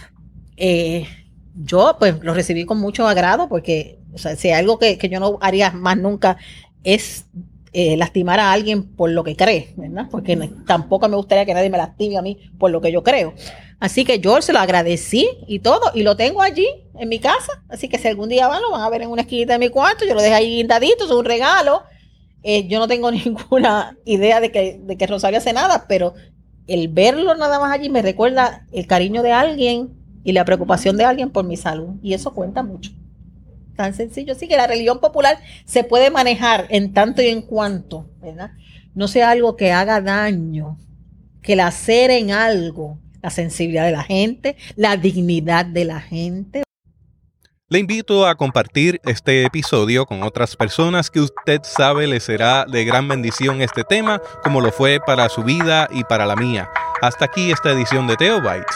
eh, 0.63 1.07
yo 1.55 1.95
pues 1.97 2.21
lo 2.21 2.35
recibí 2.35 2.65
con 2.65 2.79
mucho 2.79 3.07
agrado 3.07 3.49
porque, 3.49 3.97
o 4.13 4.19
sea, 4.19 4.35
si 4.35 4.51
algo 4.51 4.77
que, 4.77 4.99
que 4.99 5.09
yo 5.09 5.19
no 5.19 5.39
haría 5.41 5.71
más 5.71 5.97
nunca 5.97 6.37
es 6.83 7.25
eh, 7.73 7.97
lastimar 7.97 8.39
a 8.39 8.51
alguien 8.51 8.83
por 8.83 9.09
lo 9.09 9.23
que 9.23 9.35
cree, 9.35 9.73
¿verdad? 9.75 10.05
Porque 10.11 10.37
tampoco 10.67 11.09
me 11.09 11.15
gustaría 11.15 11.45
que 11.47 11.55
nadie 11.55 11.71
me 11.71 11.79
lastime 11.79 12.17
a 12.17 12.21
mí 12.21 12.37
por 12.59 12.69
lo 12.69 12.79
que 12.79 12.91
yo 12.91 13.01
creo. 13.01 13.33
Así 13.79 14.05
que 14.05 14.19
yo 14.19 14.39
se 14.43 14.53
lo 14.53 14.59
agradecí 14.59 15.27
y 15.47 15.59
todo, 15.59 15.89
y 15.95 16.03
lo 16.03 16.15
tengo 16.15 16.43
allí 16.43 16.67
en 16.99 17.09
mi 17.09 17.17
casa. 17.17 17.63
Así 17.67 17.89
que 17.89 17.97
si 17.97 18.07
algún 18.07 18.29
día 18.29 18.47
van, 18.47 18.61
lo 18.61 18.69
van 18.69 18.81
a 18.81 18.89
ver 18.89 19.01
en 19.01 19.09
una 19.09 19.23
esquinita 19.23 19.53
de 19.53 19.59
mi 19.59 19.69
cuarto, 19.69 20.05
yo 20.05 20.13
lo 20.13 20.21
dejé 20.21 20.35
ahí 20.35 20.57
guindadito, 20.57 21.05
es 21.05 21.11
un 21.11 21.25
regalo. 21.25 21.81
Eh, 22.43 22.67
yo 22.67 22.77
no 22.77 22.87
tengo 22.87 23.09
ninguna 23.11 23.97
idea 24.05 24.39
de 24.39 24.51
que, 24.51 24.79
de 24.79 24.95
que 24.95 25.07
Rosario 25.07 25.39
hace 25.39 25.53
nada, 25.53 25.85
pero 25.87 26.13
el 26.67 26.87
verlo 26.87 27.33
nada 27.33 27.59
más 27.59 27.71
allí 27.71 27.89
me 27.89 28.03
recuerda 28.03 28.67
el 28.71 28.85
cariño 28.85 29.23
de 29.23 29.31
alguien 29.31 30.00
y 30.23 30.31
la 30.31 30.45
preocupación 30.45 30.97
de 30.97 31.05
alguien 31.05 31.29
por 31.29 31.45
mi 31.45 31.57
salud. 31.57 31.95
Y 32.01 32.13
eso 32.13 32.33
cuenta 32.33 32.63
mucho. 32.63 32.91
Tan 33.75 33.93
sencillo. 33.93 34.33
Así 34.33 34.47
que 34.47 34.57
la 34.57 34.67
religión 34.67 34.99
popular 34.99 35.37
se 35.65 35.83
puede 35.83 36.09
manejar 36.09 36.67
en 36.69 36.93
tanto 36.93 37.21
y 37.21 37.27
en 37.27 37.41
cuanto. 37.41 38.09
No 38.93 39.07
sea 39.07 39.31
algo 39.31 39.55
que 39.55 39.71
haga 39.71 40.01
daño, 40.01 40.77
que 41.41 41.55
lacere 41.55 42.17
en 42.17 42.31
algo 42.31 42.99
la 43.21 43.29
sensibilidad 43.29 43.85
de 43.85 43.91
la 43.91 44.03
gente, 44.03 44.55
la 44.75 44.97
dignidad 44.97 45.65
de 45.65 45.85
la 45.85 46.01
gente. 46.01 46.63
Le 47.69 47.79
invito 47.79 48.27
a 48.27 48.35
compartir 48.35 48.99
este 49.05 49.45
episodio 49.45 50.05
con 50.05 50.23
otras 50.23 50.57
personas 50.57 51.09
que 51.09 51.21
usted 51.21 51.61
sabe 51.63 52.05
le 52.05 52.19
será 52.19 52.65
de 52.65 52.83
gran 52.83 53.07
bendición 53.07 53.61
este 53.61 53.83
tema, 53.85 54.21
como 54.43 54.59
lo 54.59 54.73
fue 54.73 54.99
para 54.99 55.29
su 55.29 55.43
vida 55.43 55.87
y 55.89 56.03
para 56.03 56.25
la 56.25 56.35
mía. 56.35 56.69
Hasta 57.01 57.25
aquí 57.25 57.49
esta 57.49 57.71
edición 57.71 58.07
de 58.07 58.17
Teobytes. 58.17 58.75